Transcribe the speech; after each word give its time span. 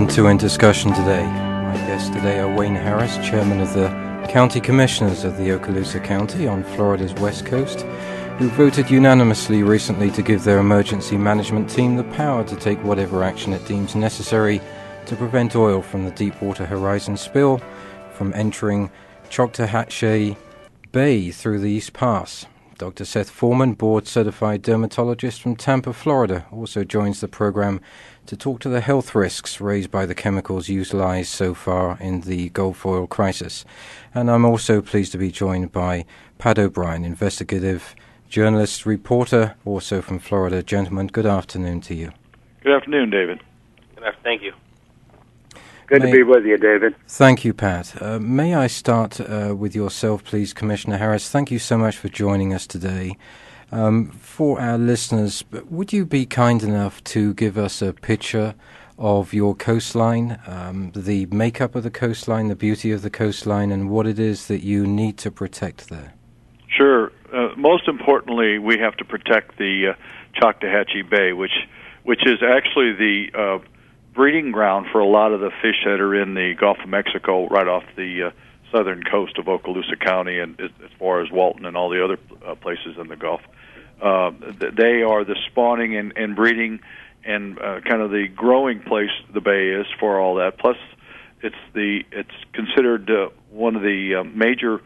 Welcome 0.00 0.16
to 0.16 0.28
In 0.28 0.38
Discussion 0.38 0.94
today. 0.94 1.26
My 1.26 1.76
guests 1.86 2.08
today 2.08 2.38
are 2.38 2.50
Wayne 2.50 2.74
Harris, 2.74 3.16
Chairman 3.16 3.60
of 3.60 3.74
the 3.74 3.88
County 4.30 4.58
Commissioners 4.58 5.24
of 5.24 5.36
the 5.36 5.50
Okaloosa 5.50 6.02
County 6.02 6.48
on 6.48 6.64
Florida's 6.64 7.12
west 7.20 7.44
coast, 7.44 7.82
who 8.38 8.48
voted 8.48 8.90
unanimously 8.90 9.62
recently 9.62 10.10
to 10.12 10.22
give 10.22 10.42
their 10.42 10.58
emergency 10.58 11.18
management 11.18 11.68
team 11.68 11.96
the 11.96 12.04
power 12.14 12.42
to 12.44 12.56
take 12.56 12.82
whatever 12.82 13.22
action 13.22 13.52
it 13.52 13.62
deems 13.66 13.94
necessary 13.94 14.58
to 15.04 15.16
prevent 15.16 15.54
oil 15.54 15.82
from 15.82 16.06
the 16.06 16.12
Deepwater 16.12 16.64
Horizon 16.64 17.18
spill 17.18 17.60
from 18.14 18.32
entering 18.32 18.90
Choctawhatchee 19.28 20.34
Bay 20.92 21.30
through 21.30 21.58
the 21.58 21.70
East 21.70 21.92
Pass. 21.92 22.46
Dr. 22.80 23.04
Seth 23.04 23.28
Forman, 23.28 23.74
board 23.74 24.06
certified 24.06 24.62
dermatologist 24.62 25.42
from 25.42 25.54
Tampa, 25.54 25.92
Florida, 25.92 26.46
also 26.50 26.82
joins 26.82 27.20
the 27.20 27.28
program 27.28 27.78
to 28.24 28.38
talk 28.38 28.58
to 28.60 28.70
the 28.70 28.80
health 28.80 29.14
risks 29.14 29.60
raised 29.60 29.90
by 29.90 30.06
the 30.06 30.14
chemicals 30.14 30.70
utilized 30.70 31.28
so 31.28 31.52
far 31.52 31.98
in 32.00 32.22
the 32.22 32.48
Gulf 32.48 32.86
oil 32.86 33.06
crisis. 33.06 33.66
And 34.14 34.30
I'm 34.30 34.46
also 34.46 34.80
pleased 34.80 35.12
to 35.12 35.18
be 35.18 35.30
joined 35.30 35.72
by 35.72 36.06
Pat 36.38 36.58
O'Brien, 36.58 37.04
investigative 37.04 37.94
journalist, 38.30 38.86
reporter, 38.86 39.56
also 39.66 40.00
from 40.00 40.18
Florida. 40.18 40.62
Gentlemen, 40.62 41.08
good 41.08 41.26
afternoon 41.26 41.82
to 41.82 41.94
you. 41.94 42.12
Good 42.62 42.74
afternoon, 42.74 43.10
David. 43.10 43.42
Good 43.94 44.04
afternoon. 44.04 44.22
Thank 44.24 44.40
you. 44.40 44.54
Good 45.90 46.02
may, 46.02 46.12
to 46.12 46.16
be 46.18 46.22
with 46.22 46.44
you, 46.44 46.56
David. 46.56 46.94
Thank 47.08 47.44
you, 47.44 47.52
Pat. 47.52 48.00
Uh, 48.00 48.20
may 48.20 48.54
I 48.54 48.68
start 48.68 49.20
uh, 49.20 49.56
with 49.58 49.74
yourself, 49.74 50.22
please, 50.22 50.52
Commissioner 50.52 50.98
Harris? 50.98 51.28
Thank 51.28 51.50
you 51.50 51.58
so 51.58 51.76
much 51.76 51.96
for 51.96 52.08
joining 52.08 52.54
us 52.54 52.64
today. 52.64 53.16
Um, 53.72 54.12
for 54.12 54.60
our 54.60 54.78
listeners, 54.78 55.42
would 55.68 55.92
you 55.92 56.06
be 56.06 56.26
kind 56.26 56.62
enough 56.62 57.02
to 57.04 57.34
give 57.34 57.58
us 57.58 57.82
a 57.82 57.92
picture 57.92 58.54
of 59.00 59.34
your 59.34 59.56
coastline, 59.56 60.38
um, 60.46 60.92
the 60.94 61.26
makeup 61.26 61.74
of 61.74 61.82
the 61.82 61.90
coastline, 61.90 62.46
the 62.46 62.54
beauty 62.54 62.92
of 62.92 63.02
the 63.02 63.10
coastline, 63.10 63.72
and 63.72 63.90
what 63.90 64.06
it 64.06 64.20
is 64.20 64.46
that 64.46 64.62
you 64.62 64.86
need 64.86 65.18
to 65.18 65.30
protect 65.32 65.88
there? 65.88 66.14
Sure. 66.68 67.10
Uh, 67.32 67.48
most 67.56 67.88
importantly, 67.88 68.60
we 68.60 68.78
have 68.78 68.96
to 68.98 69.04
protect 69.04 69.58
the 69.58 69.88
uh, 69.88 70.40
Choctawhatchee 70.40 71.10
Bay, 71.10 71.32
which 71.32 71.66
which 72.04 72.24
is 72.26 72.44
actually 72.44 72.92
the 72.92 73.30
uh, 73.34 73.58
breeding 74.14 74.52
ground 74.52 74.86
for 74.92 75.00
a 75.00 75.06
lot 75.06 75.32
of 75.32 75.40
the 75.40 75.50
fish 75.62 75.76
that 75.84 76.00
are 76.00 76.14
in 76.14 76.34
the 76.34 76.54
Gulf 76.58 76.78
of 76.82 76.88
Mexico, 76.88 77.48
right 77.48 77.68
off 77.68 77.84
the 77.96 78.24
uh, 78.24 78.30
southern 78.72 79.02
coast 79.02 79.38
of 79.38 79.46
Okaloosa 79.46 79.98
County, 79.98 80.38
and 80.38 80.60
as 80.60 80.90
far 80.98 81.22
as 81.22 81.30
Walton 81.30 81.66
and 81.66 81.76
all 81.76 81.90
the 81.90 82.04
other 82.04 82.18
uh, 82.46 82.54
places 82.54 82.96
in 82.98 83.08
the 83.08 83.16
Gulf. 83.16 83.40
Uh, 84.00 84.30
they 84.58 85.02
are 85.02 85.24
the 85.24 85.36
spawning 85.50 85.96
and, 85.96 86.12
and 86.16 86.34
breeding 86.34 86.80
and 87.24 87.58
uh, 87.58 87.80
kind 87.86 88.00
of 88.02 88.10
the 88.10 88.28
growing 88.28 88.80
place 88.80 89.10
the 89.32 89.40
bay 89.40 89.68
is 89.70 89.86
for 89.98 90.18
all 90.18 90.36
that. 90.36 90.58
Plus, 90.58 90.76
it's 91.42 91.56
the 91.74 92.00
it's 92.12 92.30
considered 92.52 93.10
uh, 93.10 93.28
one 93.50 93.76
of 93.76 93.82
the 93.82 94.16
uh, 94.16 94.24
major 94.24 94.80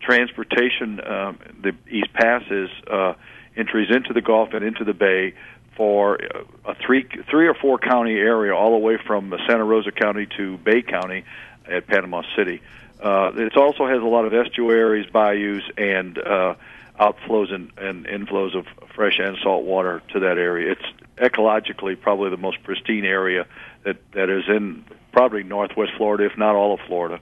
transportation. 0.00 1.00
Uh, 1.00 1.32
the 1.62 1.72
East 1.90 2.12
Passes 2.12 2.70
uh, 2.90 3.14
entries 3.56 3.88
into 3.94 4.12
the 4.12 4.20
Gulf 4.20 4.50
and 4.52 4.64
into 4.64 4.84
the 4.84 4.94
bay 4.94 5.34
for 5.76 6.18
a 6.64 6.74
three 6.74 7.06
three 7.30 7.46
or 7.46 7.54
four 7.54 7.78
county 7.78 8.14
area, 8.14 8.54
all 8.54 8.72
the 8.72 8.78
way 8.78 8.98
from 9.06 9.34
Santa 9.46 9.64
Rosa 9.64 9.92
County 9.92 10.26
to 10.36 10.58
Bay 10.58 10.82
County 10.82 11.24
at 11.66 11.86
Panama 11.86 12.22
City. 12.36 12.60
Uh, 13.02 13.32
it 13.34 13.56
also 13.56 13.86
has 13.86 14.02
a 14.02 14.06
lot 14.06 14.26
of 14.26 14.34
estuaries, 14.34 15.06
bayous, 15.10 15.62
and 15.78 16.18
uh, 16.18 16.54
outflows 16.98 17.52
and, 17.52 17.72
and 17.78 18.06
inflows 18.06 18.54
of 18.54 18.66
fresh 18.94 19.18
and 19.18 19.38
salt 19.42 19.64
water 19.64 20.02
to 20.12 20.20
that 20.20 20.36
area. 20.36 20.72
It's 20.72 20.84
ecologically 21.16 21.98
probably 21.98 22.30
the 22.30 22.36
most 22.36 22.62
pristine 22.62 23.04
area 23.04 23.46
that 23.84 23.96
that 24.12 24.28
is 24.28 24.44
in 24.48 24.84
probably 25.12 25.42
northwest 25.42 25.92
Florida, 25.96 26.26
if 26.26 26.36
not 26.36 26.54
all 26.54 26.74
of 26.74 26.80
Florida. 26.86 27.20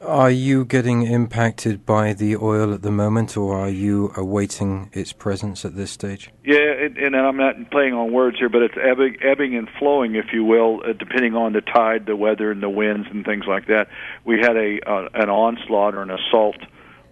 Are 0.00 0.30
you 0.30 0.64
getting 0.64 1.02
impacted 1.02 1.84
by 1.84 2.12
the 2.12 2.36
oil 2.36 2.72
at 2.72 2.82
the 2.82 2.90
moment, 2.92 3.36
or 3.36 3.58
are 3.58 3.68
you 3.68 4.12
awaiting 4.16 4.90
its 4.92 5.12
presence 5.12 5.64
at 5.64 5.74
this 5.74 5.90
stage? 5.90 6.30
Yeah, 6.44 6.72
and, 6.84 6.96
and 6.96 7.16
I'm 7.16 7.36
not 7.36 7.72
playing 7.72 7.94
on 7.94 8.12
words 8.12 8.38
here, 8.38 8.48
but 8.48 8.62
it's 8.62 8.76
ebbing, 8.80 9.16
ebbing 9.22 9.56
and 9.56 9.68
flowing, 9.76 10.14
if 10.14 10.32
you 10.32 10.44
will, 10.44 10.82
uh, 10.84 10.92
depending 10.92 11.34
on 11.34 11.52
the 11.52 11.62
tide, 11.62 12.06
the 12.06 12.14
weather, 12.14 12.52
and 12.52 12.62
the 12.62 12.70
winds 12.70 13.08
and 13.10 13.24
things 13.24 13.44
like 13.48 13.66
that. 13.66 13.88
We 14.24 14.38
had 14.38 14.56
a 14.56 14.80
uh, 14.88 15.08
an 15.14 15.30
onslaught 15.30 15.96
or 15.96 16.02
an 16.02 16.12
assault 16.12 16.58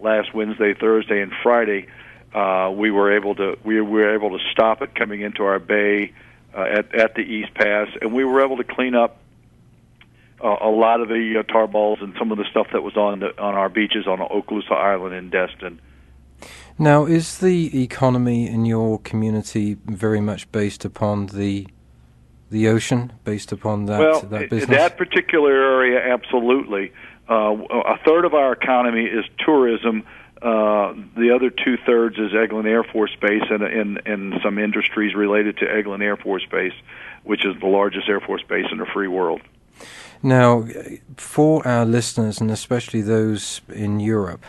last 0.00 0.32
Wednesday, 0.32 0.72
Thursday, 0.72 1.20
and 1.20 1.32
Friday. 1.42 1.88
Uh, 2.32 2.70
we 2.72 2.92
were 2.92 3.16
able 3.16 3.34
to 3.34 3.58
we 3.64 3.80
were 3.80 4.14
able 4.14 4.38
to 4.38 4.44
stop 4.52 4.80
it 4.80 4.94
coming 4.94 5.22
into 5.22 5.42
our 5.42 5.58
bay 5.58 6.12
uh, 6.56 6.62
at 6.62 6.94
at 6.94 7.14
the 7.16 7.22
East 7.22 7.52
Pass, 7.54 7.88
and 8.00 8.12
we 8.12 8.24
were 8.24 8.44
able 8.44 8.58
to 8.58 8.64
clean 8.64 8.94
up 8.94 9.18
a 10.46 10.70
lot 10.70 11.00
of 11.00 11.08
the 11.08 11.36
uh, 11.38 11.42
tar 11.52 11.66
balls 11.66 11.98
and 12.00 12.14
some 12.18 12.32
of 12.32 12.38
the 12.38 12.44
stuff 12.50 12.68
that 12.72 12.82
was 12.82 12.96
on 12.96 13.20
the, 13.20 13.38
on 13.40 13.54
our 13.54 13.68
beaches 13.68 14.06
on 14.06 14.18
Okaloosa 14.18 14.72
Island 14.72 15.14
in 15.14 15.30
Destin. 15.30 15.80
Now, 16.78 17.06
is 17.06 17.38
the 17.38 17.82
economy 17.82 18.46
in 18.46 18.66
your 18.66 18.98
community 18.98 19.78
very 19.86 20.20
much 20.20 20.50
based 20.52 20.84
upon 20.84 21.26
the 21.26 21.66
the 22.48 22.68
ocean, 22.68 23.12
based 23.24 23.50
upon 23.50 23.86
that 23.86 23.98
well, 23.98 24.20
that 24.20 24.50
business? 24.50 24.76
that 24.78 24.96
particular 24.96 25.52
area, 25.52 26.00
absolutely. 26.12 26.92
Uh, 27.28 27.56
a 27.84 27.98
third 28.04 28.24
of 28.24 28.34
our 28.34 28.52
economy 28.52 29.04
is 29.04 29.24
tourism. 29.44 30.04
Uh, 30.40 30.92
the 31.16 31.32
other 31.34 31.50
two 31.50 31.76
thirds 31.84 32.18
is 32.18 32.32
Eglin 32.32 32.66
Air 32.66 32.84
Force 32.84 33.16
Base 33.20 33.42
and, 33.50 33.62
and 33.62 34.02
and 34.06 34.34
some 34.44 34.58
industries 34.58 35.14
related 35.14 35.56
to 35.58 35.64
Eglin 35.64 36.02
Air 36.02 36.16
Force 36.16 36.44
Base, 36.50 36.74
which 37.24 37.44
is 37.44 37.58
the 37.60 37.66
largest 37.66 38.08
Air 38.08 38.20
Force 38.20 38.42
base 38.42 38.66
in 38.70 38.78
the 38.78 38.86
free 38.86 39.08
world. 39.08 39.40
Now, 40.22 40.66
for 41.16 41.66
our 41.66 41.84
listeners, 41.84 42.40
and 42.40 42.50
especially 42.50 43.02
those 43.02 43.60
in 43.68 44.00
Europe, 44.00 44.44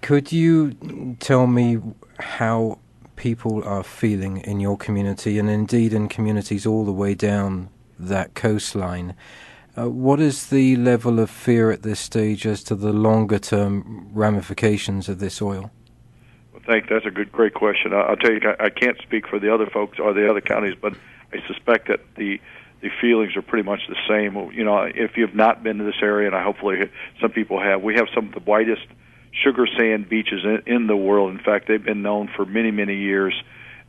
could 0.00 0.32
you 0.32 1.16
tell 1.20 1.46
me 1.46 1.80
how 2.18 2.78
people 3.16 3.62
are 3.64 3.82
feeling 3.82 4.38
in 4.38 4.60
your 4.60 4.76
community, 4.76 5.38
and 5.38 5.48
indeed 5.48 5.92
in 5.92 6.08
communities 6.08 6.66
all 6.66 6.84
the 6.84 6.92
way 6.92 7.14
down 7.14 7.68
that 7.98 8.34
coastline? 8.34 9.14
Uh, 9.76 9.88
what 9.88 10.20
is 10.20 10.48
the 10.48 10.76
level 10.76 11.18
of 11.18 11.30
fear 11.30 11.70
at 11.70 11.82
this 11.82 11.98
stage 11.98 12.46
as 12.46 12.62
to 12.64 12.74
the 12.74 12.92
longer 12.92 13.38
term 13.38 14.10
ramifications 14.12 15.08
of 15.08 15.18
this 15.18 15.40
oil? 15.40 15.70
Well, 16.52 16.62
thank. 16.66 16.88
That's 16.88 17.06
a 17.06 17.10
good, 17.10 17.32
great 17.32 17.54
question. 17.54 17.94
I'll 17.94 18.16
tell 18.16 18.32
you, 18.32 18.40
I 18.60 18.68
can't 18.68 18.98
speak 19.00 19.26
for 19.26 19.38
the 19.38 19.52
other 19.52 19.66
folks 19.66 19.98
or 19.98 20.12
the 20.12 20.28
other 20.28 20.42
counties, 20.42 20.74
but 20.78 20.94
I 21.32 21.42
suspect 21.46 21.88
that 21.88 22.00
the 22.16 22.38
the 22.82 22.90
feelings 23.00 23.36
are 23.36 23.42
pretty 23.42 23.64
much 23.64 23.80
the 23.88 23.96
same. 24.08 24.34
You 24.52 24.64
know, 24.64 24.82
if 24.82 25.12
you've 25.16 25.34
not 25.34 25.62
been 25.62 25.78
to 25.78 25.84
this 25.84 26.02
area, 26.02 26.26
and 26.26 26.36
I 26.36 26.42
hopefully 26.42 26.90
some 27.20 27.30
people 27.30 27.60
have, 27.60 27.80
we 27.80 27.94
have 27.94 28.08
some 28.14 28.28
of 28.28 28.34
the 28.34 28.40
whitest 28.40 28.82
sugar 29.42 29.66
sand 29.78 30.08
beaches 30.08 30.44
in, 30.44 30.62
in 30.66 30.86
the 30.88 30.96
world. 30.96 31.30
In 31.30 31.38
fact, 31.38 31.68
they've 31.68 31.82
been 31.82 32.02
known 32.02 32.28
for 32.36 32.44
many, 32.44 32.70
many 32.70 32.96
years 32.96 33.32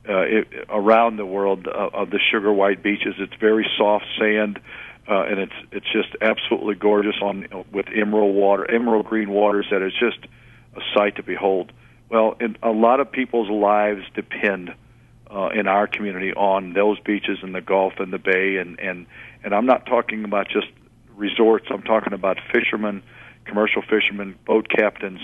uh, 0.07 0.21
it, 0.21 0.47
around 0.69 1.17
the 1.17 1.25
world 1.25 1.67
uh, 1.67 1.89
of 1.93 2.11
the 2.11 2.19
sugar 2.31 2.53
white 2.53 2.83
beaches. 2.83 3.15
It's 3.17 3.33
very 3.39 3.65
soft 3.77 4.05
sand, 4.19 4.59
uh, 5.09 5.23
and 5.23 5.39
it's 5.39 5.53
it's 5.71 5.91
just 5.91 6.15
absolutely 6.21 6.75
gorgeous 6.75 7.15
on 7.21 7.47
with 7.71 7.87
emerald 7.93 8.35
water, 8.35 8.69
emerald 8.69 9.07
green 9.07 9.31
waters 9.31 9.65
that 9.71 9.81
is 9.81 9.93
just 9.99 10.19
a 10.75 10.81
sight 10.95 11.15
to 11.15 11.23
behold. 11.23 11.71
Well, 12.09 12.35
and 12.39 12.59
a 12.61 12.69
lot 12.69 12.99
of 12.99 13.11
people's 13.11 13.49
lives 13.49 14.03
depend 14.13 14.73
uh, 15.33 15.49
in 15.49 15.67
our 15.67 15.87
community 15.87 16.31
on 16.33 16.73
those 16.73 16.99
beaches 16.99 17.39
in 17.41 17.53
the 17.53 17.61
Gulf 17.61 17.93
and 17.97 18.13
the 18.13 18.19
Bay, 18.19 18.57
and 18.57 18.79
and 18.79 19.07
and 19.43 19.53
I'm 19.53 19.65
not 19.65 19.85
talking 19.85 20.23
about 20.25 20.47
just 20.47 20.67
resorts. 21.15 21.65
I'm 21.71 21.81
talking 21.81 22.13
about 22.13 22.37
fishermen, 22.51 23.01
commercial 23.45 23.81
fishermen, 23.81 24.37
boat 24.45 24.67
captains, 24.69 25.21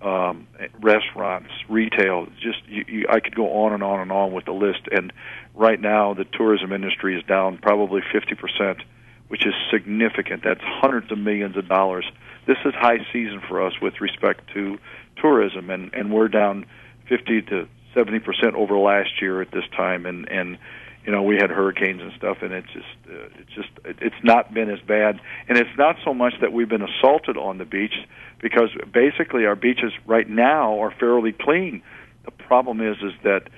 um, 0.00 0.46
restaurants, 0.80 1.50
retail. 1.68 2.26
Just 2.40 2.66
you, 2.68 2.84
you, 2.86 3.06
I 3.10 3.18
could 3.20 3.34
go 3.34 3.64
on 3.64 3.72
and 3.72 3.82
on 3.82 4.00
and 4.00 4.12
on 4.12 4.32
with 4.32 4.44
the 4.44 4.52
list. 4.52 4.82
And 4.92 5.12
right 5.54 5.80
now, 5.80 6.14
the 6.14 6.24
tourism 6.24 6.72
industry 6.72 7.18
is 7.18 7.24
down 7.24 7.58
probably 7.58 8.02
50 8.12 8.36
percent, 8.36 8.78
which 9.26 9.44
is 9.44 9.54
significant. 9.72 10.44
That's 10.44 10.62
hundreds 10.62 11.10
of 11.10 11.18
millions 11.18 11.56
of 11.56 11.68
dollars. 11.68 12.08
This 12.46 12.58
is 12.64 12.74
high 12.74 13.04
season 13.12 13.42
for 13.48 13.66
us 13.66 13.72
with 13.82 14.00
respect 14.00 14.50
to 14.54 14.78
tourism, 15.20 15.68
and 15.68 15.92
and 15.94 16.12
we're 16.12 16.28
down 16.28 16.64
50 17.08 17.42
to 17.42 17.68
seventy 17.98 18.20
percent 18.20 18.54
over 18.54 18.78
last 18.78 19.20
year 19.20 19.42
at 19.42 19.50
this 19.50 19.64
time, 19.76 20.06
and 20.06 20.28
and 20.30 20.58
you 21.04 21.10
know 21.10 21.22
we 21.22 21.36
had 21.36 21.50
hurricanes 21.50 22.00
and 22.00 22.12
stuff, 22.16 22.38
and 22.42 22.52
it's 22.52 22.72
just 22.72 22.86
uh, 23.10 23.28
it's 23.38 23.52
just 23.54 23.68
it's 23.84 24.22
not 24.22 24.54
been 24.54 24.70
as 24.70 24.80
bad, 24.80 25.20
and 25.48 25.58
it's 25.58 25.76
not 25.76 25.96
so 26.04 26.14
much 26.14 26.34
that 26.40 26.52
we've 26.52 26.68
been 26.68 26.82
assaulted 26.82 27.36
on 27.36 27.58
the 27.58 27.64
beach 27.64 27.94
because 28.40 28.70
basically 28.92 29.46
our 29.46 29.56
beaches 29.56 29.92
right 30.06 30.28
now 30.28 30.80
are 30.80 30.92
fairly 30.92 31.32
clean. 31.32 31.82
The 32.24 32.30
problem 32.30 32.80
is 32.80 32.96
is 32.98 33.12
that 33.24 33.48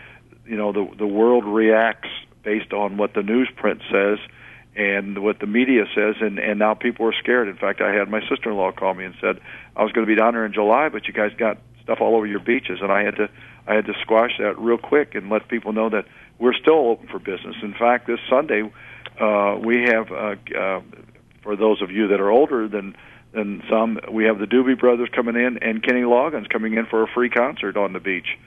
you 0.47 0.57
know 0.57 0.73
the 0.73 0.89
the 0.97 1.07
world 1.07 1.45
reacts 1.45 2.09
based 2.43 2.73
on 2.73 2.97
what 2.97 3.13
the 3.15 3.21
newsprint 3.21 3.81
says 3.91 4.19
and 4.77 5.23
what 5.23 5.41
the 5.41 5.47
media 5.47 5.85
says 5.95 6.17
and 6.21 6.39
and 6.39 6.59
now 6.59 6.75
people 6.75 7.07
are 7.07 7.13
scared 7.13 7.49
in 7.49 7.57
fact 7.57 7.81
i 7.81 7.93
had 7.93 8.09
my 8.09 8.21
sister-in-law 8.29 8.73
call 8.73 8.95
me 8.95 9.05
and 9.05 9.15
said 9.21 9.41
i 9.77 9.83
was 9.83 9.93
going 9.93 10.07
to 10.07 10.11
be 10.11 10.17
down 10.17 10.33
there 10.33 10.47
in 10.47 10.53
july 10.53 10.89
but 10.89 11.07
you 11.07 11.13
guys 11.13 11.33
got 11.37 11.59
stuff 11.83 11.99
all 12.01 12.17
over 12.17 12.27
your 12.27 12.41
beaches 12.41 12.79
and 12.81 12.91
i 12.93 13.03
had 13.03 13.17
to 13.17 13.29
I 13.67 13.75
had 13.75 13.87
to 13.87 13.95
squash 14.03 14.33
that 14.39 14.59
real 14.59 14.79
quick 14.79 15.15
and 15.15 15.31
let 15.31 15.49
people 15.49 15.73
know 15.73 15.89
that 15.91 16.07
we're 16.39 16.55
still 16.55 16.91
open 16.91 17.09
for 17.09 17.19
business. 17.19 17.57
In 17.63 17.75
fact, 17.75 18.07
this 18.07 18.21
Sunday, 18.29 18.71
Uh, 19.21 19.59
we 19.61 19.83
have, 19.83 20.11
uh, 20.11 20.37
uh, 20.57 20.81
for 21.43 21.55
those 21.55 21.83
of 21.83 21.91
you 21.91 22.09
that 22.09 22.21
are 22.21 22.31
older 22.31 22.67
than 22.69 22.97
than 23.33 23.63
some, 23.69 24.01
we 24.11 24.25
have 24.25 24.39
the 24.39 24.47
Doobie 24.47 24.79
Brothers 24.79 25.11
coming 25.15 25.37
in 25.37 25.59
and 25.59 25.83
Kenny 25.83 26.03
Loggins 26.03 26.49
coming 26.49 26.73
in 26.75 26.87
for 26.87 27.03
a 27.03 27.07
free 27.07 27.29
concert 27.29 27.77
on 27.77 27.93
the 27.93 28.01
beach 28.01 28.39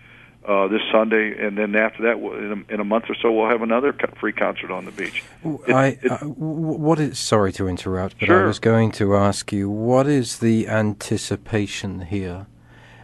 uh, 0.48 0.68
this 0.68 0.82
Sunday, 0.92 1.46
and 1.46 1.58
then 1.58 1.76
after 1.76 2.04
that, 2.04 2.18
in 2.18 2.66
a, 2.70 2.74
in 2.74 2.80
a 2.80 2.84
month 2.84 3.06
or 3.08 3.16
so, 3.22 3.32
we'll 3.32 3.50
have 3.50 3.62
another 3.62 3.94
free 4.20 4.34
concert 4.34 4.72
on 4.72 4.86
the 4.86 4.92
beach. 4.92 5.24
It, 5.46 5.74
I, 5.74 5.88
it, 6.02 6.12
uh, 6.12 6.18
what 6.28 7.00
is? 7.00 7.20
Sorry 7.20 7.52
to 7.54 7.68
interrupt, 7.68 8.20
but 8.20 8.26
sure. 8.26 8.44
I 8.44 8.48
was 8.48 8.60
going 8.60 8.92
to 8.94 9.16
ask 9.16 9.54
you, 9.54 9.70
what 9.70 10.08
is 10.08 10.40
the 10.40 10.68
anticipation 10.68 12.02
here? 12.02 12.48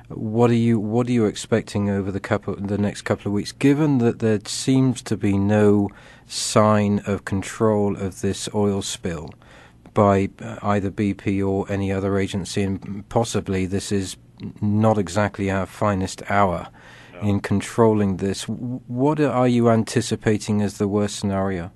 What 0.10 0.50
are 0.50 0.56
you 0.56 0.80
What 0.80 1.08
are 1.08 1.12
you 1.12 1.26
expecting 1.26 1.90
over 1.90 2.12
the 2.12 2.20
couple 2.20 2.56
the 2.56 2.80
next 2.80 3.04
couple 3.04 3.28
of 3.28 3.34
weeks? 3.34 3.52
Given 3.52 4.00
that 4.00 4.20
there 4.20 4.40
seems 4.46 5.04
to 5.04 5.16
be 5.16 5.38
no 5.38 5.90
sign 6.26 7.02
of 7.06 7.26
control 7.26 7.96
of 7.96 8.22
this 8.22 8.50
oil 8.56 8.82
spill 8.82 9.30
by 9.94 10.30
uh, 10.42 10.58
either 10.64 10.90
BP 10.90 11.48
or 11.48 11.72
any 11.72 11.92
other 11.92 12.18
agency, 12.18 12.64
and 12.64 13.08
possibly 13.10 13.68
this 13.68 13.92
is 13.92 14.18
not 14.62 14.98
exactly 14.98 15.52
our 15.52 15.68
finest 15.68 16.24
hour 16.30 16.70
no. 17.14 17.20
in 17.20 17.40
controlling 17.40 18.18
this. 18.18 18.48
What 18.48 19.20
are 19.20 19.48
you 19.48 19.70
anticipating 19.70 20.62
as 20.64 20.80
the 20.80 20.88
worst 20.88 21.18
scenario? 21.18 21.72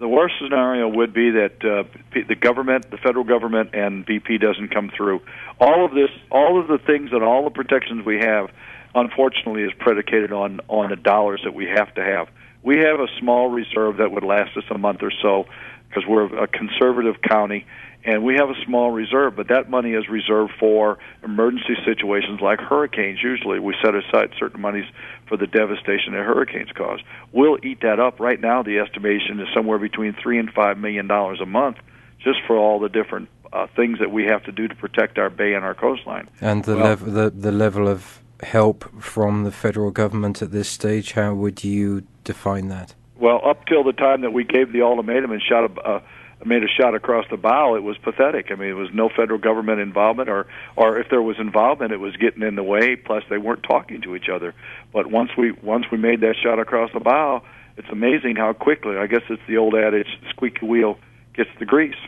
The 0.00 0.08
worst 0.08 0.36
scenario 0.40 0.88
would 0.88 1.12
be 1.12 1.30
that 1.32 1.62
uh, 1.62 1.84
the 2.26 2.34
government, 2.34 2.90
the 2.90 2.96
federal 2.96 3.24
government, 3.24 3.74
and 3.74 4.06
BP 4.06 4.40
doesn't 4.40 4.72
come 4.72 4.90
through. 4.96 5.20
All 5.60 5.84
of 5.84 5.92
this, 5.92 6.08
all 6.30 6.58
of 6.58 6.68
the 6.68 6.78
things 6.78 7.10
and 7.12 7.22
all 7.22 7.44
the 7.44 7.50
protections 7.50 8.06
we 8.06 8.16
have, 8.18 8.50
unfortunately, 8.94 9.62
is 9.62 9.72
predicated 9.78 10.32
on 10.32 10.60
on 10.68 10.88
the 10.88 10.96
dollars 10.96 11.42
that 11.44 11.52
we 11.52 11.66
have 11.66 11.94
to 11.96 12.02
have. 12.02 12.28
We 12.62 12.78
have 12.78 12.98
a 12.98 13.08
small 13.18 13.50
reserve 13.50 13.98
that 13.98 14.10
would 14.10 14.24
last 14.24 14.56
us 14.56 14.64
a 14.70 14.78
month 14.78 15.02
or 15.02 15.12
so 15.20 15.44
because 15.88 16.04
we're 16.08 16.44
a 16.44 16.46
conservative 16.46 17.20
county 17.20 17.66
and 18.04 18.24
we 18.24 18.36
have 18.36 18.48
a 18.48 18.54
small 18.64 18.90
reserve, 18.90 19.36
but 19.36 19.48
that 19.48 19.68
money 19.68 19.92
is 19.92 20.08
reserved 20.08 20.52
for 20.58 20.98
emergency 21.22 21.76
situations 21.84 22.40
like 22.40 22.58
hurricanes. 22.58 23.22
Usually, 23.22 23.58
we 23.58 23.74
set 23.84 23.94
aside 23.94 24.30
certain 24.38 24.62
monies 24.62 24.86
for 25.30 25.36
the 25.36 25.46
devastation 25.46 26.12
that 26.12 26.24
hurricanes 26.24 26.72
cause. 26.72 27.00
We'll 27.32 27.56
eat 27.62 27.80
that 27.82 28.00
up. 28.00 28.18
Right 28.18 28.40
now, 28.40 28.62
the 28.62 28.80
estimation 28.80 29.38
is 29.38 29.46
somewhere 29.54 29.78
between 29.78 30.12
three 30.20 30.38
and 30.38 30.50
five 30.50 30.76
million 30.76 31.06
dollars 31.06 31.40
a 31.40 31.46
month, 31.46 31.76
just 32.18 32.40
for 32.46 32.56
all 32.56 32.80
the 32.80 32.88
different 32.88 33.28
uh, 33.52 33.68
things 33.76 34.00
that 34.00 34.10
we 34.10 34.24
have 34.24 34.42
to 34.44 34.52
do 34.52 34.66
to 34.66 34.74
protect 34.74 35.16
our 35.18 35.30
bay 35.30 35.54
and 35.54 35.64
our 35.64 35.74
coastline. 35.74 36.28
And 36.40 36.64
the 36.64 36.74
well, 36.76 36.84
level, 36.84 37.12
the 37.12 37.30
the 37.30 37.52
level 37.52 37.88
of 37.88 38.20
help 38.42 38.84
from 39.00 39.44
the 39.44 39.52
federal 39.52 39.92
government 39.92 40.42
at 40.42 40.50
this 40.50 40.68
stage, 40.68 41.12
how 41.12 41.32
would 41.34 41.62
you 41.62 42.02
define 42.24 42.68
that? 42.68 42.94
Well, 43.16 43.40
up 43.44 43.66
till 43.66 43.84
the 43.84 43.92
time 43.92 44.22
that 44.22 44.32
we 44.32 44.44
gave 44.44 44.72
the 44.72 44.82
ultimatum 44.82 45.30
and 45.30 45.40
shot 45.40 45.70
a. 45.70 45.80
Uh, 45.80 46.00
made 46.44 46.62
a 46.62 46.68
shot 46.68 46.94
across 46.94 47.26
the 47.30 47.36
bow, 47.36 47.76
it 47.76 47.82
was 47.82 47.96
pathetic. 47.98 48.50
I 48.50 48.54
mean, 48.54 48.70
it 48.70 48.74
was 48.74 48.88
no 48.92 49.08
federal 49.08 49.38
government 49.38 49.80
involvement, 49.80 50.28
or 50.28 50.46
or 50.76 50.98
if 50.98 51.08
there 51.10 51.22
was 51.22 51.36
involvement, 51.38 51.92
it 51.92 51.98
was 51.98 52.16
getting 52.16 52.42
in 52.42 52.54
the 52.54 52.62
way. 52.62 52.96
Plus, 52.96 53.22
they 53.28 53.38
weren't 53.38 53.62
talking 53.62 54.00
to 54.02 54.16
each 54.16 54.28
other. 54.32 54.54
But 54.92 55.06
once 55.10 55.30
we 55.36 55.52
once 55.52 55.86
we 55.90 55.98
made 55.98 56.20
that 56.20 56.36
shot 56.42 56.58
across 56.58 56.90
the 56.92 57.00
bow, 57.00 57.42
it's 57.76 57.88
amazing 57.90 58.36
how 58.36 58.52
quickly. 58.52 58.96
I 58.96 59.06
guess 59.06 59.22
it's 59.28 59.42
the 59.48 59.56
old 59.56 59.74
adage: 59.74 60.08
squeaky 60.30 60.66
wheel 60.66 60.98
gets 61.34 61.50
the 61.58 61.66
grease. 61.66 62.00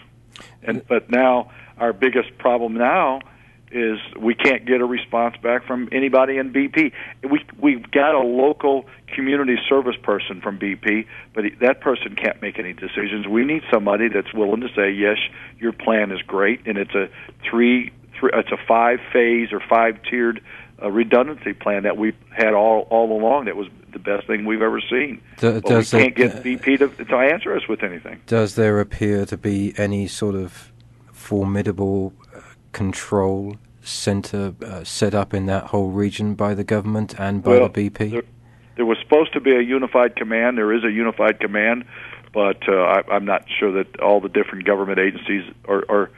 And 0.63 0.87
but 0.87 1.11
now 1.11 1.51
our 1.79 1.93
biggest 1.93 2.39
problem 2.39 2.75
now 2.75 3.21
is 3.73 3.99
we 4.19 4.35
can't 4.35 4.67
get 4.67 4.81
a 4.81 4.85
response 4.85 5.37
back 5.43 5.67
from 5.67 5.89
anybody 5.93 6.37
in 6.37 6.53
BP. 6.53 6.93
We 7.29 7.45
we've 7.59 7.91
got 7.91 8.15
a 8.15 8.21
local 8.21 8.87
community 9.09 9.57
service 9.69 9.97
person 10.03 10.41
from 10.41 10.59
BP, 10.59 11.07
but 11.35 11.45
that 11.61 11.81
person 11.81 12.15
can't 12.17 12.41
make 12.43 12.59
any 12.59 12.73
decisions. 12.73 13.27
We 13.27 13.45
need 13.45 13.63
somebody 13.71 14.09
that's 14.09 14.33
willing 14.33 14.61
to 14.61 14.69
say, 14.75 14.91
"Yes, 14.91 15.19
your 15.59 15.73
plan 15.73 16.13
is 16.13 16.21
great," 16.23 16.67
and 16.67 16.79
it's 16.79 16.95
a 16.95 17.09
three, 17.49 17.93
three 18.19 18.31
it's 18.35 18.53
a 18.53 18.59
five 18.69 19.01
phase 19.13 19.53
or 19.53 19.61
five 19.61 19.99
tiered 20.09 20.43
uh, 20.83 20.91
redundancy 20.91 21.53
plan 21.53 21.85
that 21.85 21.97
we've 21.97 22.17
had 22.31 22.55
all 22.55 22.87
all 22.91 23.13
along. 23.13 23.47
That 23.47 23.57
was 23.57 23.69
the 23.93 23.99
best 23.99 24.27
thing 24.27 24.45
we've 24.45 24.63
ever 24.63 24.81
seen. 24.81 25.21
Do, 25.39 25.61
but 25.61 25.65
we 25.65 25.85
can't 25.85 25.95
it, 25.95 26.15
get 26.15 26.37
uh, 26.37 26.41
BP 26.41 26.79
to, 26.79 27.05
to 27.05 27.17
answer 27.17 27.55
us 27.57 27.69
with 27.69 27.83
anything. 27.83 28.21
Does 28.27 28.55
there 28.55 28.81
appear 28.81 29.27
to 29.27 29.37
be 29.37 29.75
any 29.77 30.07
sort 30.07 30.35
of 30.35 30.73
formidable 31.13 32.13
control 32.73 33.57
center 33.83 34.55
uh, 34.65 34.85
set 34.85 35.15
up 35.15 35.35
in 35.35 35.47
that 35.47 35.65
whole 35.65 35.91
region 35.91 36.35
by 36.35 36.55
the 36.55 36.65
government 36.65 37.19
and 37.19 37.43
by 37.43 37.51
well, 37.51 37.69
the 37.69 37.91
BP? 37.91 38.11
There, 38.11 38.23
there, 38.77 38.87
was 38.87 38.99
supposed 39.03 39.33
to 39.35 39.41
be 39.41 39.55
a 39.55 39.61
unified 39.61 40.17
command. 40.17 40.59
There 40.59 40.73
is 40.73 40.85
a 40.85 40.91
unified 40.91 41.41
command, 41.41 41.85
but 42.33 42.69
uh, 42.69 42.73
I, 42.73 43.03
I'm 43.11 43.25
not 43.25 43.45
sure 43.59 43.73
that 43.73 44.01
all 44.01 44.21
the 44.21 44.29
different 44.29 44.65
government 44.65 44.99
agencies 44.99 45.45
are. 45.67 45.85
are 45.89 46.11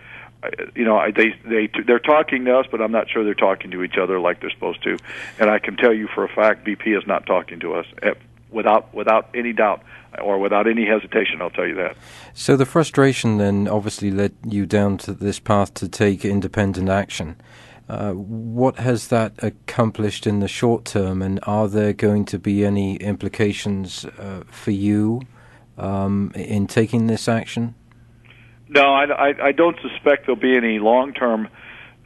uh, 0.43 0.51
you 0.75 0.85
know, 0.85 1.01
they 1.11 1.35
they 1.45 1.71
they're 1.87 1.99
talking 1.99 2.45
to 2.45 2.59
us, 2.59 2.67
but 2.71 2.83
I'm 2.83 2.93
not 2.93 3.09
sure 3.09 3.25
they're 3.25 3.35
talking 3.35 3.71
to 3.71 3.83
each 3.83 3.97
other 3.97 4.21
like 4.21 4.41
they're 4.41 4.51
supposed 4.51 4.83
to. 4.83 4.99
And 5.39 5.49
I 5.49 5.59
can 5.59 5.77
tell 5.77 5.95
you 5.95 6.07
for 6.15 6.23
a 6.23 6.29
fact, 6.29 6.67
BP 6.67 6.99
is 6.99 7.07
not 7.07 7.25
talking 7.25 7.61
to 7.61 7.75
us 7.75 7.87
without 8.55 8.95
without 8.95 9.29
any 9.35 9.53
doubt 9.53 9.83
or 10.23 10.39
without 10.39 10.67
any 10.67 10.87
hesitation, 10.87 11.43
I'll 11.43 11.51
tell 11.51 11.67
you 11.67 11.75
that. 11.75 11.97
So 12.33 12.57
the 12.57 12.67
frustration 12.67 13.39
then 13.39 13.69
obviously 13.69 14.11
led 14.11 14.35
you 14.47 14.65
down 14.65 14.97
to 14.99 15.13
this 15.13 15.41
path 15.41 15.75
to 15.75 15.89
take 15.89 16.25
independent 16.25 16.89
action. 16.89 17.37
Uh, 17.87 18.13
what 18.13 18.77
has 18.77 19.09
that 19.09 19.33
accomplished 19.43 20.27
in 20.27 20.41
the 20.41 20.49
short 20.49 20.87
term, 20.87 21.21
and 21.21 21.39
are 21.43 21.69
there 21.69 21.93
going 21.93 22.25
to 22.25 22.39
be 22.39 22.65
any 22.65 22.97
implications 22.97 24.07
uh, 24.19 24.43
for 24.47 24.71
you 24.71 25.21
um, 25.77 26.33
in 26.35 26.67
taking 26.67 27.09
this 27.09 27.29
action? 27.29 27.75
No, 28.69 28.95
I, 28.95 29.05
I, 29.05 29.47
I, 29.49 29.53
don't 29.53 29.77
suspect 29.83 30.25
there'll 30.25 30.41
be 30.41 30.57
any 30.57 30.79
long 30.79 31.13
term 31.13 31.49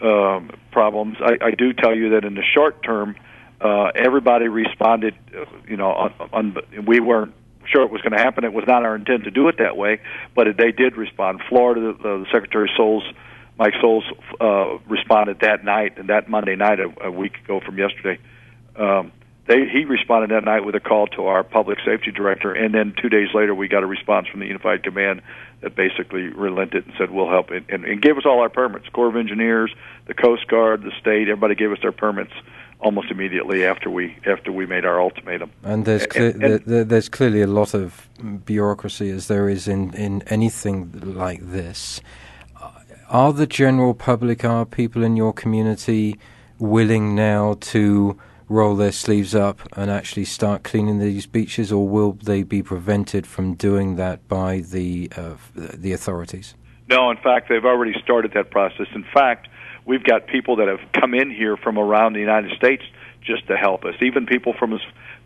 um, 0.00 0.50
problems. 0.72 1.16
I, 1.20 1.46
I, 1.46 1.50
do 1.52 1.72
tell 1.72 1.94
you 1.94 2.10
that 2.10 2.24
in 2.24 2.34
the 2.34 2.42
short 2.42 2.82
term, 2.82 3.14
uh, 3.60 3.90
everybody 3.94 4.48
responded. 4.48 5.14
You 5.68 5.76
know, 5.76 5.90
on, 5.90 6.14
on, 6.32 6.56
we 6.86 7.00
weren't 7.00 7.34
sure 7.70 7.82
it 7.82 7.90
was 7.90 8.00
going 8.00 8.12
to 8.12 8.18
happen. 8.18 8.44
It 8.44 8.52
was 8.52 8.64
not 8.66 8.84
our 8.84 8.96
intent 8.96 9.24
to 9.24 9.30
do 9.30 9.48
it 9.48 9.58
that 9.58 9.76
way, 9.76 10.00
but 10.34 10.46
they 10.56 10.72
did 10.72 10.96
respond. 10.96 11.42
Florida, 11.48 11.92
the, 11.92 12.02
the 12.02 12.26
Secretary 12.32 12.70
Soules, 12.76 13.04
Mike 13.58 13.74
Soules, 13.80 14.04
uh, 14.40 14.78
responded 14.88 15.40
that 15.40 15.64
night, 15.64 15.98
and 15.98 16.08
that 16.08 16.28
Monday 16.28 16.56
night, 16.56 16.80
a, 16.80 17.06
a 17.06 17.10
week 17.10 17.36
ago 17.44 17.60
from 17.60 17.78
yesterday. 17.78 18.18
Um, 18.76 19.12
they, 19.48 19.66
he 19.66 19.84
responded 19.84 20.30
that 20.30 20.44
night 20.44 20.64
with 20.64 20.74
a 20.74 20.80
call 20.80 21.06
to 21.08 21.26
our 21.26 21.42
public 21.42 21.78
safety 21.84 22.10
director, 22.10 22.52
and 22.52 22.74
then 22.74 22.94
two 23.00 23.08
days 23.08 23.28
later, 23.34 23.54
we 23.54 23.66
got 23.66 23.82
a 23.82 23.86
response 23.86 24.28
from 24.28 24.40
the 24.40 24.46
Unified 24.46 24.82
Command 24.82 25.22
that 25.62 25.74
basically 25.74 26.28
relented 26.28 26.84
and 26.84 26.94
said, 26.98 27.10
"We'll 27.10 27.30
help," 27.30 27.50
and, 27.50 27.64
and, 27.70 27.84
and 27.84 28.00
gave 28.00 28.18
us 28.18 28.24
all 28.26 28.40
our 28.40 28.50
permits. 28.50 28.88
Corps 28.90 29.08
of 29.08 29.16
Engineers, 29.16 29.74
the 30.06 30.14
Coast 30.14 30.46
Guard, 30.48 30.82
the 30.82 30.92
state, 31.00 31.28
everybody 31.28 31.54
gave 31.54 31.72
us 31.72 31.78
their 31.80 31.92
permits 31.92 32.32
almost 32.80 33.10
immediately 33.10 33.64
after 33.64 33.90
we 33.90 34.16
after 34.26 34.52
we 34.52 34.66
made 34.66 34.84
our 34.84 35.00
ultimatum. 35.00 35.50
And 35.62 35.84
there's 35.84 36.06
cle- 36.06 36.26
and, 36.26 36.42
and 36.42 36.64
there, 36.64 36.84
there's 36.84 37.08
clearly 37.08 37.42
a 37.42 37.46
lot 37.46 37.74
of 37.74 38.08
bureaucracy 38.44 39.10
as 39.10 39.28
there 39.28 39.48
is 39.48 39.68
in, 39.68 39.94
in 39.94 40.22
anything 40.28 40.92
like 41.14 41.40
this. 41.42 42.00
Are 43.10 43.32
the 43.32 43.46
general 43.46 43.94
public, 43.94 44.44
are 44.44 44.66
people 44.66 45.02
in 45.02 45.16
your 45.16 45.32
community 45.32 46.18
willing 46.58 47.14
now 47.14 47.56
to 47.60 48.18
roll 48.50 48.76
their 48.76 48.92
sleeves 48.92 49.34
up 49.34 49.60
and 49.72 49.90
actually 49.90 50.24
start 50.24 50.62
cleaning 50.62 50.98
these 50.98 51.26
beaches, 51.26 51.72
or 51.72 51.88
will 51.88 52.12
they 52.12 52.42
be 52.42 52.62
prevented 52.62 53.26
from 53.26 53.54
doing 53.54 53.96
that 53.96 54.26
by 54.28 54.60
the 54.60 55.10
uh, 55.16 55.34
the 55.54 55.92
authorities? 55.92 56.54
No, 56.88 57.10
in 57.10 57.18
fact, 57.18 57.48
they've 57.48 57.64
already 57.64 57.94
started 58.02 58.32
that 58.32 58.50
process. 58.50 58.86
In 58.94 59.04
fact, 59.12 59.48
we've 59.88 60.04
got 60.04 60.26
people 60.26 60.56
that 60.56 60.68
have 60.68 60.80
come 60.92 61.14
in 61.14 61.30
here 61.30 61.56
from 61.56 61.78
around 61.78 62.12
the 62.12 62.20
United 62.20 62.52
States 62.56 62.84
just 63.22 63.46
to 63.48 63.56
help 63.56 63.84
us. 63.84 63.94
Even 64.00 64.26
people 64.26 64.54
from 64.56 64.78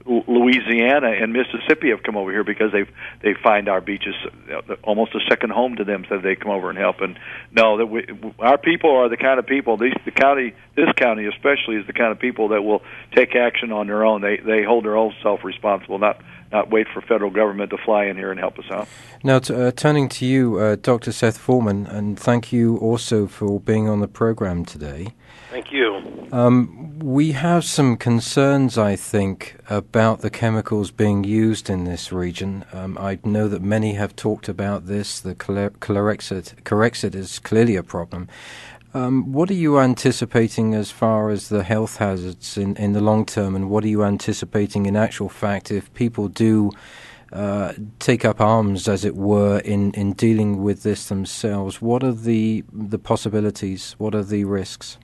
Louisiana 0.07 1.13
and 1.21 1.33
Mississippi 1.33 1.91
have 1.91 2.03
come 2.03 2.17
over 2.17 2.31
here 2.31 2.43
because 2.43 2.73
they 2.73 2.85
they 3.23 3.39
find 3.41 3.69
our 3.69 3.81
beaches 3.81 4.15
uh, 4.51 4.75
almost 4.83 5.15
a 5.15 5.21
second 5.29 5.51
home 5.51 5.77
to 5.77 5.85
them, 5.85 6.05
so 6.09 6.19
they 6.19 6.35
come 6.35 6.51
over 6.51 6.71
and 6.71 6.79
help. 6.79 7.01
And 7.01 7.19
no, 7.53 7.77
that 7.79 7.87
we, 7.87 8.07
our 8.39 8.59
people 8.59 8.91
are 8.91 9.09
the 9.09 9.17
kind 9.17 9.39
of 9.39 9.47
people. 9.47 9.77
These 9.77 9.95
the 10.05 10.11
county, 10.11 10.55
this 10.75 10.89
county 10.97 11.27
especially, 11.27 11.77
is 11.77 11.87
the 11.87 11.93
kind 11.93 12.11
of 12.11 12.19
people 12.19 12.49
that 12.49 12.63
will 12.63 12.83
take 13.15 13.37
action 13.37 13.71
on 13.73 13.87
their 13.87 14.05
own. 14.05 14.23
They 14.23 14.39
they 14.39 14.65
hold 14.65 14.85
their 14.85 14.97
own 14.97 15.15
self 15.23 15.45
responsible, 15.45 15.99
not 15.99 16.21
not 16.53 16.71
wait 16.71 16.87
for 16.93 17.01
federal 17.01 17.31
government 17.31 17.71
to 17.71 17.79
fly 17.79 18.05
in 18.05 18.17
here 18.17 18.31
and 18.31 18.39
help 18.39 18.59
us 18.59 18.67
out. 18.71 18.89
Now, 19.25 19.39
t- 19.39 19.55
uh, 19.55 19.73
turning 19.73 20.09
to 20.11 20.27
you, 20.27 20.59
uh, 20.59 20.77
Dr. 20.77 21.13
Seth 21.13 21.39
Forman, 21.39 21.87
and 21.87 22.19
thank 22.19 22.53
you 22.53 22.77
also 22.79 23.27
for 23.27 23.59
being 23.61 23.89
on 23.89 24.01
the 24.01 24.09
program 24.09 24.65
today. 24.65 25.15
Thank 25.51 25.71
you. 25.71 26.29
Um, 26.33 26.99
we 26.99 27.33
have 27.33 27.65
some 27.65 27.97
concerns, 27.97 28.79
I 28.79 28.97
think, 28.97 29.57
about 29.69 30.21
the 30.21 30.31
chemicals 30.31 30.91
being 30.91 31.25
used 31.25 31.69
in 31.69 31.85
this 31.85 32.11
region. 32.11 32.65
Um, 32.73 32.97
I 32.99 33.19
know 33.23 33.49
that 33.49 33.61
many 33.61 33.95
have 33.95 34.17
talked 34.17 34.49
about 34.49 34.87
this. 34.87 35.21
The 35.21 35.35
Corexit 35.35 37.15
is 37.15 37.39
clearly 37.39 37.77
a 37.77 37.83
problem. 37.83 38.29
Um, 38.95 39.33
what 39.33 39.51
are 39.51 39.55
you 39.55 39.79
anticipating 39.79 40.75
as 40.75 40.91
far 40.91 41.31
as 41.31 41.49
the 41.49 41.63
health 41.63 41.97
hazards 41.97 42.59
in, 42.59 42.77
in 42.77 42.93
the 42.93 43.01
long 43.01 43.25
term, 43.25 43.57
and 43.57 43.71
what 43.71 43.85
are 43.85 43.89
you 43.89 44.05
anticipating 44.05 44.85
in 44.85 44.97
actual 44.97 45.31
fact 45.31 45.71
if 45.71 45.93
people 45.95 46.29
do 46.29 46.73
uh, 47.33 47.73
take 47.99 48.27
up 48.27 48.41
arms, 48.41 48.89
as 48.89 49.07
it 49.07 49.17
were, 49.17 49.59
in, 49.61 49.93
in 49.93 50.13
dealing 50.13 50.63
with 50.63 50.83
this 50.83 51.09
themselves. 51.09 51.81
What 51.81 52.05
are 52.05 52.13
the 52.13 52.63
the 52.71 52.99
possibilities? 52.99 53.95
What 53.97 54.15
are 54.15 54.23
the 54.23 54.45
risks? 54.45 54.99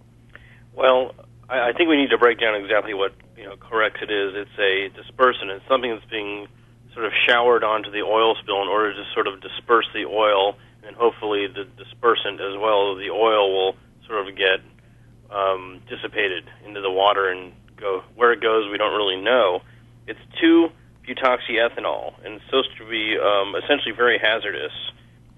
Well, 0.75 1.15
I, 1.49 1.71
I 1.71 1.73
think 1.73 1.89
we 1.89 1.97
need 1.97 2.11
to 2.11 2.19
break 2.19 2.39
down 2.39 2.55
exactly 2.55 2.93
what 2.93 3.15
you 3.37 3.45
know 3.45 3.57
Corexit 3.57 4.03
it 4.03 4.11
is. 4.11 4.35
It's 4.35 4.59
a 4.59 4.91
dispersant. 5.01 5.49
It's 5.49 5.67
something 5.67 5.91
that's 5.91 6.05
being 6.11 6.47
sort 6.93 7.07
of 7.07 7.13
showered 7.27 7.65
onto 7.65 7.91
the 7.91 8.03
oil 8.03 8.35
spill 8.35 8.61
in 8.61 8.69
order 8.69 8.93
to 8.93 9.05
sort 9.15 9.27
of 9.27 9.41
disperse 9.41 9.87
the 9.95 10.05
oil, 10.05 10.59
and 10.89 10.97
hopefully 10.97 11.47
the 11.47 11.69
dispersant 11.77 12.41
as 12.41 12.59
well, 12.59 12.93
as 12.93 12.99
the 12.99 13.11
oil 13.13 13.53
will 13.53 13.77
sort 14.07 14.27
of 14.27 14.35
get 14.35 14.59
um, 15.31 15.81
dissipated 15.89 16.49
into 16.67 16.81
the 16.81 16.91
water 16.91 17.29
and 17.29 17.53
go 17.77 18.03
where 18.17 18.33
it 18.33 18.41
goes. 18.41 18.69
We 18.73 18.79
don't 18.79 18.97
really 18.97 19.21
know. 19.21 19.61
It's 20.07 20.19
two 20.41 20.71
butoxyethanol, 21.07 22.25
and 22.25 22.35
it's 22.35 22.45
supposed 22.47 22.77
to 22.79 22.89
be 22.89 23.17
um, 23.21 23.55
essentially 23.55 23.93
very 23.95 24.19
hazardous. 24.19 24.73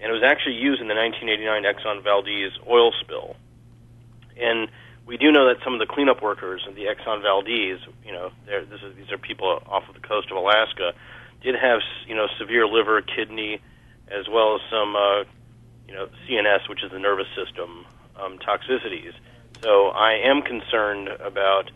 And 0.01 0.09
it 0.09 0.15
was 0.15 0.23
actually 0.25 0.55
used 0.55 0.81
in 0.81 0.89
the 0.89 0.95
1989 0.95 1.67
Exxon 1.67 2.03
Valdez 2.03 2.53
oil 2.67 2.93
spill. 3.01 3.37
And 4.41 4.71
we 5.05 5.19
do 5.19 5.31
know 5.31 5.49
that 5.49 5.63
some 5.63 5.75
of 5.75 5.81
the 5.81 5.87
cleanup 5.87 6.23
workers 6.23 6.65
of 6.69 6.75
the 6.75 6.87
Exxon 6.87 7.21
Valdez, 7.21 7.81
you 8.07 8.13
know, 8.13 8.31
this 8.47 8.81
is, 8.81 8.97
these 8.97 9.11
are 9.11 9.19
people 9.19 9.61
off 9.67 9.83
of 9.89 9.95
the 9.95 10.07
coast 10.07 10.31
of 10.31 10.37
Alaska, 10.37 10.93
did 11.43 11.55
have 11.55 11.81
you 12.07 12.15
know 12.15 12.27
severe 12.39 12.67
liver, 12.67 13.03
kidney, 13.03 13.61
as 14.09 14.29
well 14.29 14.55
as 14.55 14.61
some 14.71 14.97
uh, 14.97 15.25
you 15.91 15.97
know 15.97 16.09
CNS, 16.29 16.69
which 16.69 16.85
is 16.85 16.91
the 16.93 16.99
nervous 16.99 17.27
system 17.35 17.85
um, 18.17 18.39
toxicities. 18.39 19.13
So 19.63 19.89
I 19.89 20.13
am 20.25 20.43
concerned 20.43 21.09
about. 21.09 21.71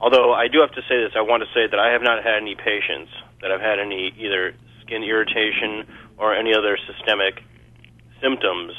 Although 0.00 0.32
I 0.32 0.46
do 0.46 0.60
have 0.60 0.70
to 0.78 0.82
say 0.82 1.02
this, 1.02 1.12
I 1.16 1.22
want 1.22 1.42
to 1.42 1.48
say 1.52 1.66
that 1.66 1.80
I 1.80 1.90
have 1.90 2.02
not 2.02 2.22
had 2.22 2.36
any 2.36 2.54
patients 2.54 3.10
that 3.42 3.50
have 3.50 3.60
had 3.60 3.80
any 3.80 4.14
either 4.16 4.54
skin 4.80 5.02
irritation 5.02 5.90
or 6.16 6.34
any 6.34 6.54
other 6.54 6.78
systemic 6.86 7.42
symptoms, 8.22 8.74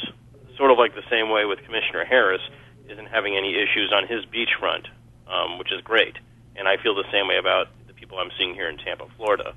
sort 0.55 0.71
of 0.71 0.77
like 0.77 0.95
the 0.95 1.03
same 1.11 1.29
way 1.29 1.43
with 1.43 1.59
Commissioner 1.65 2.05
Harris 2.05 2.41
isn't 2.87 3.07
having 3.07 3.35
any 3.35 3.51
issues 3.51 3.91
on 3.91 4.07
his 4.07 4.23
beachfront, 4.31 4.87
um, 5.27 5.59
which 5.59 5.73
is 5.73 5.81
great. 5.81 6.15
And 6.55 6.69
I 6.69 6.77
feel 6.81 6.95
the 6.95 7.07
same 7.11 7.27
way 7.27 7.37
about 7.37 7.67
the 7.87 7.93
people 7.93 8.17
I'm 8.17 8.31
seeing 8.37 8.53
here 8.55 8.69
in 8.69 8.77
Tampa, 8.77 9.05
Florida. 9.17 9.53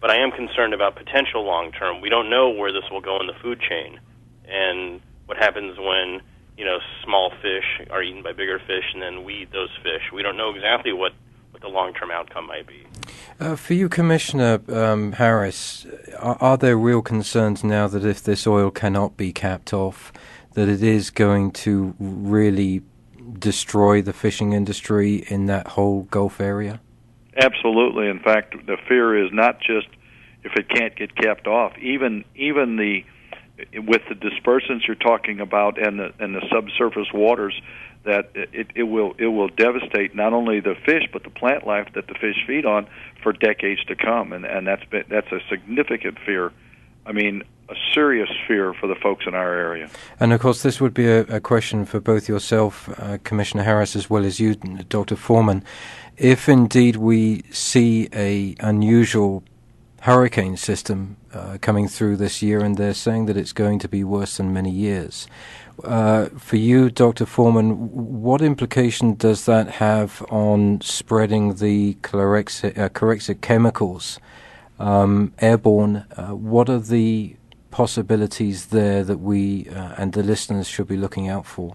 But 0.00 0.10
I 0.10 0.18
am 0.18 0.32
concerned 0.32 0.74
about 0.74 0.96
potential 0.96 1.44
long 1.44 1.70
term. 1.70 2.00
We 2.00 2.10
don't 2.10 2.28
know 2.28 2.50
where 2.50 2.72
this 2.72 2.90
will 2.90 3.00
go 3.00 3.20
in 3.20 3.28
the 3.28 3.38
food 3.40 3.60
chain, 3.60 4.00
and 4.48 5.00
what 5.26 5.38
happens 5.38 5.78
when 5.78 6.20
you 6.56 6.64
know 6.64 6.78
small 7.04 7.32
fish 7.42 7.88
are 7.90 8.02
eaten 8.02 8.22
by 8.22 8.32
bigger 8.32 8.58
fish, 8.58 8.84
and 8.92 9.02
then 9.02 9.24
we 9.24 9.42
eat 9.42 9.52
those 9.52 9.70
fish. 9.82 10.02
We 10.12 10.22
don't 10.22 10.36
know 10.36 10.50
exactly 10.54 10.92
what 10.92 11.12
what 11.50 11.62
the 11.62 11.68
long 11.68 11.94
term 11.94 12.10
outcome 12.10 12.46
might 12.46 12.66
be. 12.66 12.84
Uh, 13.40 13.56
for 13.56 13.74
you, 13.74 13.88
Commissioner 13.88 14.60
um, 14.68 15.12
Harris, 15.12 15.86
are, 16.18 16.36
are, 16.40 16.56
there 16.56 16.76
real 16.76 17.02
concerns 17.02 17.64
now 17.64 17.88
that 17.88 18.04
if 18.04 18.22
this 18.22 18.46
oil 18.46 18.70
cannot 18.70 19.16
be 19.16 19.32
capped 19.32 19.72
off, 19.72 20.12
that 20.54 20.68
it 20.68 20.82
is 20.82 21.10
going 21.10 21.50
to 21.50 21.94
really 21.98 22.82
destroy 23.38 24.00
the 24.00 24.12
fishing 24.12 24.52
industry 24.52 25.24
in 25.28 25.46
that 25.46 25.68
whole 25.68 26.02
Gulf 26.04 26.40
area? 26.40 26.80
Absolutely. 27.36 28.08
In 28.08 28.20
fact, 28.20 28.54
the 28.66 28.76
fear 28.88 29.24
is 29.24 29.32
not 29.32 29.58
just 29.60 29.88
if 30.44 30.52
it 30.56 30.68
can't 30.68 30.94
get 30.94 31.16
capped 31.16 31.46
off, 31.46 31.76
even 31.78 32.24
even 32.36 32.76
the 32.76 33.04
with 33.74 34.02
the 34.08 34.14
dispersants 34.14 34.86
you're 34.86 34.96
talking 34.96 35.40
about 35.40 35.78
and 35.78 35.98
the 35.98 36.12
and 36.18 36.34
the 36.34 36.42
subsurface 36.50 37.12
waters 37.12 37.60
that 38.04 38.30
it, 38.34 38.68
it 38.74 38.82
will 38.84 39.14
it 39.18 39.28
will 39.28 39.48
devastate 39.48 40.14
not 40.14 40.32
only 40.32 40.60
the 40.60 40.74
fish 40.84 41.04
but 41.12 41.22
the 41.22 41.30
plant 41.30 41.66
life 41.66 41.88
that 41.94 42.06
the 42.08 42.14
fish 42.14 42.36
feed 42.46 42.66
on 42.66 42.86
for 43.22 43.32
decades 43.32 43.84
to 43.84 43.94
come 43.94 44.32
and 44.32 44.44
and 44.44 44.66
that's 44.66 44.84
been, 44.86 45.04
that's 45.08 45.30
a 45.30 45.40
significant 45.48 46.18
fear 46.26 46.52
I 47.06 47.12
mean 47.12 47.44
a 47.68 47.74
serious 47.94 48.28
fear 48.46 48.74
for 48.74 48.88
the 48.88 48.96
folks 48.96 49.24
in 49.26 49.34
our 49.34 49.54
area 49.54 49.88
and 50.18 50.32
of 50.32 50.40
course 50.40 50.62
this 50.62 50.80
would 50.80 50.92
be 50.92 51.06
a, 51.06 51.20
a 51.20 51.40
question 51.40 51.84
for 51.84 52.00
both 52.00 52.28
yourself 52.28 52.88
uh, 52.98 53.18
Commissioner 53.22 53.62
Harris 53.62 53.94
as 53.94 54.10
well 54.10 54.24
as 54.24 54.40
you 54.40 54.56
Dr. 54.56 55.14
Forman 55.14 55.62
if 56.16 56.48
indeed 56.48 56.96
we 56.96 57.42
see 57.52 58.08
a 58.12 58.56
unusual 58.58 59.44
hurricane 60.00 60.56
system 60.56 61.16
uh, 61.34 61.58
coming 61.60 61.88
through 61.88 62.16
this 62.16 62.42
year, 62.42 62.60
and 62.60 62.76
they're 62.76 62.94
saying 62.94 63.26
that 63.26 63.36
it's 63.36 63.52
going 63.52 63.78
to 63.80 63.88
be 63.88 64.04
worse 64.04 64.36
than 64.36 64.52
many 64.52 64.70
years. 64.70 65.26
Uh, 65.82 66.26
for 66.38 66.56
you, 66.56 66.88
Dr. 66.88 67.26
Forman, 67.26 67.90
what 68.22 68.40
implication 68.40 69.14
does 69.14 69.44
that 69.46 69.68
have 69.68 70.24
on 70.30 70.80
spreading 70.80 71.54
the 71.54 71.94
Corexit, 71.94 72.78
uh, 72.78 73.34
chemicals 73.40 74.20
um, 74.78 75.32
airborne? 75.40 76.06
Uh, 76.16 76.34
what 76.34 76.68
are 76.68 76.78
the 76.78 77.36
possibilities 77.70 78.66
there 78.66 79.02
that 79.02 79.18
we 79.18 79.68
uh, 79.68 79.94
and 79.98 80.12
the 80.12 80.22
listeners 80.22 80.68
should 80.68 80.86
be 80.86 80.96
looking 80.96 81.28
out 81.28 81.44
for? 81.44 81.74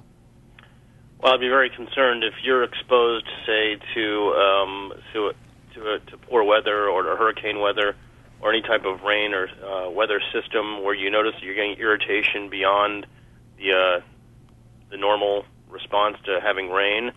Well, 1.22 1.34
I'd 1.34 1.42
be 1.42 1.50
very 1.50 1.70
concerned 1.70 2.24
if 2.24 2.36
you're 2.42 2.63
exposed, 2.63 3.28
say, 3.46 3.78
to 3.96 4.34
um, 4.34 4.94
to 5.12 5.34
to, 5.74 6.00
to 6.00 6.18
poor 6.18 6.44
weather 6.44 6.88
or 6.88 7.04
to 7.04 7.16
hurricane 7.18 7.60
weather 7.60 7.96
or 8.41 8.51
any 8.51 8.62
type 8.62 8.86
of 8.86 9.01
rain 9.01 9.34
or 9.34 9.48
uh, 9.63 9.89
weather 9.89 10.22
system 10.34 10.84
where 10.84 10.93
you 10.93 11.10
notice 11.10 11.34
you're 11.41 11.55
getting 11.55 11.77
irritation 11.77 12.50
beyond 12.50 13.05
the 13.58 13.72
uh, 13.72 14.01
the 14.89 14.98
normal 14.98 15.46
response 15.69 16.17
to 16.25 16.39
having 16.41 16.69
rain. 16.69 17.12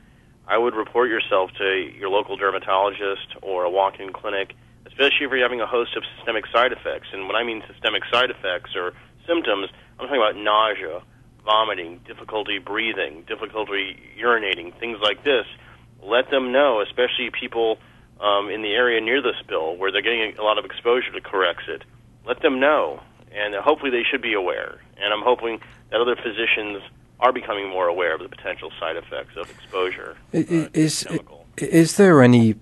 I 0.46 0.58
would 0.58 0.74
report 0.74 1.08
yourself 1.08 1.50
to 1.58 1.90
your 1.98 2.10
local 2.10 2.36
dermatologist 2.36 3.36
or 3.40 3.64
a 3.64 3.70
walk-in 3.70 4.12
clinic, 4.12 4.54
especially 4.86 5.24
if 5.26 5.30
you're 5.30 5.42
having 5.42 5.60
a 5.60 5.66
host 5.66 5.96
of 5.96 6.02
systemic 6.16 6.44
side 6.52 6.72
effects. 6.72 7.08
And 7.12 7.28
when 7.28 7.36
I 7.36 7.44
mean 7.44 7.62
systemic 7.72 8.02
side 8.12 8.30
effects 8.30 8.76
or 8.76 8.92
symptoms, 9.26 9.68
I'm 9.98 10.08
talking 10.08 10.20
about 10.20 10.36
nausea, 10.36 11.02
vomiting, 11.44 12.00
difficulty 12.06 12.58
breathing, 12.58 13.24
difficulty 13.26 13.96
urinating, 14.20 14.78
things 14.78 14.98
like 15.02 15.24
this, 15.24 15.46
let 16.02 16.30
them 16.30 16.52
know, 16.52 16.80
especially 16.82 17.30
people 17.30 17.78
um, 18.22 18.48
in 18.48 18.62
the 18.62 18.74
area 18.74 19.00
near 19.00 19.20
the 19.20 19.32
spill 19.40 19.76
where 19.76 19.90
they're 19.90 20.02
getting 20.02 20.36
a 20.38 20.42
lot 20.42 20.58
of 20.58 20.64
exposure 20.64 21.12
to 21.12 21.20
Corexit. 21.20 21.82
Let 22.24 22.40
them 22.40 22.60
know, 22.60 23.02
and 23.32 23.54
hopefully 23.56 23.90
they 23.90 24.04
should 24.08 24.22
be 24.22 24.32
aware. 24.32 24.80
And 24.96 25.12
I'm 25.12 25.22
hoping 25.22 25.60
that 25.90 26.00
other 26.00 26.16
physicians 26.16 26.82
are 27.20 27.32
becoming 27.32 27.68
more 27.68 27.88
aware 27.88 28.14
of 28.14 28.20
the 28.20 28.28
potential 28.28 28.70
side 28.78 28.96
effects 28.96 29.36
of 29.36 29.50
exposure. 29.50 30.16
Uh, 30.32 30.68
is, 30.72 31.06
is 31.56 31.96
there 31.96 32.22
any 32.22 32.56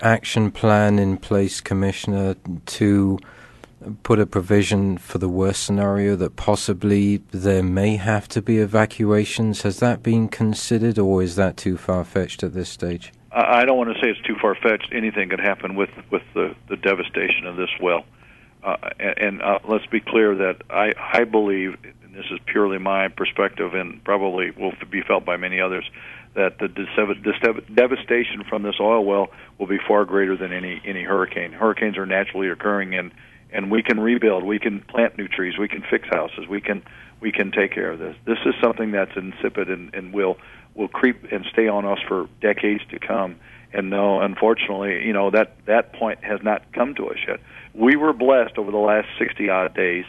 action 0.00 0.50
plan 0.50 0.98
in 0.98 1.16
place, 1.16 1.60
Commissioner, 1.60 2.34
to 2.66 3.18
put 4.02 4.20
a 4.20 4.26
provision 4.26 4.98
for 4.98 5.18
the 5.18 5.28
worst 5.28 5.64
scenario 5.64 6.16
that 6.16 6.36
possibly 6.36 7.18
there 7.30 7.62
may 7.62 7.96
have 7.96 8.28
to 8.28 8.42
be 8.42 8.58
evacuations. 8.58 9.62
Has 9.62 9.78
that 9.80 10.02
been 10.02 10.28
considered, 10.28 10.98
or 10.98 11.22
is 11.22 11.36
that 11.36 11.56
too 11.56 11.76
far 11.76 12.04
fetched 12.04 12.42
at 12.42 12.54
this 12.54 12.68
stage? 12.68 13.12
I 13.34 13.64
don't 13.64 13.78
want 13.78 13.94
to 13.94 14.00
say 14.00 14.10
it's 14.10 14.20
too 14.20 14.36
far 14.40 14.54
fetched. 14.54 14.92
Anything 14.92 15.30
could 15.30 15.40
happen 15.40 15.74
with 15.74 15.90
with 16.10 16.22
the 16.34 16.54
the 16.68 16.76
devastation 16.76 17.46
of 17.46 17.56
this 17.56 17.70
well. 17.80 18.04
Uh, 18.62 18.76
and, 19.00 19.18
and 19.18 19.42
uh, 19.42 19.58
let's 19.66 19.86
be 19.86 20.00
clear 20.00 20.34
that 20.34 20.62
I 20.70 20.92
I 20.96 21.24
believe, 21.24 21.76
and 22.04 22.14
this 22.14 22.26
is 22.30 22.38
purely 22.46 22.78
my 22.78 23.08
perspective, 23.08 23.74
and 23.74 24.04
probably 24.04 24.50
will 24.50 24.72
be 24.90 25.02
felt 25.02 25.24
by 25.24 25.36
many 25.36 25.60
others, 25.60 25.88
that 26.34 26.58
the 26.58 26.68
devastation 27.74 28.44
from 28.48 28.62
this 28.62 28.76
oil 28.80 29.04
well 29.04 29.30
will 29.58 29.66
be 29.66 29.78
far 29.78 30.04
greater 30.04 30.36
than 30.36 30.52
any 30.52 30.80
any 30.84 31.02
hurricane. 31.02 31.52
Hurricanes 31.52 31.96
are 31.96 32.06
naturally 32.06 32.48
occurring, 32.48 32.94
and 32.94 33.12
and 33.50 33.70
we 33.70 33.82
can 33.82 33.98
rebuild. 33.98 34.44
We 34.44 34.58
can 34.58 34.80
plant 34.80 35.16
new 35.16 35.28
trees. 35.28 35.58
We 35.58 35.68
can 35.68 35.82
fix 35.90 36.06
houses. 36.08 36.46
We 36.48 36.60
can 36.60 36.82
we 37.20 37.32
can 37.32 37.52
take 37.52 37.72
care 37.72 37.92
of 37.92 37.98
this. 37.98 38.16
This 38.24 38.38
is 38.44 38.54
something 38.60 38.90
that's 38.90 39.16
insipid 39.16 39.70
and, 39.70 39.94
and 39.94 40.12
will 40.12 40.38
will 40.74 40.88
creep 40.88 41.30
and 41.30 41.44
stay 41.52 41.68
on 41.68 41.84
us 41.84 41.98
for 42.08 42.28
decades 42.40 42.82
to 42.90 42.98
come. 42.98 43.36
And 43.72 43.88
no, 43.90 44.20
unfortunately, 44.20 45.06
you 45.06 45.12
know 45.12 45.30
that 45.30 45.56
that 45.66 45.92
point 45.94 46.22
has 46.22 46.40
not 46.42 46.72
come 46.72 46.94
to 46.96 47.08
us 47.08 47.16
yet. 47.26 47.40
We 47.74 47.96
were 47.96 48.12
blessed 48.12 48.58
over 48.58 48.70
the 48.70 48.76
last 48.76 49.08
sixty 49.18 49.48
odd 49.48 49.74
days, 49.74 50.04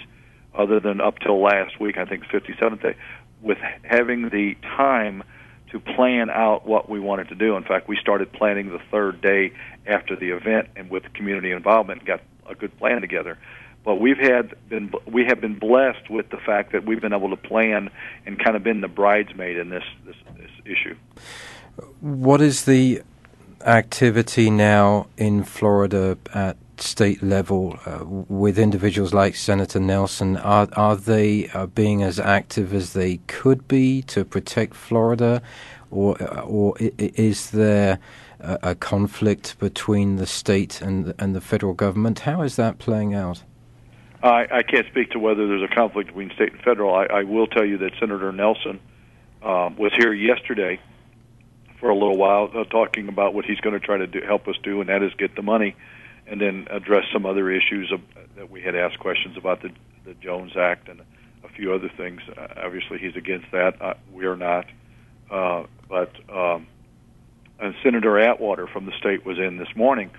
other 0.53 0.79
than 0.79 0.99
up 0.99 1.19
till 1.19 1.41
last 1.41 1.79
week, 1.79 1.97
I 1.97 2.05
think 2.05 2.25
fifty 2.25 2.53
seventh 2.59 2.81
day, 2.81 2.95
with 3.41 3.57
having 3.83 4.29
the 4.29 4.55
time 4.77 5.23
to 5.71 5.79
plan 5.79 6.29
out 6.29 6.67
what 6.67 6.89
we 6.89 6.99
wanted 6.99 7.29
to 7.29 7.35
do. 7.35 7.55
In 7.55 7.63
fact, 7.63 7.87
we 7.87 7.97
started 7.97 8.31
planning 8.31 8.69
the 8.69 8.81
third 8.91 9.21
day 9.21 9.53
after 9.87 10.15
the 10.15 10.29
event, 10.29 10.67
and 10.75 10.89
with 10.89 11.11
community 11.13 11.51
involvement, 11.51 12.05
got 12.05 12.21
a 12.47 12.55
good 12.55 12.77
plan 12.77 13.01
together. 13.01 13.37
But 13.85 13.95
we've 13.95 14.17
had 14.17 14.55
been 14.69 14.93
we 15.05 15.25
have 15.25 15.41
been 15.41 15.57
blessed 15.57 16.09
with 16.09 16.29
the 16.29 16.37
fact 16.37 16.73
that 16.73 16.85
we've 16.85 17.01
been 17.01 17.13
able 17.13 17.29
to 17.29 17.37
plan 17.37 17.89
and 18.25 18.41
kind 18.43 18.55
of 18.55 18.63
been 18.63 18.81
the 18.81 18.87
bridesmaid 18.87 19.57
in 19.57 19.69
this 19.69 19.83
this, 20.05 20.15
this 20.37 20.51
issue. 20.65 20.95
What 22.01 22.41
is 22.41 22.65
the 22.65 23.01
activity 23.65 24.49
now 24.49 25.07
in 25.17 25.43
Florida 25.43 26.17
at 26.33 26.57
state 26.77 27.23
level 27.23 27.79
uh, 27.85 28.03
with 28.05 28.59
individuals 28.59 29.13
like 29.13 29.35
Senator 29.35 29.79
Nelson? 29.79 30.37
Are 30.37 30.67
are 30.73 30.95
they 30.95 31.49
uh, 31.49 31.67
being 31.67 32.03
as 32.03 32.19
active 32.19 32.73
as 32.73 32.93
they 32.93 33.17
could 33.27 33.67
be 33.67 34.01
to 34.03 34.25
protect 34.25 34.75
Florida, 34.75 35.41
or 35.91 36.21
uh, 36.21 36.41
or 36.41 36.75
is 36.79 37.51
there 37.51 37.99
a, 38.39 38.59
a 38.63 38.75
conflict 38.75 39.57
between 39.59 40.17
the 40.17 40.25
state 40.25 40.81
and 40.81 41.13
and 41.17 41.35
the 41.35 41.41
federal 41.41 41.73
government? 41.73 42.19
How 42.19 42.41
is 42.41 42.55
that 42.57 42.77
playing 42.79 43.13
out? 43.13 43.43
I, 44.21 44.47
I 44.51 44.63
can't 44.63 44.87
speak 44.87 45.11
to 45.11 45.19
whether 45.19 45.47
there's 45.47 45.69
a 45.69 45.73
conflict 45.73 46.07
between 46.07 46.31
state 46.31 46.53
and 46.53 46.61
federal. 46.61 46.95
I, 46.95 47.05
I 47.05 47.23
will 47.23 47.47
tell 47.47 47.65
you 47.65 47.77
that 47.79 47.91
Senator 47.99 48.31
Nelson 48.31 48.79
um, 49.43 49.75
was 49.77 49.91
here 49.97 50.13
yesterday 50.13 50.79
for 51.79 51.89
a 51.89 51.93
little 51.93 52.17
while, 52.17 52.49
uh, 52.55 52.63
talking 52.63 53.09
about 53.09 53.33
what 53.33 53.45
he's 53.45 53.59
going 53.59 53.77
to 53.77 53.85
try 53.85 53.97
to 53.97 54.07
do, 54.07 54.21
help 54.25 54.47
us 54.47 54.55
do, 54.63 54.79
and 54.79 54.89
that 54.89 55.03
is 55.03 55.11
get 55.17 55.35
the 55.35 55.41
money, 55.41 55.75
and 56.27 56.39
then 56.39 56.67
address 56.71 57.03
some 57.11 57.25
other 57.25 57.51
issues 57.51 57.91
of, 57.91 57.99
that 58.37 58.49
we 58.49 58.61
had 58.61 58.75
asked 58.75 58.99
questions 58.99 59.35
about 59.35 59.61
the, 59.61 59.69
the 60.05 60.13
Jones 60.13 60.55
Act 60.55 60.87
and 60.87 61.01
a 61.43 61.49
few 61.49 61.73
other 61.73 61.89
things. 61.89 62.21
Uh, 62.29 62.47
obviously, 62.55 62.99
he's 62.99 63.15
against 63.17 63.51
that. 63.51 63.81
Uh, 63.81 63.95
we 64.13 64.25
are 64.25 64.37
not. 64.37 64.65
Uh, 65.29 65.65
but 65.89 66.11
um, 66.33 66.67
and 67.59 67.75
Senator 67.83 68.17
Atwater 68.19 68.67
from 68.67 68.85
the 68.85 68.93
state 68.97 69.25
was 69.25 69.37
in 69.37 69.57
this 69.57 69.75
morning, 69.75 70.11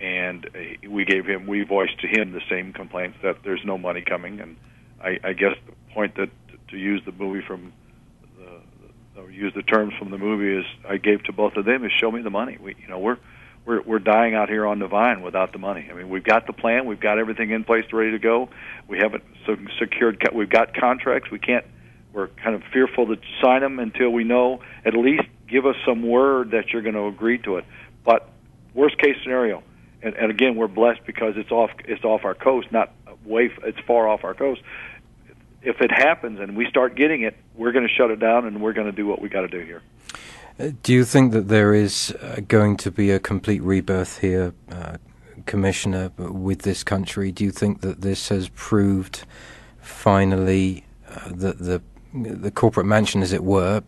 and 0.00 0.46
uh, 0.46 0.88
we 0.88 1.04
gave 1.04 1.26
him, 1.26 1.46
we 1.46 1.64
voiced 1.64 1.98
to 2.00 2.06
him 2.06 2.32
the 2.32 2.42
same 2.48 2.72
complaints 2.72 3.18
that 3.22 3.42
there's 3.44 3.64
no 3.64 3.76
money 3.76 4.00
coming, 4.00 4.40
and 4.40 4.56
I, 5.02 5.18
I 5.22 5.32
guess 5.34 5.54
the 5.66 5.72
point 5.92 6.16
that 6.16 6.30
to 6.68 6.78
use 6.78 7.02
the 7.04 7.12
movie 7.12 7.44
from 7.46 7.72
or 9.20 9.30
use 9.30 9.52
the 9.54 9.62
terms 9.62 9.94
from 9.98 10.10
the 10.10 10.18
movie 10.18 10.60
is 10.60 10.64
I 10.88 10.96
gave 10.96 11.22
to 11.24 11.32
both 11.32 11.56
of 11.56 11.64
them 11.64 11.84
is 11.84 11.92
show 11.92 12.10
me 12.10 12.22
the 12.22 12.30
money. 12.30 12.58
We, 12.60 12.76
you 12.80 12.88
know, 12.88 12.98
we're 12.98 13.18
we're 13.64 13.82
we're 13.82 13.98
dying 13.98 14.34
out 14.34 14.48
here 14.48 14.66
on 14.66 14.78
the 14.78 14.86
vine 14.86 15.22
without 15.22 15.52
the 15.52 15.58
money. 15.58 15.88
I 15.90 15.94
mean, 15.94 16.08
we've 16.08 16.24
got 16.24 16.46
the 16.46 16.52
plan, 16.52 16.86
we've 16.86 17.00
got 17.00 17.18
everything 17.18 17.50
in 17.50 17.64
place, 17.64 17.84
ready 17.92 18.12
to 18.12 18.18
go. 18.18 18.48
We 18.88 18.98
haven't 18.98 19.24
secured, 19.78 20.26
we've 20.32 20.50
got 20.50 20.74
contracts. 20.74 21.30
We 21.30 21.38
can't. 21.38 21.64
We're 22.12 22.26
kind 22.26 22.56
of 22.56 22.62
fearful 22.72 23.06
to 23.06 23.16
sign 23.40 23.60
them 23.60 23.78
until 23.78 24.10
we 24.10 24.24
know 24.24 24.62
at 24.84 24.94
least 24.94 25.22
give 25.48 25.64
us 25.64 25.76
some 25.86 26.02
word 26.02 26.50
that 26.50 26.70
you're 26.70 26.82
going 26.82 26.96
to 26.96 27.06
agree 27.06 27.38
to 27.38 27.58
it. 27.58 27.64
But 28.04 28.28
worst 28.74 28.98
case 28.98 29.14
scenario, 29.22 29.62
and, 30.02 30.14
and 30.14 30.28
again, 30.28 30.56
we're 30.56 30.66
blessed 30.66 31.02
because 31.06 31.34
it's 31.36 31.52
off 31.52 31.70
it's 31.84 32.02
off 32.04 32.24
our 32.24 32.34
coast, 32.34 32.72
not 32.72 32.92
way 33.24 33.50
it's 33.62 33.78
far 33.86 34.08
off 34.08 34.24
our 34.24 34.34
coast. 34.34 34.60
If 35.62 35.80
it 35.80 35.90
happens 35.90 36.40
and 36.40 36.56
we 36.56 36.66
start 36.66 36.94
getting 36.94 37.22
it, 37.22 37.36
we're 37.54 37.72
going 37.72 37.86
to 37.86 37.92
shut 37.92 38.10
it 38.10 38.18
down 38.18 38.46
and 38.46 38.62
we're 38.62 38.72
going 38.72 38.86
to 38.86 38.96
do 38.96 39.06
what 39.06 39.20
we 39.20 39.28
got 39.28 39.42
to 39.42 39.48
do 39.48 39.60
here. 39.60 39.82
Uh, 40.58 40.70
do 40.82 40.92
you 40.92 41.04
think 41.04 41.32
that 41.32 41.48
there 41.48 41.74
is 41.74 42.14
uh, 42.22 42.40
going 42.46 42.76
to 42.78 42.90
be 42.90 43.10
a 43.10 43.18
complete 43.18 43.62
rebirth 43.62 44.18
here, 44.18 44.54
uh, 44.70 44.96
Commissioner, 45.46 46.12
with 46.18 46.62
this 46.62 46.82
country? 46.82 47.32
Do 47.32 47.44
you 47.44 47.50
think 47.50 47.80
that 47.80 48.00
this 48.00 48.28
has 48.28 48.48
proved 48.50 49.24
finally 49.80 50.84
uh, 51.08 51.30
that 51.30 51.58
the 51.58 51.82
the 52.12 52.50
corporate 52.50 52.86
mansion, 52.86 53.22
as 53.22 53.32
it 53.32 53.44
were, 53.44 53.82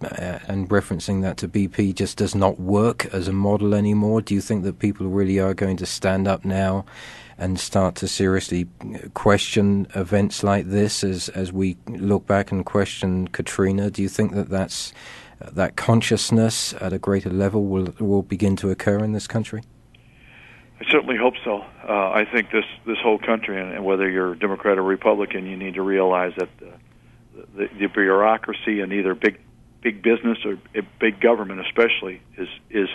and 0.47 0.69
referencing 0.69 1.23
that 1.23 1.37
to 1.38 1.49
BP, 1.49 1.93
just 1.93 2.17
does 2.17 2.37
not 2.37 2.61
work 2.61 3.07
as 3.07 3.26
a 3.26 3.33
model 3.33 3.75
anymore? 3.75 4.23
Do 4.23 4.33
you 4.33 4.41
think 4.41 4.62
that 4.62 4.79
people 4.79 5.09
really 5.09 5.41
are 5.41 5.55
going 5.55 5.76
to 5.79 5.87
stand 5.87 6.29
up 6.29 6.45
now 6.45 6.85
and 7.43 7.59
start 7.59 7.97
to 7.97 8.07
seriously 8.07 8.69
question 9.15 9.89
events 9.97 10.45
like 10.45 10.67
this 10.67 11.03
as 11.03 11.29
as 11.31 11.53
we 11.53 11.77
look 11.89 12.25
back 12.25 12.53
and 12.53 12.65
question 12.65 13.27
Katrina? 13.27 13.91
Do 13.91 14.01
you 14.01 14.09
think 14.09 14.33
that 14.35 14.49
that's 14.49 14.93
that 15.41 15.75
consciousness 15.75 16.73
at 16.81 16.93
a 16.93 16.99
greater 16.99 17.31
level 17.31 17.65
will 17.67 17.93
will 17.99 18.23
begin 18.23 18.55
to 18.57 18.71
occur 18.71 19.02
in 19.02 19.13
this 19.13 19.26
country? 19.26 19.63
I 20.81 20.85
certainly 20.89 21.17
hope 21.17 21.35
so. 21.45 21.65
Uh, 21.89 22.11
I 22.11 22.25
think 22.33 22.52
this 22.52 22.65
this 22.87 22.99
whole 23.02 23.19
country, 23.19 23.61
and 23.61 23.85
whether 23.85 24.09
you're 24.09 24.37
Democrat 24.37 24.78
or 24.78 24.85
Republican, 24.85 25.45
you 25.47 25.57
need 25.57 25.75
to 25.75 25.83
realize 25.83 26.33
that. 26.39 26.49
Uh, 26.61 26.71
the, 27.57 27.69
the 27.78 27.87
bureaucracy 27.87 28.81
and 28.81 28.93
either 28.93 29.15
big 29.15 29.41
big 29.81 30.02
business 30.02 30.39
or 30.45 30.59
big 31.00 31.19
government, 31.19 31.61
especially, 31.61 32.21
is 32.37 32.49
is 32.71 32.89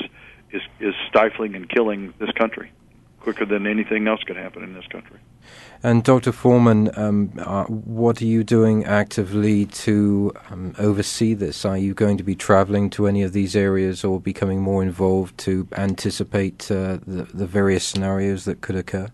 is 0.51 0.61
is 0.79 0.93
stifling 1.09 1.55
and 1.55 1.67
killing 1.67 2.13
this 2.19 2.31
country 2.31 2.71
quicker 3.27 3.45
than 3.45 3.67
anything 3.67 4.07
else 4.07 4.23
could 4.23 4.37
happen 4.37 4.63
in 4.63 4.73
this 4.73 4.87
country. 4.87 5.19
And 5.83 6.01
Dr. 6.01 6.31
Forman, 6.31 6.97
um, 6.97 7.33
uh, 7.37 7.65
what 7.65 8.21
are 8.21 8.25
you 8.25 8.41
doing 8.41 8.85
actively 8.85 9.65
to 9.65 10.31
um, 10.49 10.73
oversee 10.79 11.33
this? 11.33 11.65
Are 11.65 11.77
you 11.77 11.93
going 11.93 12.15
to 12.19 12.23
be 12.23 12.35
traveling 12.35 12.89
to 12.91 13.05
any 13.05 13.23
of 13.23 13.33
these 13.33 13.53
areas 13.53 14.05
or 14.05 14.21
becoming 14.21 14.61
more 14.61 14.81
involved 14.81 15.37
to 15.39 15.67
anticipate 15.73 16.71
uh, 16.71 16.99
the, 17.05 17.27
the 17.33 17.45
various 17.45 17.85
scenarios 17.85 18.45
that 18.45 18.61
could 18.61 18.77
occur? 18.77 19.09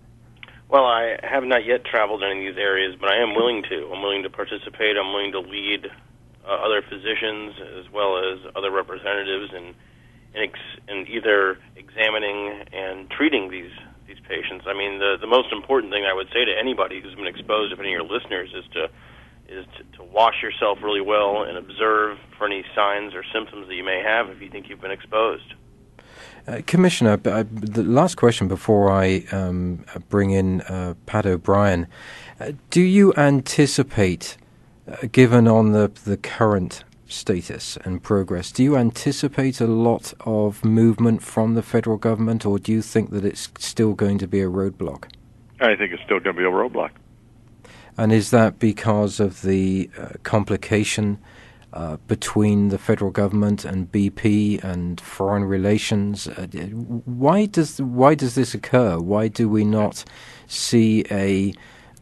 Well, 0.69 0.85
I 0.85 1.17
have 1.23 1.43
not 1.43 1.65
yet 1.65 1.83
traveled 1.83 2.21
in 2.21 2.29
any 2.29 2.47
of 2.49 2.53
these 2.53 2.61
areas, 2.61 2.95
but 3.01 3.09
I 3.09 3.17
am 3.17 3.33
willing 3.33 3.63
to. 3.63 3.89
I'm 3.91 4.03
willing 4.03 4.21
to 4.21 4.29
participate. 4.29 4.95
I'm 4.95 5.11
willing 5.11 5.31
to 5.31 5.39
lead 5.39 5.87
uh, 6.47 6.49
other 6.49 6.83
physicians 6.83 7.55
as 7.79 7.91
well 7.91 8.19
as 8.19 8.37
other 8.55 8.69
representatives 8.69 9.51
in 9.55 9.73
in, 10.35 10.43
ex- 10.43 10.79
in 10.87 11.07
either 11.07 11.57
examining 11.75 12.63
and 12.71 13.09
treating 13.09 13.49
these 13.49 13.71
these 14.07 14.19
patients. 14.27 14.65
I 14.67 14.73
mean, 14.73 14.99
the 14.99 15.17
the 15.19 15.27
most 15.27 15.51
important 15.51 15.91
thing 15.91 16.05
I 16.05 16.13
would 16.13 16.27
say 16.27 16.45
to 16.45 16.53
anybody 16.57 17.01
who's 17.01 17.15
been 17.15 17.27
exposed, 17.27 17.73
if 17.73 17.79
any 17.79 17.93
of 17.93 18.01
your 18.01 18.03
listeners, 18.03 18.53
is 18.53 18.65
to 18.73 18.89
is 19.47 19.65
to, 19.77 19.97
to 19.97 20.03
wash 20.03 20.41
yourself 20.41 20.79
really 20.81 21.01
well 21.01 21.43
and 21.43 21.57
observe 21.57 22.17
for 22.37 22.47
any 22.47 22.63
signs 22.75 23.13
or 23.13 23.23
symptoms 23.33 23.67
that 23.67 23.75
you 23.75 23.83
may 23.83 24.01
have 24.01 24.29
if 24.29 24.41
you 24.41 24.49
think 24.49 24.69
you've 24.69 24.81
been 24.81 24.91
exposed. 24.91 25.53
Uh, 26.47 26.61
Commissioner, 26.67 27.15
the 27.17 27.83
last 27.83 28.15
question 28.15 28.47
before 28.47 28.91
I 28.91 29.23
um, 29.31 29.85
bring 30.09 30.31
in 30.31 30.61
uh, 30.61 30.95
Pat 31.05 31.25
O'Brien. 31.25 31.87
Uh, 32.39 32.51
do 32.69 32.81
you 32.81 33.13
anticipate, 33.15 34.37
uh, 34.91 35.07
given 35.11 35.47
on 35.47 35.71
the, 35.71 35.89
the 36.03 36.17
current 36.17 36.83
status 37.07 37.77
and 37.83 38.01
progress, 38.01 38.51
do 38.51 38.63
you 38.63 38.77
anticipate 38.77 39.61
a 39.61 39.67
lot 39.67 40.13
of 40.21 40.63
movement 40.63 41.21
from 41.21 41.53
the 41.53 41.61
federal 41.61 41.97
government, 41.97 42.45
or 42.45 42.59
do 42.59 42.71
you 42.71 42.81
think 42.81 43.11
that 43.11 43.25
it's 43.25 43.49
still 43.59 43.93
going 43.93 44.17
to 44.17 44.27
be 44.27 44.41
a 44.41 44.49
roadblock? 44.49 45.05
I 45.59 45.75
think 45.75 45.93
it's 45.93 46.03
still 46.03 46.19
going 46.19 46.35
to 46.35 46.41
be 46.41 46.47
a 46.47 46.51
roadblock. 46.51 46.91
And 47.97 48.11
is 48.11 48.31
that 48.31 48.59
because 48.59 49.19
of 49.19 49.41
the 49.41 49.89
complication? 50.23 51.19
Uh, 51.73 51.97
between 52.07 52.69
the 52.69 52.77
federal 52.77 53.09
government 53.09 53.65
and 53.65 53.91
BP 53.91 54.63
and 54.63 55.01
foreign 55.01 55.43
relations. 55.43 56.27
Uh, 56.27 56.45
why 56.45 57.47
does 57.47 57.81
why 57.81 58.13
does 58.13 58.35
this 58.35 58.53
occur? 58.53 58.99
Why 58.99 59.27
do 59.27 59.49
we 59.49 59.65
not 59.65 60.05
see 60.45 61.03
a, 61.09 61.51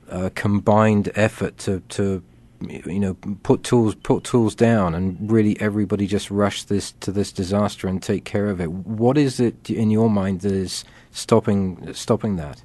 a 0.09 0.29
combined 0.31 1.09
effort 1.15 1.57
to, 1.59 1.79
to 1.87 2.21
you 2.69 2.99
know 2.99 3.15
put 3.43 3.63
tools 3.63 3.95
put 3.95 4.23
tools 4.23 4.55
down 4.55 4.93
and 4.95 5.31
really 5.31 5.59
everybody 5.59 6.07
just 6.07 6.29
rush 6.31 6.63
this 6.63 6.91
to 6.99 7.11
this 7.11 7.31
disaster 7.31 7.87
and 7.87 8.01
take 8.01 8.25
care 8.25 8.47
of 8.47 8.61
it? 8.61 8.71
What 8.71 9.17
is 9.17 9.39
it 9.39 9.69
in 9.69 9.89
your 9.89 10.09
mind 10.09 10.41
that 10.41 10.51
is 10.51 10.83
stopping 11.11 11.93
stopping 11.93 12.35
that? 12.37 12.63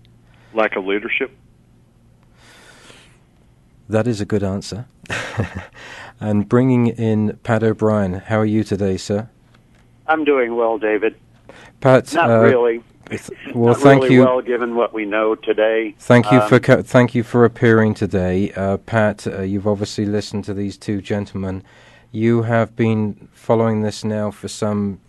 Lack 0.55 0.77
of 0.77 0.87
leadership. 0.87 1.37
That 3.89 4.07
is 4.07 4.21
a 4.21 4.25
good 4.25 4.43
answer. 4.43 4.87
and 6.21 6.49
bringing 6.49 6.89
in 6.89 7.39
Pat 7.43 7.63
O'Brien. 7.63 8.15
How 8.15 8.39
are 8.39 8.47
you 8.47 8.65
today, 8.65 8.97
sir? 8.97 9.29
I'm 10.09 10.25
doing 10.25 10.57
well, 10.57 10.79
David. 10.79 11.17
Pat, 11.81 12.13
not 12.15 12.31
uh, 12.31 12.41
really. 12.41 12.83
Well, 13.55 13.75
not 13.75 13.81
thank 13.81 14.03
really 14.03 14.15
you. 14.17 14.25
Well, 14.25 14.43
given 14.43 14.75
what 14.75 14.93
we 14.93 15.05
know 15.05 15.35
today. 15.35 15.95
Thank 15.99 16.31
you 16.31 16.39
um, 16.39 16.49
for 16.49 16.61
co- 16.61 16.83
thank 16.83 17.15
you 17.15 17.23
for 17.23 17.45
appearing 17.45 17.95
today, 17.95 18.53
uh, 18.53 18.79
Pat. 18.79 19.27
Uh, 19.27 19.43
you've 19.43 19.67
obviously 19.67 20.05
listened 20.05 20.45
to 20.45 20.55
these 20.55 20.77
two 20.77 21.01
gentlemen. 21.01 21.63
You 22.13 22.43
have 22.43 22.75
been 22.77 23.29
following 23.33 23.83
this 23.83 24.05
now 24.05 24.31
for 24.31 24.49
some 24.49 25.01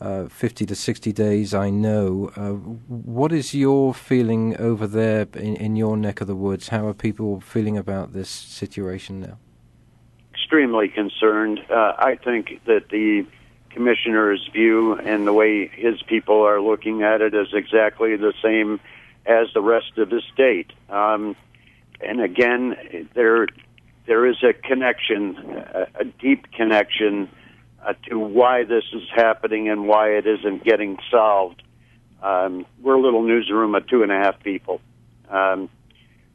uh, 0.00 0.26
50 0.26 0.66
to 0.66 0.74
60 0.74 1.12
days, 1.12 1.54
I 1.54 1.70
know. 1.70 2.30
Uh, 2.36 2.52
what 2.52 3.32
is 3.32 3.54
your 3.54 3.94
feeling 3.94 4.56
over 4.56 4.86
there 4.86 5.26
in, 5.34 5.56
in 5.56 5.76
your 5.76 5.96
neck 5.96 6.20
of 6.20 6.26
the 6.26 6.34
woods? 6.34 6.68
How 6.68 6.86
are 6.86 6.94
people 6.94 7.40
feeling 7.40 7.76
about 7.76 8.12
this 8.12 8.28
situation 8.28 9.20
now? 9.20 9.38
extremely 10.50 10.88
concerned. 10.88 11.60
Uh, 11.70 11.92
I 11.96 12.18
think 12.22 12.60
that 12.66 12.88
the 12.90 13.24
commissioner's 13.70 14.46
view 14.52 14.94
and 14.94 15.26
the 15.26 15.32
way 15.32 15.68
his 15.68 16.02
people 16.02 16.42
are 16.42 16.60
looking 16.60 17.02
at 17.02 17.20
it 17.20 17.34
is 17.34 17.48
exactly 17.52 18.16
the 18.16 18.32
same 18.42 18.80
as 19.26 19.48
the 19.54 19.60
rest 19.60 19.96
of 19.98 20.10
the 20.10 20.22
state. 20.32 20.72
Um, 20.88 21.36
and 22.00 22.20
again, 22.20 23.08
there 23.14 23.46
there 24.06 24.26
is 24.26 24.42
a 24.42 24.52
connection, 24.52 25.36
a, 25.36 25.86
a 26.00 26.04
deep 26.04 26.50
connection 26.52 27.28
uh, 27.84 27.94
to 28.08 28.18
why 28.18 28.64
this 28.64 28.84
is 28.92 29.02
happening 29.14 29.68
and 29.68 29.86
why 29.86 30.10
it 30.10 30.26
isn't 30.26 30.64
getting 30.64 30.98
solved. 31.10 31.62
Um, 32.22 32.66
we're 32.82 32.94
a 32.94 33.00
little 33.00 33.22
newsroom 33.22 33.74
of 33.74 33.86
two 33.86 34.02
and 34.02 34.10
a 34.10 34.16
half 34.16 34.42
people. 34.42 34.80
Um, 35.28 35.70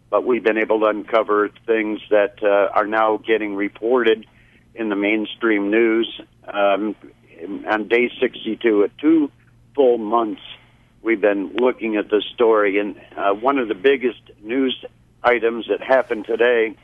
but 0.10 0.26
we've 0.26 0.43
been 0.43 0.58
able 0.58 0.80
to 0.80 0.86
uncover 0.86 1.50
things 1.65 2.00
that 2.10 2.41
uh, 2.41 2.71
are 2.74 2.88
now 2.88 3.17
getting 3.17 3.56
reported 3.56 4.26
in 4.74 4.89
the 4.89 4.95
mainstream 4.95 5.71
news. 5.71 6.21
Um, 6.48 6.95
on 7.67 7.88
day 7.88 8.12
62, 8.19 8.84
at 8.84 8.98
two 8.98 9.32
full 9.76 9.98
months, 9.98 10.41
we've 11.02 11.21
been 11.21 11.56
looking 11.56 11.98
at 11.98 12.10
this 12.10 12.24
story, 12.34 12.80
and 12.80 12.95
uh, 13.17 13.34
one 13.34 13.58
of 13.58 13.67
the 13.67 13.76
biggest 13.76 14.21
news 14.41 14.84
items 15.24 15.67
that 15.67 15.82
happened 15.82 16.26
today 16.26 16.76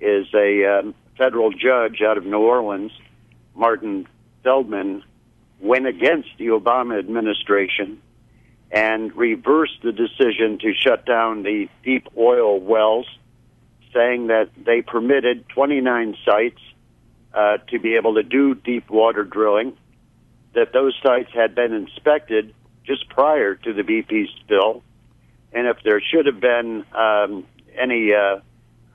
is 0.00 0.26
a 0.34 0.64
um, 0.64 0.94
federal 1.16 1.50
judge 1.50 2.00
out 2.02 2.18
of 2.18 2.24
New 2.24 2.38
Orleans, 2.38 2.92
Martin 3.54 4.06
Feldman, 4.42 5.04
went 5.60 5.86
against 5.86 6.28
the 6.38 6.46
Obama 6.46 6.98
administration 6.98 8.00
and 8.70 9.14
reversed 9.14 9.82
the 9.82 9.92
decision 9.92 10.58
to 10.58 10.72
shut 10.74 11.04
down 11.04 11.42
the 11.42 11.68
deep 11.84 12.08
oil 12.16 12.58
wells 12.58 13.06
saying 13.92 14.28
that 14.28 14.48
they 14.56 14.80
permitted 14.80 15.46
29 15.50 16.16
sites 16.24 16.60
uh, 17.34 17.58
to 17.68 17.78
be 17.78 17.94
able 17.96 18.14
to 18.14 18.22
do 18.22 18.54
deep 18.54 18.90
water 18.90 19.24
drilling, 19.24 19.76
that 20.54 20.72
those 20.72 20.94
sites 21.02 21.30
had 21.34 21.54
been 21.54 21.72
inspected 21.72 22.54
just 22.84 23.08
prior 23.08 23.54
to 23.54 23.72
the 23.72 23.82
BP 23.82 24.26
spill, 24.40 24.82
and 25.52 25.66
if 25.66 25.78
there 25.84 26.00
should 26.00 26.26
have 26.26 26.40
been 26.40 26.84
um, 26.94 27.46
any 27.78 28.12
uh, 28.12 28.40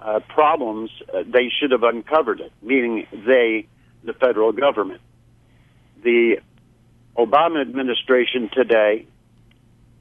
uh, 0.01 0.19
problems, 0.27 0.91
uh, 1.13 1.23
they 1.25 1.49
should 1.59 1.71
have 1.71 1.83
uncovered 1.83 2.39
it, 2.39 2.51
meaning 2.61 3.07
they, 3.11 3.67
the 4.03 4.13
federal 4.13 4.51
government. 4.51 5.01
The 6.03 6.39
Obama 7.17 7.61
administration 7.61 8.49
today 8.53 9.07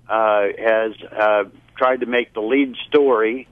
uh, 0.09 0.47
has 0.59 0.93
uh, 1.11 1.45
tried 1.77 2.01
to 2.01 2.07
make 2.07 2.35
the 2.35 2.41
lead 2.41 2.75
story 2.89 3.49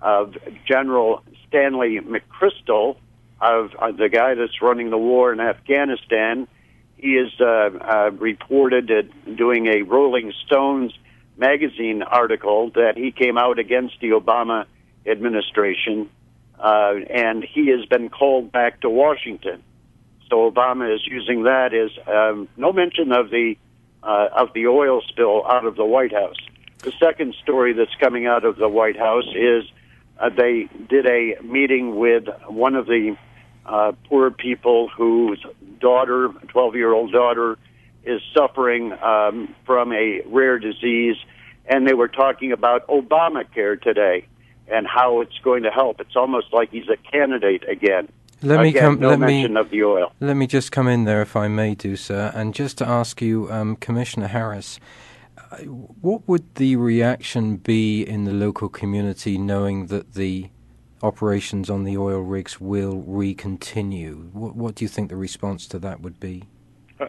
of 0.00 0.34
General 0.66 1.22
Stanley 1.48 2.00
McChrystal, 2.00 2.96
of 3.40 3.70
uh, 3.78 3.92
the 3.92 4.08
guy 4.08 4.34
that's 4.34 4.62
running 4.62 4.90
the 4.90 4.98
war 4.98 5.32
in 5.32 5.40
Afghanistan. 5.40 6.48
He 6.96 7.08
is 7.08 7.32
uh, 7.40 7.44
uh, 7.44 8.10
reported 8.12 8.90
at 8.90 9.36
doing 9.36 9.66
a 9.66 9.82
Rolling 9.82 10.32
Stones 10.46 10.92
magazine 11.36 12.02
article 12.02 12.70
that 12.70 12.94
he 12.96 13.12
came 13.12 13.36
out 13.36 13.58
against 13.58 14.00
the 14.00 14.10
Obama 14.10 14.64
administration, 15.04 16.08
uh, 16.58 16.94
and 17.10 17.44
he 17.44 17.68
has 17.68 17.84
been 17.86 18.08
called 18.08 18.50
back 18.50 18.80
to 18.80 18.88
Washington. 18.88 19.62
So 20.30 20.50
Obama 20.50 20.92
is 20.94 21.06
using 21.06 21.44
that 21.44 21.74
as 21.74 21.90
um, 22.08 22.48
no 22.56 22.72
mention 22.72 23.12
of 23.12 23.30
the 23.30 23.56
uh, 24.02 24.28
of 24.32 24.52
the 24.54 24.66
oil 24.66 25.02
spill 25.08 25.46
out 25.46 25.66
of 25.66 25.76
the 25.76 25.84
White 25.84 26.12
House. 26.12 26.36
The 26.78 26.92
second 26.92 27.34
story 27.42 27.72
that's 27.72 27.94
coming 28.00 28.26
out 28.26 28.44
of 28.44 28.56
the 28.56 28.68
White 28.68 28.96
House 28.96 29.26
is 29.34 29.64
uh, 30.18 30.30
they 30.30 30.68
did 30.88 31.06
a 31.06 31.40
meeting 31.42 31.96
with 31.96 32.24
one 32.46 32.74
of 32.74 32.86
the 32.86 33.16
uh, 33.66 33.92
poor 34.08 34.30
people 34.30 34.88
whose 34.88 35.44
daughter, 35.80 36.28
12 36.48 36.76
year 36.76 36.92
old 36.92 37.12
daughter, 37.12 37.58
is 38.04 38.20
suffering 38.34 38.92
um, 39.02 39.54
from 39.64 39.92
a 39.92 40.22
rare 40.26 40.58
disease, 40.58 41.16
and 41.66 41.86
they 41.86 41.94
were 41.94 42.08
talking 42.08 42.52
about 42.52 42.86
Obamacare 42.86 43.80
today 43.80 44.26
and 44.68 44.86
how 44.86 45.20
it's 45.20 45.38
going 45.42 45.64
to 45.64 45.70
help. 45.70 46.00
It's 46.00 46.16
almost 46.16 46.52
like 46.52 46.70
he's 46.70 46.88
a 46.88 46.96
candidate 46.96 47.68
again. 47.68 48.08
Let 48.42 48.60
me 48.60 48.68
again, 48.68 48.82
come. 48.82 49.00
no 49.00 49.08
let 49.10 49.20
mention 49.20 49.54
me 49.54 49.60
of 49.60 49.70
the 49.70 49.82
oil. 49.82 50.12
let 50.20 50.34
me 50.34 50.46
just 50.46 50.70
come 50.70 50.88
in 50.88 51.04
there, 51.04 51.22
if 51.22 51.36
I 51.36 51.48
may 51.48 51.74
do, 51.74 51.96
sir, 51.96 52.30
and 52.34 52.54
just 52.54 52.78
to 52.78 52.86
ask 52.86 53.22
you, 53.22 53.50
um, 53.50 53.76
Commissioner 53.76 54.26
Harris, 54.28 54.78
uh, 55.50 55.56
what 55.58 56.28
would 56.28 56.54
the 56.56 56.76
reaction 56.76 57.56
be 57.56 58.02
in 58.02 58.24
the 58.24 58.32
local 58.32 58.68
community 58.68 59.38
knowing 59.38 59.86
that 59.86 60.14
the 60.14 60.50
operations 61.02 61.70
on 61.70 61.84
the 61.84 61.96
oil 61.96 62.20
rigs 62.20 62.60
will 62.60 63.02
recontinue? 63.06 64.30
What, 64.32 64.56
what 64.56 64.74
do 64.74 64.84
you 64.84 64.88
think 64.88 65.08
the 65.10 65.16
response 65.16 65.66
to 65.68 65.78
that 65.80 66.00
would 66.00 66.18
be? 66.20 66.44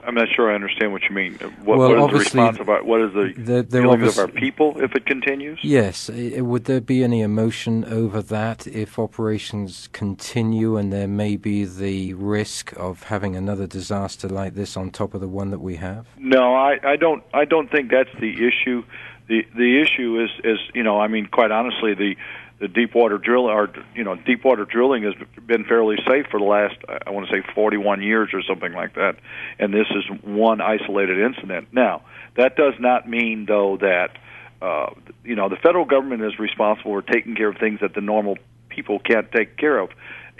I'm 0.05 0.15
not 0.15 0.27
sure 0.35 0.51
I 0.51 0.55
understand 0.55 0.91
what 0.91 1.03
you 1.03 1.15
mean. 1.15 1.35
What, 1.63 1.77
Well, 1.77 1.95
what 2.01 2.09
is 2.09 2.11
the 2.11 2.19
response 2.19 2.59
of 2.59 2.67
our, 2.67 2.83
what 2.83 2.99
is 2.99 3.13
the 3.13 3.33
They're, 3.37 3.61
they're 3.63 3.83
feelings 3.83 4.17
of 4.17 4.19
our 4.19 4.27
people 4.27 4.81
if 4.81 4.93
it 4.95 5.05
continues? 5.05 5.59
Yes. 5.63 6.09
i- 6.09 6.41
Would 6.41 6.65
there 6.65 6.81
be 6.81 7.05
any 7.05 7.21
emotion 7.21 7.85
over 7.85 8.21
that 8.23 8.67
if 8.67 8.99
operations 8.99 9.87
continue 9.93 10.75
and 10.75 10.91
there 10.91 11.07
may 11.07 11.37
be 11.37 11.63
the 11.63 12.13
risk 12.15 12.73
of 12.75 13.03
having 13.03 13.37
another 13.37 13.65
disaster 13.65 14.27
like 14.27 14.55
this 14.55 14.75
on 14.75 14.91
top 14.91 15.13
of 15.13 15.21
the 15.21 15.29
one 15.29 15.51
that 15.51 15.59
we 15.61 15.77
have? 15.77 16.05
No, 16.17 16.53
I, 16.53 16.79
I 16.83 16.97
don't. 16.97 17.23
I 17.33 17.45
don't 17.45 17.71
think 17.71 17.89
that's 17.89 18.09
the 18.19 18.33
issue. 18.45 18.83
the 19.29 19.45
The 19.55 19.81
issue 19.81 20.19
is, 20.21 20.29
is 20.43 20.59
you 20.73 20.83
know, 20.83 20.99
I 20.99 21.07
mean, 21.07 21.27
quite 21.27 21.51
honestly, 21.51 21.93
the 21.93 22.17
the 22.59 22.67
deep 22.67 22.95
water 22.95 23.17
drill 23.17 23.45
or 23.45 23.69
you 23.95 24.03
know 24.03 24.15
deep 24.15 24.43
water 24.43 24.65
drilling 24.65 25.03
has 25.03 25.13
been 25.45 25.63
fairly 25.65 25.97
safe 26.07 26.25
for 26.31 26.39
the 26.39 26.45
last 26.45 26.75
I 27.05 27.11
want 27.11 27.27
to 27.27 27.33
say 27.33 27.43
41 27.53 28.01
years 28.01 28.29
or 28.33 28.41
something 28.41 28.73
like 28.73 28.95
that, 28.95 29.15
and 29.59 29.73
this 29.73 29.87
is 29.91 30.03
one 30.23 30.61
isolated 30.61 31.19
incident. 31.19 31.69
Now 31.71 32.03
that 32.35 32.55
does 32.55 32.73
not 32.79 33.07
mean 33.07 33.45
though 33.47 33.77
that 33.77 34.17
uh, 34.61 34.93
you 35.23 35.35
know 35.35 35.49
the 35.49 35.57
federal 35.57 35.85
government 35.85 36.23
is 36.23 36.39
responsible 36.39 36.91
for 36.91 37.01
taking 37.01 37.35
care 37.35 37.49
of 37.49 37.57
things 37.57 37.79
that 37.81 37.93
the 37.93 38.01
normal 38.01 38.37
people 38.69 38.99
can't 38.99 39.31
take 39.31 39.57
care 39.57 39.79
of. 39.79 39.89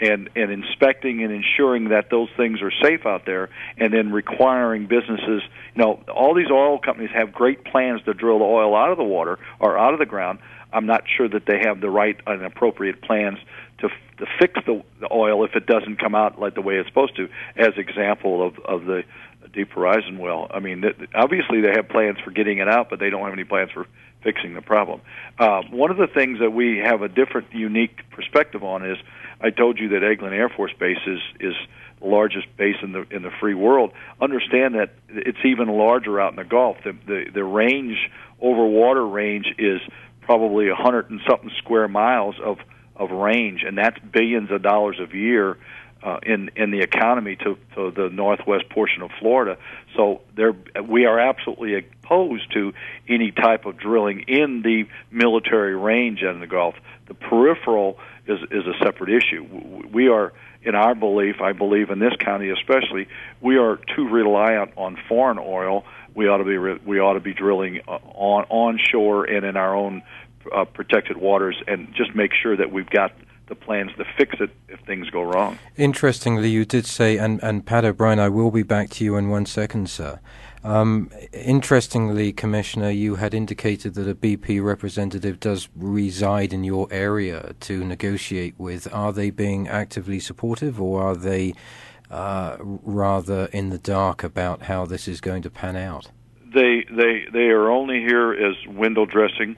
And, 0.00 0.30
and 0.36 0.52
inspecting 0.52 1.24
and 1.24 1.32
ensuring 1.32 1.88
that 1.88 2.08
those 2.08 2.28
things 2.36 2.62
are 2.62 2.70
safe 2.84 3.04
out 3.04 3.26
there, 3.26 3.50
and 3.78 3.92
then 3.92 4.12
requiring 4.12 4.86
businesses. 4.86 5.42
You 5.74 5.82
know, 5.82 6.04
all 6.14 6.34
these 6.34 6.52
oil 6.52 6.78
companies 6.78 7.10
have 7.12 7.32
great 7.32 7.64
plans 7.64 8.02
to 8.04 8.14
drill 8.14 8.38
the 8.38 8.44
oil 8.44 8.76
out 8.76 8.92
of 8.92 8.96
the 8.96 9.02
water 9.02 9.40
or 9.58 9.76
out 9.76 9.94
of 9.94 9.98
the 9.98 10.06
ground, 10.06 10.38
I'm 10.72 10.86
not 10.86 11.04
sure 11.16 11.28
that 11.28 11.46
they 11.46 11.60
have 11.64 11.80
the 11.80 11.90
right 11.90 12.16
and 12.26 12.44
appropriate 12.44 13.02
plans 13.02 13.38
to 13.78 13.88
to 14.18 14.26
fix 14.40 14.54
the, 14.66 14.82
the 15.00 15.12
oil 15.12 15.44
if 15.44 15.54
it 15.54 15.66
doesn't 15.66 16.00
come 16.00 16.14
out 16.14 16.40
like 16.40 16.54
the 16.54 16.60
way 16.60 16.76
it's 16.76 16.88
supposed 16.88 17.16
to. 17.16 17.28
As 17.56 17.72
example 17.76 18.46
of 18.46 18.58
of 18.60 18.84
the 18.84 19.04
Deep 19.52 19.70
Horizon 19.70 20.18
well, 20.18 20.46
I 20.50 20.60
mean, 20.60 20.82
th- 20.82 20.96
obviously 21.14 21.60
they 21.60 21.72
have 21.74 21.88
plans 21.88 22.18
for 22.24 22.30
getting 22.30 22.58
it 22.58 22.68
out, 22.68 22.90
but 22.90 22.98
they 22.98 23.10
don't 23.10 23.24
have 23.24 23.32
any 23.32 23.44
plans 23.44 23.70
for 23.70 23.86
fixing 24.22 24.54
the 24.54 24.60
problem. 24.60 25.00
Uh, 25.38 25.62
one 25.70 25.90
of 25.90 25.96
the 25.96 26.08
things 26.08 26.40
that 26.40 26.50
we 26.50 26.78
have 26.78 27.02
a 27.02 27.08
different, 27.08 27.52
unique 27.52 28.00
perspective 28.10 28.64
on 28.64 28.84
is 28.84 28.98
I 29.40 29.50
told 29.50 29.78
you 29.78 29.90
that 29.90 30.02
Eglin 30.02 30.32
Air 30.32 30.48
Force 30.48 30.72
Base 30.78 30.98
is 31.06 31.20
is 31.40 31.54
largest 32.00 32.46
base 32.56 32.76
in 32.82 32.92
the 32.92 33.06
in 33.10 33.22
the 33.22 33.30
free 33.40 33.54
world. 33.54 33.92
Understand 34.20 34.74
that 34.74 34.94
it's 35.08 35.44
even 35.44 35.68
larger 35.68 36.20
out 36.20 36.32
in 36.32 36.36
the 36.36 36.44
Gulf. 36.44 36.78
The 36.84 36.96
the, 37.06 37.24
the 37.32 37.44
range 37.44 38.10
over 38.40 38.66
water 38.66 39.06
range 39.06 39.46
is 39.58 39.80
probably 40.28 40.68
a 40.68 40.74
hundred 40.74 41.08
and 41.08 41.20
something 41.26 41.50
square 41.56 41.88
miles 41.88 42.36
of 42.44 42.58
of 42.94 43.10
range, 43.10 43.62
and 43.66 43.78
that's 43.78 43.98
billions 44.12 44.50
of 44.50 44.60
dollars 44.60 44.98
a 45.00 45.16
year 45.16 45.56
uh, 46.02 46.18
in 46.22 46.50
in 46.54 46.70
the 46.70 46.80
economy 46.80 47.34
to 47.36 47.56
to 47.74 47.90
the 47.90 48.10
northwest 48.12 48.68
portion 48.68 49.00
of 49.00 49.10
Florida. 49.18 49.56
So 49.96 50.20
there, 50.36 50.54
we 50.86 51.06
are 51.06 51.18
absolutely 51.18 51.76
opposed 51.78 52.52
to 52.52 52.74
any 53.08 53.30
type 53.30 53.64
of 53.64 53.78
drilling 53.78 54.20
in 54.28 54.60
the 54.60 54.86
military 55.10 55.74
range 55.74 56.20
in 56.20 56.40
the 56.40 56.46
Gulf. 56.46 56.74
The 57.06 57.14
peripheral 57.14 57.98
is 58.26 58.38
is 58.50 58.66
a 58.66 58.84
separate 58.84 59.10
issue. 59.10 59.42
We 59.90 60.08
are. 60.08 60.34
In 60.62 60.74
our 60.74 60.94
belief, 60.94 61.40
I 61.40 61.52
believe 61.52 61.90
in 61.90 61.98
this 61.98 62.14
county 62.18 62.50
especially, 62.50 63.08
we 63.40 63.56
are 63.58 63.78
too 63.94 64.08
reliant 64.08 64.72
on 64.76 64.98
foreign 65.08 65.38
oil. 65.38 65.84
We 66.14 66.28
ought 66.28 66.38
to 66.38 66.44
be 66.44 66.58
we 66.84 66.98
ought 66.98 67.14
to 67.14 67.20
be 67.20 67.32
drilling 67.32 67.80
uh, 67.86 67.98
on 68.14 68.44
onshore 68.48 69.24
and 69.24 69.46
in 69.46 69.56
our 69.56 69.74
own 69.74 70.02
uh, 70.52 70.64
protected 70.64 71.16
waters, 71.16 71.56
and 71.66 71.94
just 71.94 72.14
make 72.14 72.32
sure 72.34 72.56
that 72.56 72.72
we've 72.72 72.90
got 72.90 73.12
the 73.48 73.54
plans 73.54 73.90
to 73.96 74.04
fix 74.16 74.36
it 74.40 74.50
if 74.68 74.80
things 74.80 75.08
go 75.10 75.22
wrong. 75.22 75.58
Interestingly, 75.76 76.50
you 76.50 76.64
did 76.64 76.86
say, 76.86 77.16
and, 77.16 77.42
and 77.42 77.64
Pat 77.64 77.84
O'Brien, 77.84 78.18
I 78.18 78.28
will 78.28 78.50
be 78.50 78.62
back 78.62 78.90
to 78.90 79.04
you 79.04 79.16
in 79.16 79.30
one 79.30 79.46
second, 79.46 79.88
sir. 79.88 80.20
Um, 80.64 81.10
interestingly, 81.32 82.32
Commissioner, 82.32 82.90
you 82.90 83.16
had 83.16 83.32
indicated 83.34 83.94
that 83.94 84.08
a 84.08 84.14
BP 84.14 84.62
representative 84.62 85.38
does 85.38 85.68
reside 85.76 86.52
in 86.52 86.64
your 86.64 86.88
area 86.90 87.54
to 87.60 87.84
negotiate 87.84 88.54
with. 88.58 88.92
Are 88.92 89.12
they 89.12 89.30
being 89.30 89.68
actively 89.68 90.18
supportive, 90.18 90.80
or 90.80 91.02
are 91.02 91.16
they 91.16 91.54
uh, 92.10 92.56
rather 92.60 93.46
in 93.52 93.70
the 93.70 93.78
dark 93.78 94.24
about 94.24 94.62
how 94.62 94.84
this 94.84 95.06
is 95.06 95.20
going 95.20 95.42
to 95.42 95.50
pan 95.50 95.76
out? 95.76 96.10
They 96.52 96.84
they 96.90 97.26
they 97.32 97.48
are 97.50 97.70
only 97.70 98.00
here 98.00 98.32
as 98.32 98.56
window 98.66 99.06
dressing. 99.06 99.56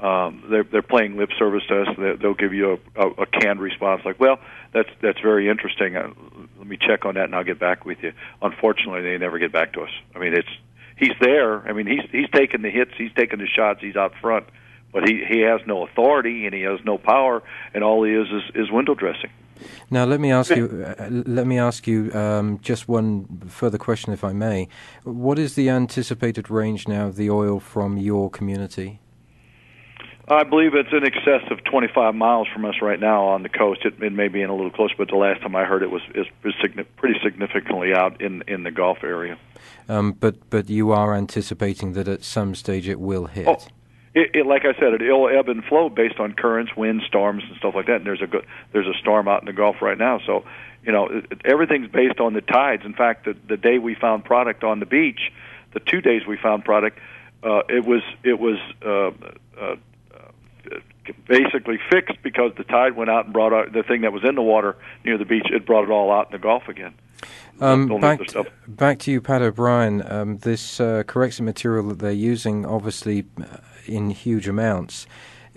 Um, 0.00 0.42
they're 0.50 0.64
they're 0.64 0.82
playing 0.82 1.16
lip 1.16 1.30
service 1.38 1.62
to 1.68 1.82
us. 1.82 1.88
They, 1.96 2.16
they'll 2.16 2.34
give 2.34 2.52
you 2.52 2.80
a, 2.96 3.00
a, 3.00 3.10
a 3.22 3.26
canned 3.26 3.60
response 3.60 4.02
like, 4.04 4.18
"Well, 4.18 4.38
that's 4.72 4.88
that's 5.00 5.20
very 5.20 5.48
interesting. 5.48 5.96
Uh, 5.96 6.10
let 6.58 6.66
me 6.66 6.76
check 6.76 7.04
on 7.04 7.14
that, 7.14 7.24
and 7.24 7.34
I'll 7.34 7.44
get 7.44 7.58
back 7.58 7.84
with 7.84 7.98
you." 8.02 8.12
Unfortunately, 8.40 9.02
they 9.02 9.18
never 9.18 9.38
get 9.38 9.52
back 9.52 9.72
to 9.74 9.82
us. 9.82 9.90
I 10.14 10.18
mean, 10.18 10.34
it's 10.34 10.48
he's 10.96 11.16
there. 11.20 11.66
I 11.68 11.72
mean, 11.72 11.86
he's 11.86 12.08
he's 12.10 12.30
taking 12.32 12.62
the 12.62 12.70
hits, 12.70 12.92
he's 12.96 13.12
taking 13.14 13.38
the 13.38 13.46
shots, 13.46 13.80
he's 13.80 13.96
out 13.96 14.12
front, 14.20 14.46
but 14.92 15.08
he 15.08 15.24
he 15.28 15.40
has 15.40 15.60
no 15.66 15.86
authority 15.86 16.46
and 16.46 16.54
he 16.54 16.62
has 16.62 16.80
no 16.84 16.98
power, 16.98 17.42
and 17.74 17.84
all 17.84 18.04
he 18.04 18.12
is 18.12 18.28
is, 18.28 18.66
is 18.66 18.70
window 18.70 18.94
dressing. 18.94 19.30
Now, 19.90 20.04
let 20.04 20.20
me 20.20 20.32
ask 20.32 20.54
you. 20.56 20.84
Uh, 20.84 21.08
let 21.08 21.46
me 21.46 21.58
ask 21.58 21.86
you 21.86 22.12
um, 22.12 22.58
just 22.62 22.88
one 22.88 23.42
further 23.48 23.78
question, 23.78 24.12
if 24.12 24.24
I 24.24 24.32
may. 24.32 24.68
What 25.04 25.38
is 25.38 25.54
the 25.54 25.68
anticipated 25.70 26.50
range 26.50 26.88
now 26.88 27.06
of 27.06 27.16
the 27.16 27.30
oil 27.30 27.60
from 27.60 27.96
your 27.96 28.28
community? 28.30 28.98
I 30.28 30.44
believe 30.44 30.74
it's 30.74 30.92
in 30.92 31.04
excess 31.04 31.42
of 31.50 31.64
25 31.64 32.14
miles 32.14 32.46
from 32.52 32.64
us 32.64 32.76
right 32.80 33.00
now 33.00 33.26
on 33.26 33.42
the 33.42 33.48
coast. 33.48 33.84
It, 33.84 34.00
it 34.00 34.12
may 34.12 34.28
be 34.28 34.40
in 34.40 34.50
a 34.50 34.54
little 34.54 34.70
closer, 34.70 34.94
but 34.96 35.08
the 35.08 35.16
last 35.16 35.42
time 35.42 35.56
I 35.56 35.64
heard 35.64 35.82
it 35.82 35.90
was 35.90 36.02
is 36.14 36.26
pretty 36.40 37.18
significantly 37.22 37.92
out 37.92 38.20
in 38.20 38.42
in 38.46 38.62
the 38.62 38.70
Gulf 38.70 38.98
area. 39.02 39.36
Um, 39.88 40.12
but 40.12 40.48
but 40.48 40.70
you 40.70 40.92
are 40.92 41.14
anticipating 41.14 41.94
that 41.94 42.06
at 42.06 42.22
some 42.22 42.54
stage 42.54 42.88
it 42.88 43.00
will 43.00 43.26
hit. 43.26 43.48
Oh. 43.48 43.58
It, 44.14 44.30
it, 44.34 44.46
like 44.46 44.66
I 44.66 44.78
said, 44.78 45.00
it'll 45.00 45.26
ebb 45.30 45.48
and 45.48 45.64
flow 45.64 45.88
based 45.88 46.20
on 46.20 46.34
currents, 46.34 46.76
winds, 46.76 47.02
storms, 47.06 47.44
and 47.48 47.56
stuff 47.56 47.74
like 47.74 47.86
that. 47.86 47.96
And 47.96 48.06
there's 48.06 48.20
a 48.20 48.26
good, 48.26 48.44
there's 48.72 48.86
a 48.86 48.92
storm 49.00 49.26
out 49.26 49.40
in 49.40 49.46
the 49.46 49.54
Gulf 49.54 49.76
right 49.80 49.96
now, 49.96 50.20
so 50.26 50.44
you 50.84 50.92
know 50.92 51.06
it, 51.06 51.40
everything's 51.46 51.88
based 51.88 52.20
on 52.20 52.34
the 52.34 52.42
tides. 52.42 52.84
In 52.84 52.92
fact, 52.92 53.24
the, 53.24 53.34
the 53.48 53.56
day 53.56 53.78
we 53.78 53.94
found 53.94 54.24
product 54.24 54.64
on 54.64 54.80
the 54.80 54.86
beach, 54.86 55.32
the 55.72 55.80
two 55.80 56.02
days 56.02 56.26
we 56.26 56.36
found 56.36 56.62
product, 56.62 56.98
uh, 57.42 57.62
it 57.70 57.86
was 57.86 58.02
it 58.22 58.38
was 58.38 58.58
uh, 58.84 59.12
uh, 59.58 59.76
basically 61.26 61.78
fixed 61.90 62.22
because 62.22 62.52
the 62.56 62.64
tide 62.64 62.96
went 62.96 63.10
out 63.10 63.24
and 63.24 63.32
brought 63.32 63.52
out 63.52 63.72
the 63.72 63.82
thing 63.82 64.02
that 64.02 64.12
was 64.12 64.22
in 64.24 64.34
the 64.34 64.42
water 64.42 64.76
near 65.04 65.18
the 65.18 65.24
beach. 65.24 65.46
It 65.50 65.66
brought 65.66 65.84
it 65.84 65.90
all 65.90 66.12
out 66.12 66.26
in 66.26 66.32
the 66.32 66.38
Gulf 66.38 66.68
again. 66.68 66.94
Um, 67.60 68.00
back, 68.00 68.20
back 68.66 68.98
to 69.00 69.12
you, 69.12 69.20
Pat 69.20 69.42
O'Brien. 69.42 70.02
Um, 70.10 70.38
this 70.38 70.80
uh, 70.80 71.04
Corexit 71.06 71.42
material 71.42 71.88
that 71.88 72.00
they're 72.00 72.10
using, 72.10 72.66
obviously 72.66 73.24
uh, 73.40 73.58
in 73.86 74.10
huge 74.10 74.48
amounts, 74.48 75.06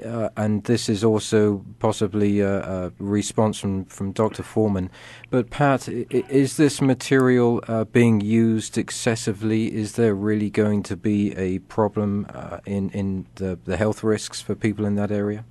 uh, 0.04 0.30
and 0.36 0.64
this 0.66 0.90
is 0.90 1.04
also 1.04 1.64
possibly 1.80 2.40
a, 2.40 2.60
a, 2.88 2.92
response 3.00 3.60
from, 3.60 3.86
from 3.86 4.12
Dr. 4.12 4.44
Forman. 4.44 4.90
But, 5.30 5.50
Pat, 5.50 5.88
is 5.88 6.58
this 6.58 6.82
material 6.82 7.64
uh, 7.68 7.86
being 7.86 8.22
used 8.22 8.78
excessively? 8.78 9.74
Is 9.74 9.94
there 9.94 10.16
really 10.16 10.50
going 10.50 10.84
to 10.84 10.96
be 10.96 11.34
a 11.36 11.60
problem 11.60 12.28
uh, 12.34 12.60
in, 12.66 12.90
in 12.92 13.28
the, 13.36 13.58
the 13.64 13.78
health 13.78 14.04
risks 14.04 14.42
for 14.42 14.56
people 14.56 14.86
in 14.86 14.96
that 14.96 15.12
area? 15.12 15.46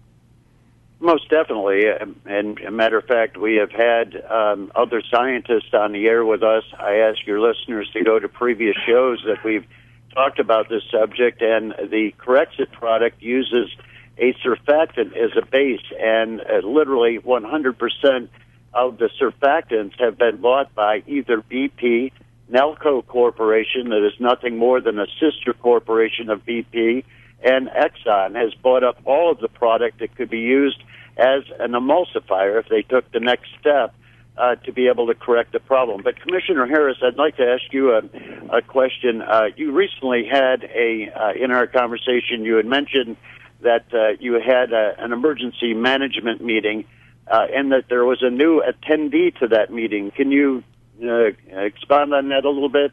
Most 1.00 1.28
definitely. 1.28 1.84
And 2.24 2.60
a 2.60 2.70
matter 2.70 2.96
of 2.96 3.04
fact, 3.04 3.36
we 3.36 3.56
have 3.56 3.70
had 3.70 4.16
um, 4.30 4.72
other 4.74 5.02
scientists 5.10 5.74
on 5.74 5.92
the 5.92 6.06
air 6.06 6.24
with 6.24 6.42
us. 6.42 6.64
I 6.78 6.96
ask 6.96 7.26
your 7.26 7.40
listeners 7.40 7.90
to 7.92 8.02
go 8.02 8.18
to 8.18 8.28
previous 8.28 8.76
shows 8.86 9.22
that 9.26 9.44
we've 9.44 9.66
talked 10.14 10.38
about 10.38 10.68
this 10.68 10.82
subject, 10.90 11.42
and 11.42 11.74
the 11.90 12.14
Corexit 12.18 12.72
product 12.72 13.20
uses 13.20 13.70
a 14.18 14.32
surfactant 14.44 15.16
is 15.16 15.32
a 15.36 15.44
base, 15.44 15.84
and 16.00 16.40
uh, 16.40 16.66
literally 16.66 17.18
100% 17.18 18.28
of 18.72 18.98
the 18.98 19.10
surfactants 19.20 19.98
have 19.98 20.18
been 20.18 20.40
bought 20.40 20.74
by 20.74 21.02
either 21.06 21.42
BP, 21.42 22.12
Nalco 22.50 23.04
Corporation, 23.06 23.88
that 23.90 24.06
is 24.06 24.18
nothing 24.20 24.56
more 24.56 24.80
than 24.80 24.98
a 24.98 25.06
sister 25.20 25.52
corporation 25.52 26.30
of 26.30 26.44
BP, 26.44 27.04
and 27.42 27.68
Exxon 27.68 28.34
has 28.36 28.54
bought 28.54 28.84
up 28.84 28.98
all 29.04 29.32
of 29.32 29.40
the 29.40 29.48
product 29.48 30.00
that 30.00 30.16
could 30.16 30.30
be 30.30 30.40
used 30.40 30.82
as 31.16 31.42
an 31.58 31.72
emulsifier 31.72 32.58
if 32.60 32.68
they 32.68 32.82
took 32.82 33.10
the 33.12 33.20
next 33.20 33.48
step 33.60 33.94
uh, 34.36 34.56
to 34.56 34.72
be 34.72 34.88
able 34.88 35.06
to 35.06 35.14
correct 35.14 35.52
the 35.52 35.60
problem. 35.60 36.02
But 36.02 36.20
Commissioner 36.20 36.66
Harris, 36.66 36.96
I'd 37.02 37.16
like 37.16 37.36
to 37.36 37.46
ask 37.46 37.72
you 37.72 37.92
a, 37.92 38.56
a 38.56 38.62
question. 38.62 39.22
Uh, 39.22 39.48
you 39.56 39.72
recently 39.72 40.26
had 40.30 40.64
a 40.64 41.08
uh, 41.14 41.32
in 41.32 41.50
our 41.52 41.66
conversation 41.66 42.44
you 42.44 42.56
had 42.56 42.66
mentioned 42.66 43.16
that 43.60 43.86
uh, 43.92 44.16
you 44.20 44.34
had 44.34 44.72
a, 44.72 44.94
an 44.98 45.12
emergency 45.12 45.74
management 45.74 46.42
meeting 46.42 46.84
uh, 47.26 47.46
and 47.54 47.72
that 47.72 47.84
there 47.88 48.04
was 48.04 48.22
a 48.22 48.30
new 48.30 48.62
attendee 48.62 49.34
to 49.38 49.48
that 49.48 49.72
meeting. 49.72 50.10
Can 50.10 50.30
you 50.30 50.62
uh, 51.02 51.30
expand 51.48 52.14
on 52.14 52.28
that 52.28 52.44
a 52.44 52.50
little 52.50 52.68
bit? 52.68 52.92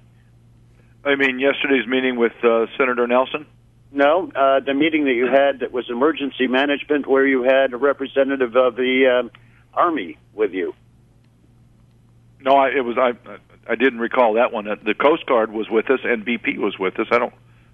I 1.04 1.16
mean, 1.16 1.40
yesterday's 1.40 1.88
meeting 1.88 2.16
with 2.16 2.34
uh, 2.44 2.68
Senator 2.78 3.08
Nelson? 3.08 3.46
No, 3.92 4.32
uh, 4.34 4.62
the 4.62 4.74
meeting 4.74 5.06
that 5.06 5.14
you 5.14 5.28
had 5.28 5.60
that 5.60 5.74
was 5.74 5.90
emergency 5.90 6.48
management, 6.48 7.08
where 7.08 7.26
you 7.26 7.44
had 7.44 7.74
a 7.74 7.78
representative 7.78 8.56
of 8.56 8.76
the 8.78 9.20
um, 9.20 9.32
Army 9.74 10.18
with 10.34 10.54
you. 10.54 10.74
No, 12.40 12.56
I, 12.56 12.70
it 12.70 12.86
was 12.86 12.98
I. 12.98 13.14
I 13.70 13.76
didn't 13.76 14.00
recall 14.00 14.34
that 14.34 14.52
one. 14.52 14.66
The 14.66 14.94
Coast 14.94 15.26
Guard 15.26 15.52
was 15.52 15.70
with 15.70 15.90
us, 15.90 16.00
and 16.04 16.26
BP 16.26 16.58
was 16.58 16.80
with 16.80 17.00
us. 17.00 17.08
I 17.12 17.20
don't. 17.20 17.34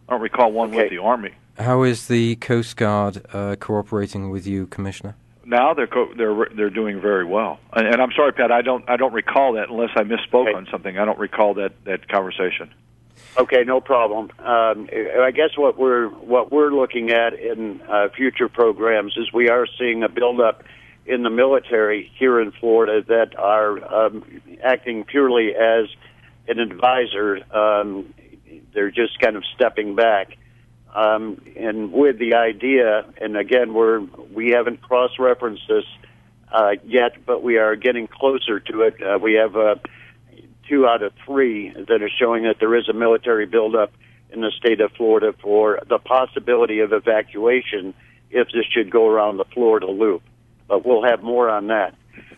I 0.10 0.14
don't 0.14 0.22
recall 0.22 0.52
one 0.52 0.70
okay. 0.70 0.84
with 0.84 0.90
the 0.90 0.98
Army. 0.98 1.34
How 1.58 1.82
is 1.84 2.08
the 2.08 2.36
Coast 2.36 2.78
Guard 2.78 3.26
uh, 3.34 3.56
cooperating 3.56 4.30
with 4.30 4.46
you, 4.46 4.68
Commissioner? 4.68 5.16
Now 5.44 5.74
they're 5.74 5.88
co- 5.88 6.14
they're 6.16 6.50
they're 6.56 6.70
doing 6.70 7.02
very 7.02 7.24
well, 7.24 7.60
and, 7.74 7.88
and, 7.88 8.02
I'm 8.02 8.12
sorry, 8.12 8.34
Pat. 8.34 8.52
I 8.52 8.62
don't 8.62 8.88
I 8.90 8.98
don't 8.98 9.14
recall 9.14 9.54
that 9.54 9.70
unless 9.70 9.92
I 9.96 10.04
misspoke 10.04 10.50
okay. 10.50 10.54
on 10.54 10.68
something. 10.70 10.98
I 10.98 11.06
don't 11.06 11.18
recall 11.18 11.54
that 11.56 11.72
that 11.86 12.08
conversation. 12.10 12.74
Okay, 13.38 13.64
no 13.64 13.80
problem. 13.80 14.30
Um, 14.40 14.90
I 14.92 15.32
guess 15.32 15.58
what 15.58 15.80
we're 15.80 16.10
what 16.10 16.52
we're 16.52 16.72
looking 16.72 17.12
at 17.12 17.34
in 17.34 17.82
uh, 17.90 18.10
future 18.16 18.50
programs 18.50 19.16
is 19.16 19.32
we 19.32 19.50
are 19.50 19.66
seeing 19.80 20.04
a 20.04 20.10
buildup 20.10 20.64
in 21.06 21.24
the 21.24 21.30
military 21.30 22.12
here 22.20 22.42
in 22.42 22.52
Florida 22.52 23.02
that 23.08 23.40
are 23.40 24.06
um, 24.06 24.42
acting 24.64 25.06
purely 25.06 25.56
as 25.56 25.86
an 26.50 26.60
advisor. 26.60 27.40
Um, 27.56 28.14
they're 28.74 28.92
just 28.92 29.20
kind 29.22 29.38
of 29.38 29.44
stepping 29.56 29.96
back 29.96 30.38
um, 30.94 31.42
and 31.56 31.92
with 31.92 32.18
the 32.20 32.36
idea, 32.36 33.06
and 33.20 33.38
again, 33.38 33.74
we're 33.74 34.00
we 34.00 34.50
haven't 34.52 34.82
cross-referenced 34.82 35.68
this 35.68 35.86
uh, 36.52 36.72
yet, 36.86 37.26
but 37.26 37.44
we 37.44 37.58
are 37.58 37.76
getting 37.76 38.08
closer 38.08 38.60
to 38.60 38.82
it. 38.82 39.02
Uh, 39.02 39.20
we 39.22 39.34
have 39.34 39.56
uh, 39.56 39.76
two 40.68 40.88
out 40.88 41.04
of 41.04 41.14
three 41.26 41.72
that 41.72 42.02
are 42.02 42.10
showing 42.10 42.44
that 42.44 42.58
there 42.60 42.76
is 42.76 42.88
a 42.90 42.94
military 42.94 43.46
buildup 43.46 43.94
in 44.32 44.42
the 44.42 44.52
state 44.52 44.82
of 44.82 44.92
Florida 44.94 45.34
for 45.42 45.80
the 45.88 46.00
possibility 46.00 46.80
of 46.80 46.94
evacuation 46.94 47.94
if 48.30 48.48
this 48.54 48.66
should 48.66 48.90
go 48.90 49.08
around 49.08 49.38
the 49.38 49.46
Florida 49.46 49.88
loop. 49.88 50.22
But 50.68 50.86
we'll 50.86 51.04
have 51.04 51.24
more 51.24 51.50
on 51.50 51.68
that. 51.68 51.96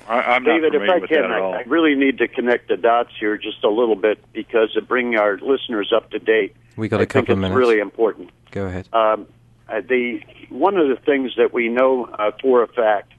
I, 0.08 0.36
am 0.36 0.44
David, 0.44 0.74
if 0.74 0.82
I 0.82 1.06
can, 1.06 1.26
I, 1.26 1.40
I 1.40 1.62
really 1.68 1.96
need 1.96 2.18
to 2.18 2.28
connect 2.28 2.68
the 2.68 2.78
dots 2.78 3.12
here 3.20 3.38
just 3.38 3.64
a 3.64 3.70
little 3.70 3.96
bit 3.96 4.20
because 4.34 4.74
to 4.74 4.82
bring 4.82 5.16
our 5.16 5.38
listeners 5.38 5.94
up 5.96 6.10
to 6.12 6.20
date. 6.20 6.56
We 6.76 6.88
got 6.88 7.00
a 7.00 7.04
I 7.04 7.06
couple 7.06 7.28
think 7.28 7.40
minutes. 7.40 7.54
It's 7.54 7.58
really 7.58 7.80
important. 7.80 8.32
Go 8.52 8.66
ahead. 8.66 8.88
Um, 8.94 9.28
uh, 9.68 9.82
the 9.82 10.22
one 10.50 10.78
of 10.78 10.88
the 10.88 10.96
things 10.96 11.34
that 11.38 11.54
we 11.54 11.70
know 11.70 12.06
uh, 12.06 12.32
for 12.42 12.64
a 12.64 12.68
fact, 12.68 13.14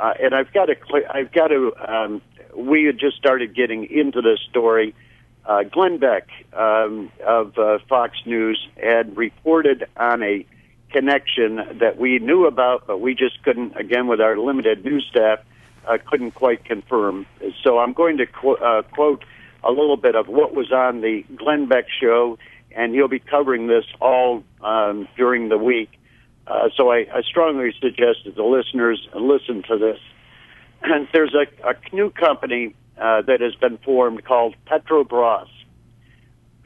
uh, 0.00 0.14
and 0.20 0.34
I've 0.34 0.52
got 0.52 0.66
to, 0.66 0.76
cl- 0.86 1.10
I've 1.12 1.32
got 1.32 1.48
to. 1.48 1.74
Um, 1.86 2.22
we 2.56 2.84
had 2.84 2.98
just 2.98 3.16
started 3.16 3.54
getting 3.54 3.84
into 3.90 4.22
this 4.22 4.38
story. 4.48 4.94
Uh, 5.44 5.64
Glenn 5.64 5.98
Beck 5.98 6.28
um, 6.54 7.10
of 7.26 7.58
uh, 7.58 7.78
Fox 7.88 8.16
News 8.24 8.66
had 8.82 9.14
reported 9.16 9.86
on 9.96 10.22
a 10.22 10.46
connection 10.90 11.78
that 11.80 11.98
we 11.98 12.18
knew 12.18 12.46
about, 12.46 12.86
but 12.86 13.00
we 13.00 13.14
just 13.14 13.42
couldn't, 13.42 13.76
again, 13.76 14.06
with 14.06 14.20
our 14.20 14.38
limited 14.38 14.84
news 14.84 15.06
staff, 15.10 15.40
uh, 15.86 15.98
couldn't 16.04 16.32
quite 16.32 16.64
confirm. 16.64 17.26
So 17.62 17.78
I'm 17.78 17.92
going 17.92 18.18
to 18.18 18.26
qu- 18.26 18.56
uh, 18.56 18.82
quote 18.82 19.24
a 19.62 19.70
little 19.70 19.96
bit 19.96 20.14
of 20.14 20.28
what 20.28 20.54
was 20.54 20.72
on 20.72 21.00
the 21.00 21.24
Glenn 21.36 21.68
Beck 21.68 21.86
show 22.00 22.38
and 22.74 22.94
he'll 22.94 23.08
be 23.08 23.20
covering 23.20 23.66
this 23.66 23.84
all 24.00 24.42
um, 24.60 25.08
during 25.16 25.48
the 25.48 25.58
week. 25.58 25.90
Uh, 26.46 26.68
so 26.76 26.90
I, 26.90 27.06
I, 27.12 27.22
strongly 27.22 27.72
suggest 27.80 28.18
that 28.26 28.34
the 28.34 28.42
listeners 28.42 29.08
listen 29.14 29.62
to 29.68 29.78
this. 29.78 29.98
And 30.82 31.08
there's 31.12 31.34
a, 31.34 31.46
a 31.66 31.74
new 31.94 32.10
company 32.10 32.74
uh, 32.98 33.22
that 33.22 33.40
has 33.40 33.54
been 33.54 33.78
formed 33.78 34.24
called 34.24 34.54
Petrobras. 34.66 35.48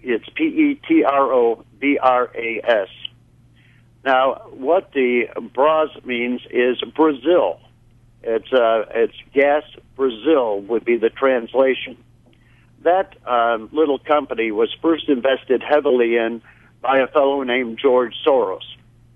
It's 0.01 0.25
P 0.35 0.45
E 0.45 0.81
T 0.89 1.05
R 1.05 1.33
O 1.33 1.65
B 1.79 1.99
R 2.03 2.31
A 2.35 2.61
S. 2.65 2.89
Now, 4.05 4.49
what 4.51 4.93
the 4.93 5.29
Bras 5.55 5.91
means 6.05 6.41
is 6.51 6.81
Brazil. 6.97 7.61
It's 8.23 8.53
uh, 8.53 8.85
it's 8.95 9.15
gas 9.33 9.63
Brazil 9.97 10.61
would 10.63 10.85
be 10.85 10.97
the 10.97 11.11
translation 11.11 11.97
that 12.85 13.17
um, 13.27 13.69
little 13.73 13.99
company 13.99 14.51
was 14.51 14.75
first 14.81 15.09
invested 15.09 15.63
heavily 15.63 16.17
in 16.17 16.43
by 16.81 16.99
a 16.99 17.07
fellow 17.09 17.43
named 17.43 17.79
George 17.81 18.15
Soros. 18.27 18.63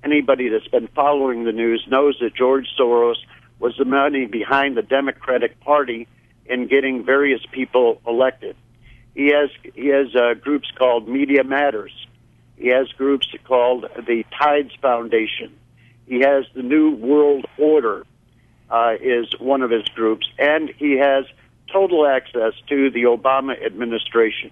Anybody 0.05 0.49
that's 0.49 0.67
been 0.69 0.88
following 0.88 1.45
the 1.45 1.53
news 1.53 1.85
knows 1.88 2.17
that 2.21 2.35
George 2.35 2.67
Soros 2.79 3.17
was 3.61 3.75
the 3.79 3.85
money 3.85 4.27
behind 4.27 4.77
the 4.77 4.83
Democratic 4.83 5.61
Party 5.61 6.09
in 6.47 6.67
getting 6.67 7.05
various 7.05 7.41
people 7.53 8.01
elected. 8.07 8.57
He 9.15 9.29
has 9.29 9.51
he 9.75 9.88
has 9.88 10.15
uh, 10.17 10.35
groups 10.35 10.69
called 10.77 11.09
Media 11.09 11.45
Matters. 11.45 11.93
He 12.57 12.69
has 12.69 12.88
groups 12.88 13.29
called 13.45 13.87
the 13.97 14.25
Tides 14.37 14.73
Foundation. 14.81 15.57
He 16.07 16.21
has 16.21 16.45
the 16.55 16.62
New 16.62 16.97
World 16.97 17.47
Order 17.59 18.05
uh, 18.72 18.94
is 19.00 19.26
one 19.38 19.61
of 19.62 19.70
his 19.70 19.87
groups, 19.94 20.26
and 20.38 20.70
he 20.78 20.92
has 20.92 21.26
total 21.70 22.06
access 22.06 22.54
to 22.68 22.90
the 22.90 23.02
Obama 23.02 23.54
administration. 23.64 24.50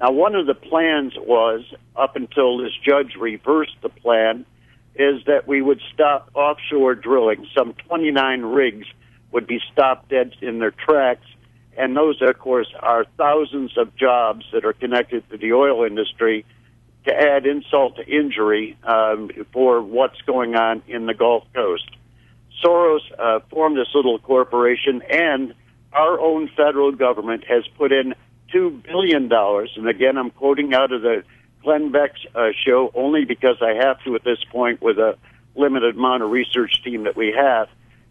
Now, 0.00 0.10
one 0.10 0.34
of 0.34 0.46
the 0.46 0.54
plans 0.54 1.12
was, 1.16 1.62
up 1.94 2.16
until 2.16 2.58
this 2.58 2.72
judge 2.84 3.14
reversed 3.14 3.76
the 3.82 3.90
plan, 3.90 4.46
is 4.94 5.24
that 5.26 5.46
we 5.46 5.60
would 5.62 5.80
stop 5.92 6.30
offshore 6.34 6.94
drilling. 6.94 7.46
Some 7.56 7.74
29 7.88 8.42
rigs 8.42 8.86
would 9.32 9.46
be 9.46 9.60
stopped 9.72 10.08
dead 10.08 10.34
in 10.40 10.58
their 10.58 10.72
tracks. 10.72 11.26
And 11.76 11.96
those, 11.96 12.20
of 12.20 12.38
course, 12.38 12.68
are 12.80 13.06
thousands 13.16 13.76
of 13.78 13.94
jobs 13.96 14.44
that 14.52 14.64
are 14.64 14.74
connected 14.74 15.28
to 15.30 15.38
the 15.38 15.52
oil 15.52 15.84
industry 15.84 16.44
to 17.06 17.14
add 17.14 17.46
insult 17.46 17.96
to 17.96 18.06
injury 18.06 18.76
um, 18.82 19.30
for 19.52 19.82
what's 19.82 20.20
going 20.22 20.54
on 20.54 20.82
in 20.86 21.06
the 21.06 21.14
Gulf 21.14 21.44
Coast. 21.54 21.90
Soros 22.62 23.00
uh, 23.18 23.40
formed 23.50 23.76
this 23.76 23.88
little 23.94 24.18
corporation 24.18 25.02
and 25.10 25.54
our 25.92 26.18
own 26.18 26.48
federal 26.56 26.92
government 26.92 27.44
has 27.44 27.66
put 27.76 27.92
in 27.92 28.14
$2 28.54 28.82
billion. 28.82 29.30
And 29.32 29.88
again, 29.88 30.16
I'm 30.16 30.30
quoting 30.30 30.74
out 30.74 30.92
of 30.92 31.02
the 31.02 31.24
Glenn 31.62 31.92
Beck's 31.92 32.20
uh, 32.34 32.48
show 32.64 32.90
only 32.94 33.24
because 33.24 33.56
I 33.60 33.74
have 33.84 34.02
to 34.04 34.14
at 34.14 34.24
this 34.24 34.38
point 34.50 34.80
with 34.80 34.98
a 34.98 35.16
limited 35.54 35.96
amount 35.96 36.22
of 36.22 36.30
research 36.30 36.82
team 36.82 37.04
that 37.04 37.16
we 37.16 37.34
have. 37.36 37.68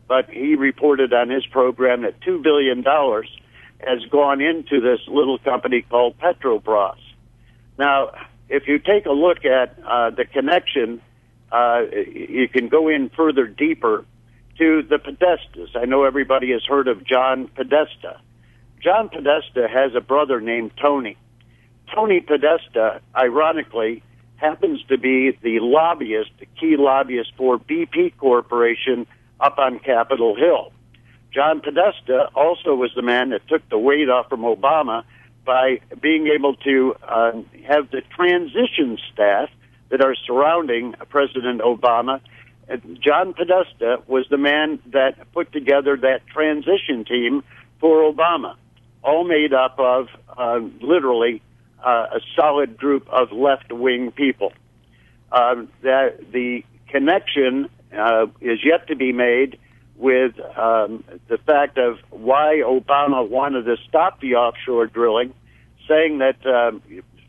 But 0.08 0.30
he 0.30 0.56
reported 0.56 1.14
on 1.14 1.30
his 1.30 1.46
program 1.46 2.02
that 2.04 2.20
$2 2.22 2.44
billion 2.44 2.84
has 2.84 4.06
gone 4.12 4.42
into 4.42 4.80
this 4.82 5.00
little 5.08 5.40
company 5.40 5.82
called 5.82 6.18
Petrobras. 6.20 7.00
Now, 7.80 8.12
if 8.50 8.68
you 8.68 8.80
take 8.80 9.06
a 9.06 9.12
look 9.12 9.46
at 9.46 9.80
uh, 9.84 10.12
the 10.12 10.26
connection 10.26 11.02
uh, 11.52 11.82
you 12.14 12.48
can 12.48 12.70
go 12.70 12.88
in 12.88 13.10
further 13.10 13.46
deeper 13.46 14.06
to 14.62 14.84
the 14.84 14.97
Podestas. 14.97 15.76
I 15.76 15.86
know 15.86 16.04
everybody 16.04 16.52
has 16.52 16.63
heard 16.63 16.88
of 16.88 17.04
John 17.04 17.47
Podesta. 17.47 18.21
John 18.80 19.10
Podesta 19.10 19.67
has 19.67 19.95
a 19.95 20.02
brother 20.02 20.39
named 20.39 20.69
Tony. 20.80 21.17
Tony 21.95 22.19
Podesta, 22.19 23.02
ironically, 23.15 24.04
happens 24.36 24.84
to 24.89 25.00
be 25.00 25.32
the 25.41 25.60
lobbyist, 25.62 26.30
the 26.39 26.45
key 26.60 26.76
lobbyist 26.78 27.32
for 27.38 27.58
BP 27.58 28.15
Corporation 28.17 29.08
up 29.39 29.58
on 29.58 29.80
Capitol 29.80 30.36
Hill. 30.36 30.71
John 31.34 31.62
Podesta 31.62 32.30
also 32.36 32.76
was 32.76 32.91
the 32.95 33.02
man 33.02 33.32
that 33.32 33.47
took 33.47 33.67
the 33.69 33.80
weight 33.80 34.10
off 34.10 34.30
from 34.30 34.41
Obama 34.41 35.04
by 35.43 35.80
being 36.00 36.28
able 36.28 36.56
to 36.58 36.95
uh, 37.02 37.32
have 37.67 37.89
the 37.89 38.04
transition 38.15 39.00
staff 39.12 39.50
that 39.89 40.02
are 40.02 40.13
surrounding 40.28 40.93
President 41.10 41.62
Obama. 41.62 42.21
John 43.00 43.34
Podesta 43.34 44.02
was 44.08 44.26
the 44.30 44.38
man 44.38 44.80
that 44.88 45.32
put 45.34 45.52
together 45.52 45.98
that 45.98 46.26
transition 46.28 47.06
team 47.06 47.44
for 47.80 48.12
Obama, 48.12 48.56
all 49.04 49.24
made 49.24 49.54
up 49.54 49.80
of 49.80 50.08
uh, 50.38 50.60
literally 50.82 51.42
uh, 51.84 52.08
a 52.16 52.20
solid 52.36 52.78
group 52.78 53.08
of 53.10 53.32
left 53.32 53.72
wing 53.72 54.12
people. 54.12 54.54
Uh, 55.32 55.64
that 55.82 56.32
the 56.32 56.64
connection 56.90 57.70
uh, 57.98 58.28
is 58.42 58.60
yet 58.64 58.88
to 58.88 58.96
be 58.96 59.12
made 59.12 59.58
with 59.96 60.34
um, 60.58 61.04
the 61.28 61.38
fact 61.46 61.78
of 61.78 62.00
why 62.10 62.62
Obama 62.66 63.28
wanted 63.28 63.64
to 63.64 63.78
stop 63.88 64.20
the 64.20 64.36
offshore 64.36 64.88
drilling, 64.88 65.34
saying 65.88 66.18
that 66.18 66.46
um, 66.46 66.82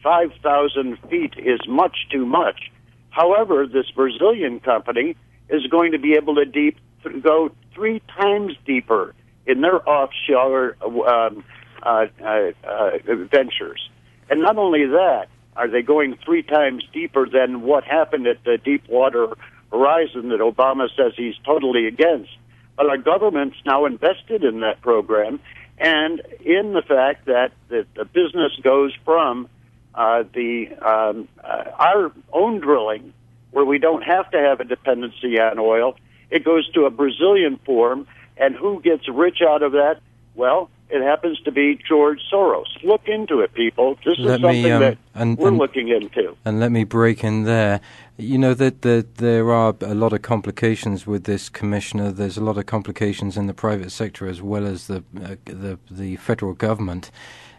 5,000 0.03 0.99
feet 1.09 1.35
is 1.37 1.61
much 1.69 1.97
too 2.11 2.27
much. 2.27 2.71
However, 3.11 3.67
this 3.67 3.91
Brazilian 3.95 4.59
company 4.61 5.17
is 5.53 5.67
going 5.69 5.93
to 5.93 5.99
be 5.99 6.15
able 6.15 6.35
to 6.35 6.45
deep, 6.45 6.79
go 7.23 7.53
three 7.75 8.03
times 8.19 8.55
deeper 8.67 9.15
in 9.47 9.61
their 9.61 9.89
offshore 9.89 10.77
um, 10.83 11.45
uh, 11.83 12.07
uh, 12.25 12.51
uh, 12.65 12.91
ventures. 13.31 13.89
And 14.31 14.41
not 14.41 14.57
only 14.57 14.87
that, 14.87 15.27
are 15.57 15.69
they 15.69 15.83
going 15.83 16.17
three 16.25 16.43
times 16.43 16.85
deeper 16.93 17.29
than 17.29 17.63
what 17.63 17.85
happened 17.85 18.27
at 18.27 18.43
the 18.45 18.59
Deepwater 18.59 19.29
Horizon 19.71 20.31
that 20.31 20.41
Obama 20.41 20.89
says 20.97 21.13
he's 21.17 21.35
totally 21.45 21.87
against? 21.87 22.31
But 22.77 22.89
our 22.89 22.97
government's 22.97 23.59
now 23.67 23.85
invested 23.85 24.45
in 24.45 24.61
that 24.61 24.81
program 24.81 25.41
and 25.79 26.21
in 26.41 26.73
the 26.73 26.83
fact 26.83 27.27
that 27.27 27.53
the, 27.69 27.87
the 27.95 28.05
business 28.05 28.53
goes 28.63 28.93
from 29.05 29.49
uh, 29.95 30.23
the 30.33 30.69
um, 30.81 31.29
uh, 31.43 31.65
our 31.79 32.13
own 32.33 32.61
drilling, 32.61 33.13
where 33.53 33.65
we 33.65 33.79
don't 33.79 34.03
have 34.03 34.31
to 34.33 34.39
have 34.39 34.61
a 34.61 34.65
dependency 34.65 35.39
on 35.39 35.59
oil, 35.59 35.97
it 36.31 36.45
goes 36.45 36.69
to 36.73 36.87
a 36.87 36.91
Brazilian 36.91 37.59
form, 37.65 38.07
and 38.37 38.55
who 38.57 38.83
gets 38.83 39.09
rich 39.09 39.39
out 39.47 39.63
of 39.63 39.73
that? 39.73 40.01
Well, 40.35 40.71
it 40.93 41.03
happens 41.03 41.41
to 41.41 41.51
be 41.51 41.79
George 41.89 42.21
Soros. 42.31 42.67
Look 42.85 43.09
into 43.09 43.41
it, 43.41 43.55
people. 43.55 43.99
This 44.05 44.19
let 44.19 44.37
is 44.37 44.41
something 44.43 44.63
me, 44.63 44.71
um, 44.71 44.81
that 44.81 44.99
and, 45.15 45.39
we're 45.39 45.49
and, 45.49 45.59
looking 45.59 45.89
into. 45.89 46.37
And 46.45 46.61
let 46.61 46.71
me 46.71 46.85
break 46.85 47.25
in 47.25 47.45
there. 47.45 47.81
You 48.19 48.37
know 48.37 48.53
that, 48.53 48.83
that 48.83 49.17
there 49.17 49.51
are 49.51 49.75
a 49.81 49.95
lot 49.95 50.13
of 50.13 50.21
complications 50.21 51.07
with 51.07 51.25
this 51.25 51.49
commissioner. 51.49 52.13
There's 52.13 52.37
a 52.37 52.45
lot 52.45 52.59
of 52.59 52.67
complications 52.67 53.39
in 53.39 53.47
the 53.47 53.55
private 53.55 53.91
sector 53.91 54.29
as 54.29 54.43
well 54.43 54.67
as 54.67 54.87
the 54.87 55.03
uh, 55.17 55.37
the, 55.47 55.79
the 55.91 56.17
federal 56.17 56.53
government. 56.53 57.11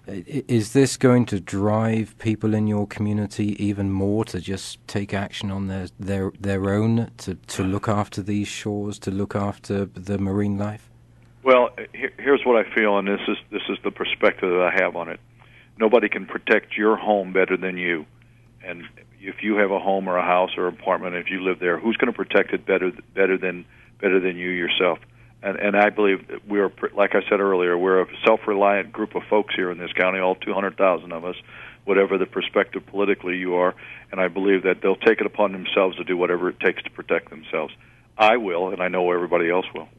Is 0.05 0.73
this 0.73 0.95
going 0.95 1.25
to 1.27 1.39
drive 1.39 2.15
people 2.19 2.53
in 2.53 2.67
your 2.67 2.85
community 2.85 3.55
even 3.63 3.89
more 3.89 4.25
to 4.25 4.39
just 4.41 4.85
take 4.87 5.13
action 5.13 5.49
on 5.49 5.67
their 5.67 5.87
their 5.99 6.31
their 6.39 6.69
own 6.69 7.09
to 7.19 7.33
to 7.35 7.63
look 7.63 7.87
after 7.87 8.21
these 8.21 8.47
shores, 8.47 8.99
to 8.99 9.11
look 9.11 9.35
after 9.35 9.85
the 9.85 10.19
marine 10.19 10.59
life? 10.59 10.92
Well, 11.43 11.71
here's 11.93 12.41
what 12.45 12.55
I 12.55 12.73
feel, 12.73 12.97
and 12.97 13.05
this 13.07 13.19
is 13.27 13.37
this 13.51 13.63
is 13.67 13.77
the 13.83 13.91
perspective 13.91 14.49
that 14.49 14.71
I 14.73 14.83
have 14.83 14.95
on 14.95 15.09
it. 15.09 15.19
Nobody 15.77 16.07
can 16.07 16.25
protect 16.25 16.77
your 16.77 16.95
home 16.95 17.33
better 17.33 17.57
than 17.57 17.77
you, 17.77 18.05
and 18.63 18.83
if 19.19 19.43
you 19.43 19.57
have 19.57 19.69
a 19.69 19.79
home 19.79 20.07
or 20.07 20.17
a 20.17 20.23
house 20.23 20.51
or 20.57 20.67
apartment, 20.67 21.15
if 21.15 21.29
you 21.29 21.43
live 21.43 21.59
there, 21.59 21.77
who's 21.77 21.97
going 21.97 22.11
to 22.11 22.17
protect 22.17 22.53
it 22.53 22.65
better 22.65 22.91
better 23.13 23.37
than 23.37 23.65
better 23.99 24.21
than 24.21 24.37
you 24.37 24.49
yourself? 24.49 24.99
And 25.41 25.59
and 25.59 25.75
I 25.75 25.89
believe 25.89 26.27
that 26.29 26.47
we're 26.47 26.71
like 26.95 27.13
I 27.13 27.21
said 27.29 27.41
earlier, 27.41 27.77
we're 27.77 28.03
a 28.03 28.07
self-reliant 28.25 28.93
group 28.93 29.13
of 29.13 29.23
folks 29.29 29.53
here 29.53 29.69
in 29.69 29.77
this 29.77 29.91
county, 29.91 30.19
all 30.19 30.35
200,000 30.35 31.11
of 31.11 31.25
us, 31.25 31.35
whatever 31.83 32.17
the 32.17 32.25
perspective 32.25 32.85
politically 32.85 33.35
you 33.35 33.55
are, 33.55 33.75
and 34.13 34.21
I 34.21 34.29
believe 34.29 34.63
that 34.63 34.81
they'll 34.81 34.95
take 34.95 35.19
it 35.19 35.25
upon 35.25 35.51
themselves 35.51 35.97
to 35.97 36.05
do 36.05 36.15
whatever 36.15 36.47
it 36.47 36.61
takes 36.61 36.83
to 36.83 36.89
protect 36.89 37.29
themselves. 37.29 37.73
I 38.17 38.37
will, 38.37 38.69
and 38.69 38.81
I 38.81 38.87
know 38.87 39.11
everybody 39.11 39.49
else 39.49 39.65
will. 39.75 39.89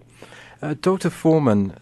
Uh, 0.65 0.73
Dr. 0.81 1.11
Forman, 1.11 1.77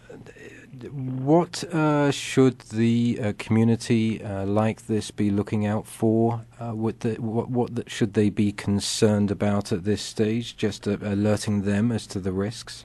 what 0.91 1.63
uh, 1.73 2.11
should 2.11 2.59
the 2.59 3.17
uh, 3.17 3.33
community 3.37 4.21
uh, 4.21 4.45
like 4.45 4.87
this 4.87 5.09
be 5.09 5.29
looking 5.29 5.65
out 5.65 5.87
for? 5.87 6.41
Uh, 6.59 6.71
what, 6.71 6.99
the, 6.99 7.13
what, 7.13 7.49
what 7.49 7.89
should 7.89 8.13
they 8.13 8.29
be 8.29 8.51
concerned 8.51 9.31
about 9.31 9.71
at 9.71 9.85
this 9.85 10.01
stage? 10.01 10.57
Just 10.57 10.85
alerting 10.85 11.61
them 11.61 11.93
as 11.93 12.05
to 12.07 12.19
the 12.19 12.33
risks? 12.33 12.83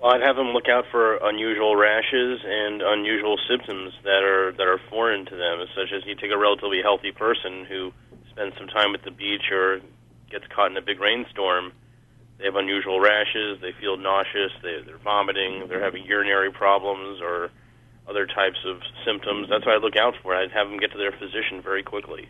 Well, 0.00 0.14
I'd 0.14 0.20
have 0.20 0.36
them 0.36 0.52
look 0.52 0.68
out 0.68 0.84
for 0.92 1.16
unusual 1.16 1.74
rashes 1.74 2.38
and 2.44 2.80
unusual 2.80 3.36
symptoms 3.50 3.94
that 4.04 4.22
are 4.22 4.52
that 4.52 4.68
are 4.68 4.78
foreign 4.88 5.26
to 5.26 5.34
them, 5.34 5.66
such 5.74 5.90
as 5.92 6.06
you 6.06 6.14
take 6.14 6.30
a 6.30 6.38
relatively 6.38 6.82
healthy 6.82 7.10
person 7.10 7.64
who 7.64 7.92
spends 8.30 8.56
some 8.56 8.68
time 8.68 8.94
at 8.94 9.02
the 9.02 9.10
beach 9.10 9.50
or 9.50 9.80
gets 10.30 10.44
caught 10.54 10.70
in 10.70 10.76
a 10.76 10.82
big 10.82 11.00
rainstorm 11.00 11.72
they 12.38 12.44
have 12.44 12.56
unusual 12.56 13.00
rashes, 13.00 13.60
they 13.60 13.72
feel 13.80 13.96
nauseous, 13.96 14.52
they, 14.62 14.82
they're 14.84 14.98
vomiting, 14.98 15.66
they're 15.68 15.82
having 15.82 16.04
urinary 16.04 16.50
problems 16.50 17.20
or 17.20 17.50
other 18.08 18.26
types 18.26 18.58
of 18.66 18.80
symptoms. 19.04 19.48
That's 19.48 19.64
what 19.64 19.76
I 19.76 19.78
look 19.78 19.96
out 19.96 20.14
for. 20.22 20.34
I'd 20.34 20.50
have 20.50 20.68
them 20.68 20.78
get 20.78 20.92
to 20.92 20.98
their 20.98 21.12
physician 21.12 21.62
very 21.62 21.82
quickly. 21.82 22.28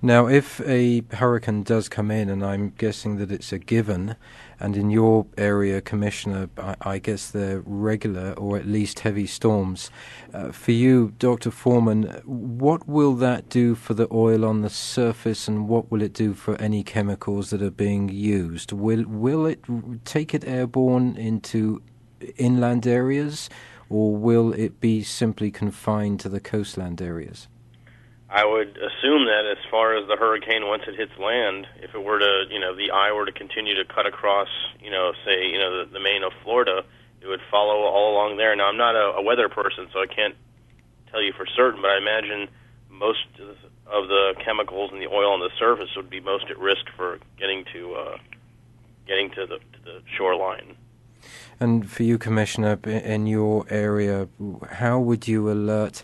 Now, 0.00 0.26
if 0.26 0.60
a 0.62 1.02
hurricane 1.12 1.62
does 1.62 1.88
come 1.88 2.10
in, 2.10 2.28
and 2.28 2.44
I'm 2.44 2.70
guessing 2.70 3.18
that 3.18 3.30
it's 3.30 3.52
a 3.52 3.58
given, 3.58 4.16
and 4.62 4.76
in 4.76 4.90
your 4.90 5.26
area, 5.36 5.80
Commissioner, 5.80 6.48
I, 6.56 6.76
I 6.82 6.98
guess 6.98 7.30
they're 7.30 7.62
regular 7.66 8.32
or 8.34 8.56
at 8.56 8.66
least 8.66 9.00
heavy 9.00 9.26
storms. 9.26 9.90
Uh, 10.32 10.52
for 10.52 10.72
you, 10.72 11.12
Dr. 11.18 11.50
Forman, 11.50 12.04
what 12.24 12.88
will 12.88 13.14
that 13.16 13.48
do 13.48 13.74
for 13.74 13.94
the 13.94 14.08
oil 14.12 14.44
on 14.44 14.62
the 14.62 14.70
surface, 14.70 15.48
and 15.48 15.68
what 15.68 15.90
will 15.90 16.00
it 16.00 16.14
do 16.14 16.32
for 16.32 16.54
any 16.60 16.82
chemicals 16.82 17.50
that 17.50 17.60
are 17.60 17.70
being 17.70 18.08
used? 18.08 18.72
Will 18.72 19.04
will 19.06 19.46
it 19.46 19.60
take 20.04 20.32
it 20.32 20.44
airborne 20.46 21.16
into 21.16 21.82
inland 22.36 22.86
areas? 22.86 23.50
or 23.92 24.16
will 24.16 24.54
it 24.54 24.80
be 24.80 25.02
simply 25.02 25.50
confined 25.50 26.18
to 26.18 26.28
the 26.30 26.40
coastland 26.40 27.02
areas? 27.02 27.46
I 28.32 28.46
would 28.46 28.78
assume 28.78 29.26
that 29.26 29.44
as 29.44 29.58
far 29.70 29.94
as 29.94 30.08
the 30.08 30.16
hurricane 30.16 30.66
once 30.66 30.84
it 30.88 30.96
hits 30.96 31.12
land, 31.20 31.66
if 31.82 31.94
it 31.94 32.02
were 32.02 32.18
to, 32.18 32.44
you 32.50 32.58
know, 32.58 32.74
the 32.74 32.90
eye 32.90 33.12
were 33.12 33.26
to 33.26 33.32
continue 33.32 33.74
to 33.74 33.84
cut 33.84 34.06
across, 34.06 34.48
you 34.80 34.90
know, 34.90 35.12
say, 35.26 35.46
you 35.48 35.58
know, 35.58 35.84
the, 35.84 35.92
the 35.92 36.00
main 36.00 36.22
of 36.22 36.32
Florida, 36.42 36.82
it 37.20 37.26
would 37.26 37.42
follow 37.50 37.84
all 37.84 38.14
along 38.14 38.38
there. 38.38 38.56
Now, 38.56 38.68
I'm 38.68 38.78
not 38.78 38.96
a, 38.96 39.20
a 39.20 39.22
weather 39.22 39.50
person, 39.50 39.86
so 39.92 40.00
I 40.00 40.06
can't 40.06 40.34
tell 41.10 41.20
you 41.20 41.34
for 41.36 41.44
certain, 41.44 41.82
but 41.82 41.90
I 41.90 41.98
imagine 41.98 42.48
most 42.88 43.26
of 43.86 44.08
the 44.08 44.34
chemicals 44.42 44.90
and 44.92 45.02
the 45.02 45.08
oil 45.08 45.32
on 45.32 45.40
the 45.40 45.50
surface 45.58 45.90
would 45.96 46.08
be 46.08 46.20
most 46.20 46.46
at 46.48 46.58
risk 46.58 46.86
for 46.96 47.18
getting 47.38 47.66
to 47.74 47.94
uh, 47.94 48.16
getting 49.06 49.28
to 49.30 49.46
the 49.46 49.58
to 49.58 49.84
the 49.84 50.02
shoreline. 50.16 50.74
And 51.62 51.88
for 51.88 52.02
you, 52.02 52.18
Commissioner, 52.18 52.76
in 52.84 53.28
your 53.28 53.64
area, 53.70 54.28
how 54.68 54.98
would 54.98 55.28
you 55.28 55.48
alert? 55.48 56.02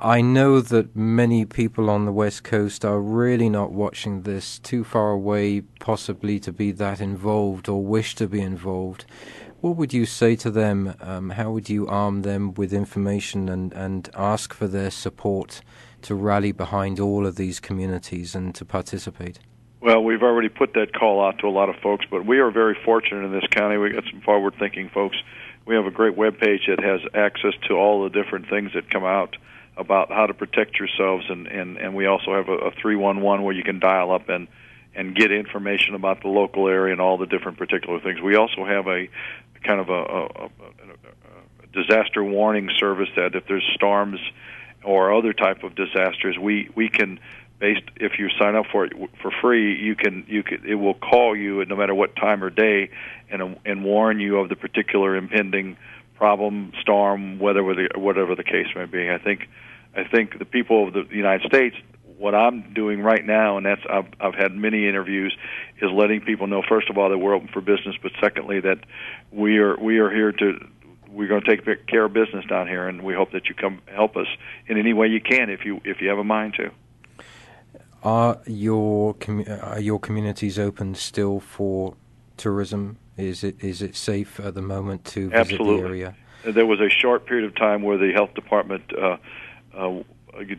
I 0.00 0.22
know 0.22 0.62
that 0.62 0.96
many 0.96 1.44
people 1.44 1.90
on 1.90 2.06
the 2.06 2.10
West 2.10 2.42
Coast 2.42 2.86
are 2.86 2.98
really 2.98 3.50
not 3.50 3.70
watching 3.70 4.22
this 4.22 4.58
too 4.58 4.82
far 4.82 5.10
away, 5.10 5.60
possibly 5.78 6.40
to 6.40 6.50
be 6.50 6.72
that 6.72 7.02
involved 7.02 7.68
or 7.68 7.84
wish 7.84 8.14
to 8.14 8.26
be 8.26 8.40
involved. 8.40 9.04
What 9.60 9.76
would 9.76 9.92
you 9.92 10.06
say 10.06 10.36
to 10.36 10.50
them? 10.50 10.94
Um, 11.02 11.28
how 11.28 11.50
would 11.50 11.68
you 11.68 11.86
arm 11.86 12.22
them 12.22 12.54
with 12.54 12.72
information 12.72 13.50
and, 13.50 13.74
and 13.74 14.08
ask 14.14 14.54
for 14.54 14.66
their 14.66 14.90
support 14.90 15.60
to 16.00 16.14
rally 16.14 16.52
behind 16.52 16.98
all 16.98 17.26
of 17.26 17.36
these 17.36 17.60
communities 17.60 18.34
and 18.34 18.54
to 18.54 18.64
participate? 18.64 19.38
Well, 19.84 20.02
we've 20.02 20.22
already 20.22 20.48
put 20.48 20.72
that 20.74 20.94
call 20.94 21.22
out 21.22 21.40
to 21.40 21.46
a 21.46 21.50
lot 21.50 21.68
of 21.68 21.76
folks, 21.82 22.06
but 22.10 22.24
we 22.24 22.38
are 22.38 22.50
very 22.50 22.74
fortunate 22.86 23.22
in 23.26 23.32
this 23.32 23.46
county. 23.50 23.76
We 23.76 23.90
got 23.90 24.04
some 24.10 24.22
forward-thinking 24.22 24.88
folks. 24.94 25.14
We 25.66 25.74
have 25.74 25.84
a 25.84 25.90
great 25.90 26.16
web 26.16 26.38
page 26.38 26.62
that 26.68 26.82
has 26.82 27.02
access 27.12 27.52
to 27.68 27.74
all 27.74 28.02
the 28.04 28.08
different 28.08 28.48
things 28.48 28.72
that 28.72 28.88
come 28.88 29.04
out 29.04 29.36
about 29.76 30.10
how 30.10 30.24
to 30.24 30.32
protect 30.32 30.78
yourselves, 30.78 31.26
and 31.28 31.46
and 31.48 31.76
and 31.76 31.94
we 31.94 32.06
also 32.06 32.32
have 32.32 32.48
a, 32.48 32.68
a 32.68 32.70
311 32.80 33.44
where 33.44 33.54
you 33.54 33.62
can 33.62 33.78
dial 33.78 34.10
up 34.10 34.30
and 34.30 34.48
and 34.94 35.14
get 35.14 35.30
information 35.30 35.94
about 35.94 36.22
the 36.22 36.28
local 36.28 36.66
area 36.66 36.92
and 36.92 37.02
all 37.02 37.18
the 37.18 37.26
different 37.26 37.58
particular 37.58 38.00
things. 38.00 38.22
We 38.22 38.36
also 38.36 38.64
have 38.64 38.86
a 38.86 39.08
kind 39.64 39.80
of 39.80 39.90
a, 39.90 40.02
a, 40.02 40.44
a 40.44 41.66
disaster 41.74 42.24
warning 42.24 42.70
service 42.78 43.10
that 43.16 43.34
if 43.34 43.46
there's 43.48 43.68
storms 43.74 44.18
or 44.82 45.12
other 45.12 45.34
type 45.34 45.62
of 45.62 45.74
disasters, 45.74 46.38
we 46.40 46.70
we 46.74 46.88
can 46.88 47.20
based 47.58 47.82
if 47.96 48.12
you 48.18 48.28
sign 48.38 48.56
up 48.56 48.66
for 48.70 48.84
it 48.84 48.92
for 49.22 49.30
free, 49.40 49.80
you 49.80 49.94
can 49.94 50.24
you 50.28 50.42
can 50.42 50.64
it 50.66 50.74
will 50.74 50.94
call 50.94 51.36
you 51.36 51.60
at 51.60 51.68
no 51.68 51.76
matter 51.76 51.94
what 51.94 52.16
time 52.16 52.42
or 52.42 52.50
day, 52.50 52.90
and 53.30 53.56
and 53.64 53.84
warn 53.84 54.20
you 54.20 54.38
of 54.38 54.48
the 54.48 54.56
particular 54.56 55.16
impending 55.16 55.76
problem, 56.16 56.72
storm, 56.80 57.38
the 57.38 57.88
whatever 57.96 58.34
the 58.34 58.44
case 58.44 58.66
may 58.74 58.86
be. 58.86 59.10
I 59.10 59.18
think 59.18 59.48
I 59.96 60.04
think 60.04 60.38
the 60.38 60.44
people 60.44 60.88
of 60.88 60.94
the 60.94 61.06
United 61.10 61.46
States 61.46 61.76
what 62.18 62.34
I'm 62.34 62.72
doing 62.74 63.00
right 63.00 63.24
now, 63.24 63.56
and 63.56 63.66
that's 63.66 63.82
I've, 63.90 64.06
I've 64.20 64.34
had 64.34 64.54
many 64.54 64.88
interviews, 64.88 65.36
is 65.82 65.90
letting 65.92 66.20
people 66.20 66.46
know 66.46 66.62
first 66.68 66.88
of 66.88 66.96
all 66.96 67.10
that 67.10 67.18
we're 67.18 67.34
open 67.34 67.48
for 67.52 67.60
business, 67.60 67.96
but 68.02 68.12
secondly 68.20 68.60
that 68.60 68.78
we 69.32 69.58
are 69.58 69.76
we 69.76 69.98
are 69.98 70.10
here 70.10 70.32
to 70.32 70.58
we're 71.10 71.28
going 71.28 71.42
to 71.42 71.56
take 71.56 71.86
care 71.86 72.04
of 72.04 72.12
business 72.12 72.44
down 72.46 72.66
here, 72.66 72.88
and 72.88 73.02
we 73.02 73.14
hope 73.14 73.32
that 73.32 73.48
you 73.48 73.54
come 73.54 73.80
help 73.86 74.16
us 74.16 74.26
in 74.66 74.78
any 74.78 74.92
way 74.92 75.06
you 75.08 75.20
can 75.20 75.50
if 75.50 75.64
you 75.64 75.80
if 75.84 76.00
you 76.00 76.08
have 76.08 76.18
a 76.18 76.24
mind 76.24 76.54
to. 76.54 76.70
Are 78.04 78.38
your 78.46 79.16
are 79.62 79.80
your 79.80 79.98
communities 79.98 80.58
open 80.58 80.94
still 80.94 81.40
for 81.40 81.94
tourism? 82.36 82.98
Is 83.16 83.42
it 83.42 83.64
is 83.64 83.80
it 83.80 83.96
safe 83.96 84.38
at 84.38 84.54
the 84.54 84.62
moment 84.62 85.06
to 85.06 85.30
visit 85.30 85.58
the 85.58 85.78
area? 85.78 86.14
There 86.44 86.66
was 86.66 86.80
a 86.80 86.90
short 86.90 87.24
period 87.24 87.46
of 87.46 87.56
time 87.56 87.82
where 87.82 87.96
the 87.96 88.12
health 88.12 88.34
department 88.34 88.82
uh, 88.94 89.16
uh, 89.74 90.02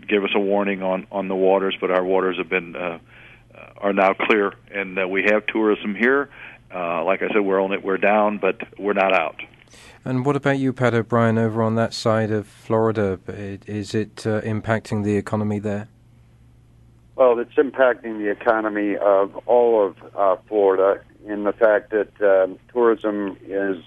gave 0.08 0.24
us 0.24 0.32
a 0.34 0.40
warning 0.40 0.82
on 0.82 1.06
on 1.12 1.28
the 1.28 1.36
waters, 1.36 1.78
but 1.80 1.92
our 1.92 2.04
waters 2.04 2.38
have 2.38 2.50
been 2.50 2.76
uh, 2.76 2.98
are 3.78 3.94
now 3.94 4.14
clear, 4.14 4.54
and 4.72 4.98
uh, 4.98 5.08
we 5.08 5.24
have 5.30 5.46
tourism 5.46 5.94
here. 5.94 6.30
Uh, 6.74 7.04
like 7.04 7.22
I 7.22 7.28
said, 7.28 7.42
we're 7.42 7.60
only 7.60 7.78
we're 7.78 7.98
down, 7.98 8.40
but 8.40 8.60
we're 8.80 8.94
not 8.94 9.14
out. 9.14 9.40
And 10.04 10.26
what 10.26 10.36
about 10.36 10.58
you, 10.58 10.74
Pat 10.74 10.94
O'Brien, 10.94 11.38
over 11.38 11.62
on 11.62 11.76
that 11.76 11.94
side 11.94 12.32
of 12.32 12.48
Florida? 12.48 13.20
Is 13.28 13.94
it 13.94 14.26
uh, 14.26 14.42
impacting 14.42 15.04
the 15.04 15.16
economy 15.16 15.60
there? 15.60 15.88
Well, 17.16 17.40
it's 17.40 17.54
impacting 17.54 18.18
the 18.20 18.30
economy 18.30 18.98
of 18.98 19.36
all 19.46 19.86
of 19.86 19.96
uh, 20.18 20.36
Florida 20.48 21.02
in 21.26 21.46
the 21.46 21.54
fact 21.54 21.92
that 21.92 22.12
um, 22.22 22.60
tourism 22.74 23.38
is, 23.46 23.78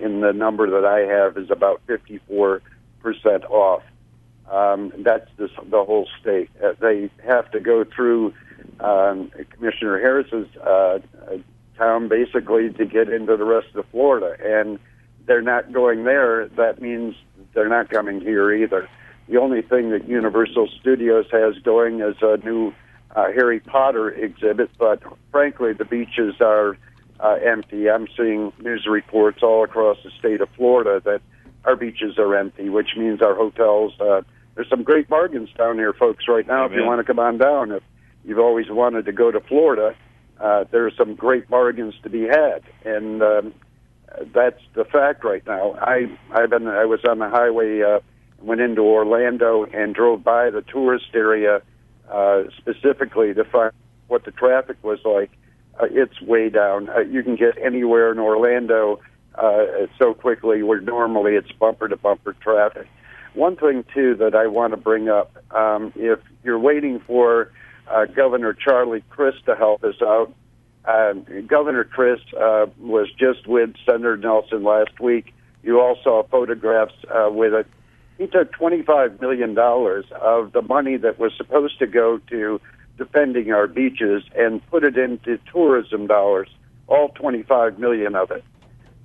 in 0.00 0.20
the 0.20 0.32
number 0.32 0.68
that 0.70 0.86
I 0.86 1.00
have, 1.00 1.36
is 1.36 1.50
about 1.50 1.82
54% 1.86 2.60
off. 3.50 3.82
Um, 4.50 4.92
that's 5.04 5.28
the, 5.36 5.48
the 5.70 5.84
whole 5.84 6.08
state. 6.18 6.48
Uh, 6.64 6.72
they 6.80 7.10
have 7.26 7.50
to 7.50 7.60
go 7.60 7.84
through 7.84 8.32
um, 8.80 9.30
Commissioner 9.50 9.98
Harris's 9.98 10.48
uh, 10.56 11.00
town 11.76 12.08
basically 12.08 12.70
to 12.70 12.86
get 12.86 13.10
into 13.10 13.36
the 13.36 13.44
rest 13.44 13.68
of 13.74 13.84
Florida, 13.90 14.34
and 14.42 14.78
they're 15.26 15.42
not 15.42 15.72
going 15.72 16.04
there. 16.04 16.48
That 16.56 16.80
means 16.80 17.14
they're 17.52 17.68
not 17.68 17.90
coming 17.90 18.22
here 18.22 18.50
either. 18.50 18.88
The 19.28 19.38
only 19.38 19.62
thing 19.62 19.90
that 19.90 20.08
Universal 20.08 20.68
Studios 20.80 21.26
has 21.30 21.58
going 21.62 22.00
is 22.00 22.16
a 22.22 22.38
new 22.38 22.72
uh, 23.14 23.26
Harry 23.34 23.60
Potter 23.60 24.10
exhibit, 24.10 24.70
but 24.78 25.02
frankly, 25.30 25.72
the 25.72 25.84
beaches 25.84 26.34
are 26.40 26.76
uh, 27.20 27.36
empty. 27.44 27.90
I'm 27.90 28.06
seeing 28.16 28.52
news 28.60 28.86
reports 28.88 29.42
all 29.42 29.64
across 29.64 29.98
the 30.02 30.10
state 30.18 30.40
of 30.40 30.48
Florida 30.56 31.00
that 31.04 31.20
our 31.64 31.76
beaches 31.76 32.18
are 32.18 32.34
empty, 32.36 32.68
which 32.68 32.90
means 32.96 33.20
our 33.20 33.34
hotels. 33.34 33.92
Uh, 34.00 34.22
there's 34.54 34.68
some 34.68 34.82
great 34.82 35.08
bargains 35.08 35.50
down 35.56 35.76
here, 35.76 35.92
folks, 35.92 36.24
right 36.28 36.46
now. 36.46 36.64
Amen. 36.64 36.72
If 36.72 36.80
you 36.80 36.86
want 36.86 37.00
to 37.00 37.04
come 37.04 37.18
on 37.18 37.38
down, 37.38 37.72
if 37.72 37.82
you've 38.24 38.38
always 38.38 38.66
wanted 38.70 39.04
to 39.06 39.12
go 39.12 39.30
to 39.30 39.40
Florida, 39.40 39.94
uh, 40.40 40.64
there's 40.70 40.96
some 40.96 41.14
great 41.14 41.48
bargains 41.48 41.94
to 42.02 42.10
be 42.10 42.22
had, 42.22 42.62
and 42.84 43.22
um, 43.22 43.54
that's 44.32 44.60
the 44.74 44.84
fact 44.84 45.24
right 45.24 45.44
now. 45.46 45.74
I 45.74 46.06
I've 46.30 46.50
been 46.50 46.66
I 46.66 46.84
was 46.84 47.00
on 47.08 47.18
the 47.18 47.28
highway, 47.28 47.82
uh, 47.82 48.00
went 48.40 48.60
into 48.60 48.82
Orlando 48.82 49.64
and 49.64 49.94
drove 49.94 50.22
by 50.22 50.50
the 50.50 50.62
tourist 50.62 51.06
area 51.14 51.62
uh, 52.10 52.44
specifically 52.56 53.34
to 53.34 53.44
find 53.44 53.72
what 54.06 54.24
the 54.24 54.30
traffic 54.30 54.76
was 54.82 54.98
like. 55.04 55.30
Uh, 55.80 55.86
it's 55.90 56.20
way 56.20 56.48
down. 56.48 56.88
Uh, 56.88 57.00
you 57.00 57.22
can 57.22 57.36
get 57.36 57.56
anywhere 57.58 58.10
in 58.10 58.18
Orlando 58.18 59.00
uh, 59.34 59.86
so 59.98 60.14
quickly 60.14 60.62
where 60.62 60.80
normally 60.80 61.34
it's 61.34 61.52
bumper 61.52 61.88
to 61.88 61.96
bumper 61.96 62.34
traffic. 62.40 62.88
One 63.34 63.56
thing 63.56 63.84
too 63.94 64.16
that 64.16 64.34
I 64.34 64.46
want 64.46 64.72
to 64.72 64.76
bring 64.76 65.08
up, 65.08 65.36
um, 65.54 65.92
if 65.94 66.18
you're 66.42 66.58
waiting 66.58 67.00
for 67.06 67.52
uh, 67.88 68.06
Governor 68.06 68.52
Charlie 68.52 69.04
Crist 69.10 69.44
to 69.46 69.54
help 69.54 69.84
us 69.84 69.94
out, 70.02 70.32
uh, 70.84 71.12
Governor 71.46 71.84
Crist 71.84 72.24
uh, 72.34 72.66
was 72.78 73.08
just 73.18 73.46
with 73.46 73.74
Senator 73.84 74.16
Nelson 74.16 74.64
last 74.64 74.98
week. 75.00 75.34
You 75.62 75.80
all 75.80 75.98
saw 76.02 76.22
photographs 76.24 76.94
uh, 77.10 77.28
with 77.30 77.52
it. 77.52 77.66
He 78.18 78.26
took 78.26 78.52
$25 78.52 79.20
million 79.20 79.56
of 79.56 80.52
the 80.52 80.62
money 80.62 80.96
that 80.96 81.18
was 81.20 81.32
supposed 81.36 81.78
to 81.78 81.86
go 81.86 82.18
to 82.30 82.60
defending 82.98 83.52
our 83.52 83.68
beaches 83.68 84.24
and 84.36 84.64
put 84.66 84.82
it 84.82 84.98
into 84.98 85.38
tourism 85.52 86.08
dollars, 86.08 86.48
all 86.88 87.10
25 87.10 87.78
million 87.78 88.16
of 88.16 88.32
it. 88.32 88.42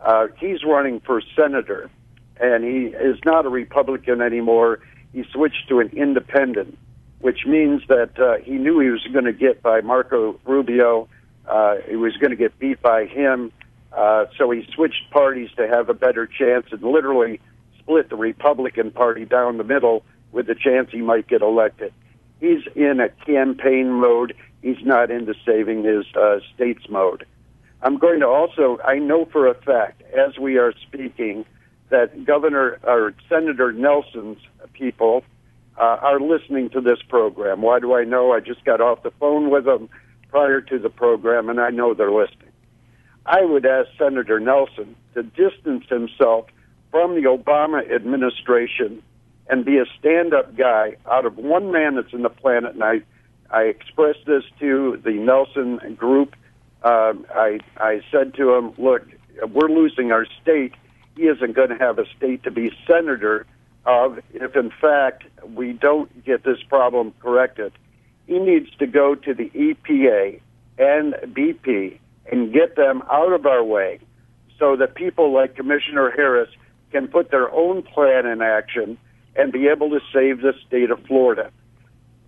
Uh, 0.01 0.27
he's 0.39 0.63
running 0.63 0.99
for 0.99 1.21
senator, 1.35 1.91
and 2.37 2.63
he 2.63 2.87
is 2.87 3.19
not 3.23 3.45
a 3.45 3.49
Republican 3.49 4.19
anymore. 4.19 4.79
He 5.13 5.23
switched 5.31 5.69
to 5.69 5.79
an 5.79 5.89
independent, 5.89 6.77
which 7.19 7.45
means 7.45 7.83
that 7.87 8.19
uh, 8.19 8.43
he 8.43 8.53
knew 8.53 8.79
he 8.79 8.89
was 8.89 9.05
going 9.13 9.25
to 9.25 9.33
get 9.33 9.61
by 9.61 9.81
Marco 9.81 10.39
Rubio. 10.43 11.07
Uh, 11.47 11.75
he 11.87 11.95
was 11.95 12.17
going 12.17 12.31
to 12.31 12.35
get 12.35 12.57
beat 12.57 12.81
by 12.81 13.05
him. 13.05 13.51
Uh, 13.95 14.25
so 14.39 14.49
he 14.49 14.67
switched 14.73 15.11
parties 15.11 15.51
to 15.55 15.67
have 15.67 15.87
a 15.87 15.93
better 15.93 16.25
chance 16.25 16.65
and 16.71 16.81
literally 16.81 17.39
split 17.83 18.09
the 18.09 18.15
Republican 18.15 18.91
Party 18.91 19.25
down 19.25 19.57
the 19.57 19.63
middle 19.63 20.03
with 20.31 20.47
the 20.47 20.55
chance 20.55 20.89
he 20.91 21.01
might 21.01 21.27
get 21.27 21.41
elected. 21.41 21.93
He's 22.39 22.63
in 22.75 22.99
a 22.99 23.09
campaign 23.25 23.91
mode. 23.91 24.35
He's 24.61 24.83
not 24.83 25.11
into 25.11 25.33
saving 25.45 25.83
his 25.83 26.05
uh, 26.15 26.39
state's 26.55 26.89
mode. 26.89 27.25
I'm 27.81 27.97
going 27.97 28.21
to 28.21 28.27
also, 28.27 28.79
I 28.83 28.95
know 28.99 29.25
for 29.25 29.47
a 29.47 29.53
fact, 29.53 30.01
as 30.13 30.37
we 30.37 30.57
are 30.57 30.73
speaking, 30.87 31.45
that 31.89 32.25
Governor 32.25 32.79
or 32.83 33.13
Senator 33.29 33.71
Nelson's 33.73 34.39
people 34.73 35.23
uh, 35.77 35.97
are 36.01 36.19
listening 36.19 36.69
to 36.71 36.81
this 36.81 36.99
program. 37.07 37.61
Why 37.61 37.79
do 37.79 37.93
I 37.93 38.03
know? 38.03 38.31
I 38.31 38.39
just 38.39 38.63
got 38.63 38.79
off 38.79 39.03
the 39.03 39.11
phone 39.19 39.49
with 39.49 39.65
them 39.65 39.89
prior 40.29 40.61
to 40.61 40.79
the 40.79 40.89
program, 40.89 41.49
and 41.49 41.59
I 41.59 41.69
know 41.69 41.93
they're 41.93 42.11
listening. 42.11 42.49
I 43.25 43.43
would 43.43 43.65
ask 43.65 43.89
Senator 43.97 44.39
Nelson 44.39 44.95
to 45.13 45.23
distance 45.23 45.85
himself 45.89 46.45
from 46.93 47.15
the 47.15 47.23
Obama 47.27 47.91
administration 47.91 49.01
and 49.49 49.65
be 49.65 49.79
a 49.79 49.85
stand 49.99 50.31
up 50.31 50.55
guy 50.55 50.95
out 51.09 51.25
of 51.25 51.37
one 51.37 51.71
man 51.71 51.95
that's 51.95 52.13
in 52.13 52.21
the 52.21 52.29
planet. 52.29 52.75
And 52.75 52.83
I, 52.83 53.01
I 53.49 53.63
expressed 53.63 54.27
this 54.27 54.43
to 54.59 55.01
the 55.03 55.13
Nelson 55.13 55.95
group. 55.95 56.35
Uh, 56.83 57.13
I, 57.33 57.59
I 57.77 58.01
said 58.11 58.35
to 58.35 58.53
him, 58.53 58.73
look, 58.77 59.07
we're 59.41 59.69
losing 59.69 60.11
our 60.11 60.27
state. 60.43 60.73
He 61.17 61.23
isn't 61.23 61.55
going 61.55 61.69
to 61.69 61.77
have 61.77 61.97
a 61.97 62.05
state 62.15 62.43
to 62.43 62.51
be 62.51 62.71
senator 62.87 63.47
of 63.87 64.19
if, 64.31 64.55
in 64.55 64.69
fact, 64.69 65.23
we 65.51 65.73
don't 65.73 66.23
get 66.23 66.43
this 66.43 66.61
problem 66.69 67.11
corrected. 67.19 67.73
He 68.27 68.37
needs 68.37 68.69
to 68.77 68.85
go 68.85 69.15
to 69.15 69.33
the 69.33 69.49
EPA 69.49 70.39
and 70.77 71.15
BP 71.35 71.97
and 72.31 72.53
get 72.53 72.75
them 72.75 73.01
out 73.11 73.33
of 73.33 73.47
our 73.47 73.63
way 73.63 73.99
so 74.59 74.75
that 74.75 74.93
people 74.93 75.33
like 75.33 75.55
Commissioner 75.55 76.11
Harris 76.11 76.49
can 76.93 77.07
put 77.09 77.31
their 77.31 77.51
own 77.51 77.83
plan 77.83 78.25
in 78.25 78.41
action 78.41 78.97
and 79.35 79.51
be 79.51 79.67
able 79.67 79.89
to 79.89 79.99
save 80.13 80.41
the 80.41 80.53
state 80.65 80.91
of 80.91 81.03
Florida. 81.05 81.51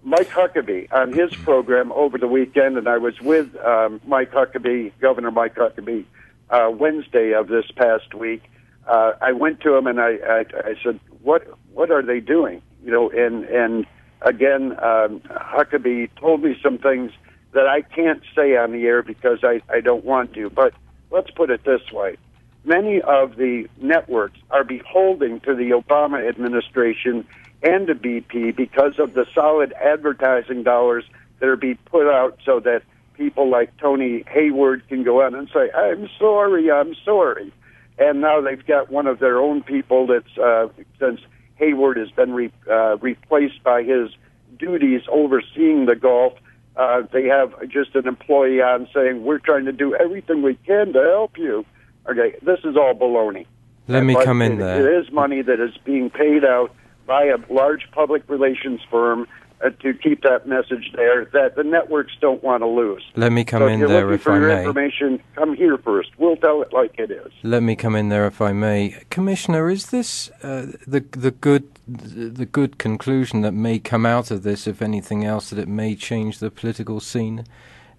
Mike 0.04 0.30
Huckabee 0.30 0.92
on 0.92 1.14
his 1.14 1.34
program 1.36 1.92
over 1.92 2.18
the 2.18 2.28
weekend, 2.28 2.78
and 2.78 2.88
I 2.88 2.98
was 2.98 3.20
with 3.22 3.56
um, 3.58 4.02
Mike 4.06 4.32
Huckabee, 4.32 4.92
Governor 5.00 5.32
Mike 5.32 5.56
Huckabee, 5.56 6.06
uh, 6.50 6.70
Wednesday 6.72 7.34
of 7.34 7.48
this 7.48 7.66
past 7.76 8.14
week. 8.14 8.44
Uh, 8.88 9.14
I 9.22 9.32
went 9.32 9.62
to 9.62 9.76
him 9.76 9.88
and 9.88 10.00
I, 10.00 10.18
I, 10.28 10.40
I 10.64 10.76
said, 10.84 11.00
"What 11.24 11.48
what 11.74 11.90
are 11.90 12.04
they 12.04 12.20
doing?" 12.20 12.62
You 12.84 12.92
know, 12.92 13.10
and 13.10 13.46
and 13.46 13.88
again, 14.22 14.74
um, 14.74 15.22
Huckabee 15.32 16.10
told 16.20 16.44
me 16.44 16.56
some 16.62 16.78
things 16.78 17.12
that 17.54 17.66
I 17.68 17.82
can't 17.82 18.22
say 18.36 18.56
on 18.58 18.74
the 18.74 18.84
air 18.86 19.02
because 19.02 19.40
I, 19.44 19.62
I 19.70 19.82
don't 19.82 20.06
want 20.06 20.34
to. 20.36 20.52
But 20.52 20.74
let's 21.10 21.32
put 21.32 21.50
it 21.50 21.64
this 21.64 21.82
way: 21.92 22.18
many 22.66 23.02
of 23.02 23.36
the 23.36 23.68
networks 23.80 24.40
are 24.50 24.64
beholden 24.64 25.40
to 25.42 25.56
the 25.56 25.70
Obama 25.72 26.28
administration 26.28 27.26
and 27.64 27.88
to 27.88 27.96
BP 27.96 28.56
because 28.56 29.00
of 29.00 29.14
the 29.14 29.26
solid 29.34 29.74
advertising 29.74 30.64
dollars 30.64 31.06
that 31.40 31.50
are 31.50 31.56
being 31.56 31.78
put 31.86 32.08
out 32.08 32.38
so 32.46 32.60
that 32.60 32.84
people 33.16 33.50
like 33.50 33.76
Tony 33.78 34.24
Hayward 34.28 34.88
can 34.88 35.04
go 35.04 35.22
out 35.22 35.34
and 35.34 35.50
say, 35.54 35.72
I'm 35.72 36.10
sorry, 36.20 36.72
I'm 36.72 36.96
sorry. 37.06 37.54
And 37.98 38.22
now 38.22 38.42
they've 38.42 38.66
got 38.66 38.92
one 38.92 39.08
of 39.08 39.20
their 39.20 39.40
own 39.40 39.64
people 39.64 40.08
that's, 40.08 40.38
uh, 40.38 40.68
since 41.00 41.22
Hayward 41.56 41.98
has 41.98 42.12
been 42.12 42.34
re- 42.34 42.52
uh, 42.70 42.98
replaced 42.98 43.64
by 43.64 43.84
his 43.84 44.12
duties 44.60 45.02
overseeing 45.10 45.86
the 45.86 45.96
Gulf, 45.96 46.34
uh, 46.76 47.04
they 47.14 47.26
have 47.26 47.54
just 47.70 47.96
an 47.96 48.06
employee 48.06 48.62
on 48.62 48.90
saying, 48.94 49.24
We're 49.24 49.40
trying 49.40 49.66
to 49.66 49.72
do 49.72 49.96
everything 49.96 50.42
we 50.42 50.56
can 50.56 50.92
to 50.92 51.02
help 51.02 51.38
you. 51.38 51.66
Okay, 52.10 52.36
this 52.42 52.60
is 52.64 52.76
all 52.76 52.94
baloney. 52.94 53.46
Let 53.88 54.04
me 54.04 54.16
come 54.24 54.42
in 54.42 54.58
there. 54.58 55.00
It 55.00 55.06
is 55.06 55.12
money 55.12 55.42
that 55.42 55.60
is 55.60 55.76
being 55.84 56.10
paid 56.10 56.44
out 56.44 56.74
by 57.06 57.26
a 57.26 57.38
large 57.52 57.90
public 57.92 58.28
relations 58.30 58.82
firm. 58.90 59.28
uh, 59.64 59.70
to 59.82 59.94
keep 59.94 60.22
that 60.22 60.48
message 60.48 60.92
there 60.96 61.26
that 61.26 61.56
the 61.56 61.64
networks 61.64 62.14
don't 62.20 62.44
want 62.44 62.62
to 62.62 62.68
lose. 62.68 63.04
Let 63.16 63.32
me 63.32 63.44
come 63.46 63.62
so 63.62 63.68
in 63.68 63.82
if 63.82 63.88
there 63.88 64.12
if 64.12 64.22
for 64.24 64.34
I 64.34 64.40
may. 64.40 64.60
information, 64.60 65.22
come 65.36 65.56
here 65.56 65.78
first. 65.78 66.10
We'll 66.18 66.36
tell 66.36 66.62
it 66.62 66.74
like 66.74 66.96
it 67.00 67.12
is. 67.12 67.32
Let 67.44 67.64
me 67.64 67.76
come 67.76 67.96
in 67.96 68.10
there 68.10 68.28
if 68.28 68.42
I 68.42 68.52
may, 68.52 69.02
Commissioner. 69.10 69.70
Is 69.70 69.88
this 69.88 70.30
uh, 70.44 70.74
the 70.86 71.06
the 71.12 71.32
good 71.32 71.70
the 71.88 72.46
good 72.46 72.78
conclusion 72.78 73.42
that 73.42 73.54
may 73.54 73.80
come 73.80 74.06
out 74.06 74.32
of 74.32 74.44
this, 74.44 74.68
if 74.68 74.82
anything 74.82 75.24
else, 75.24 75.50
that 75.52 75.60
it 75.60 75.68
may 75.68 75.96
change 75.96 76.40
the 76.40 76.52
political 76.52 77.00
scene? 77.00 77.46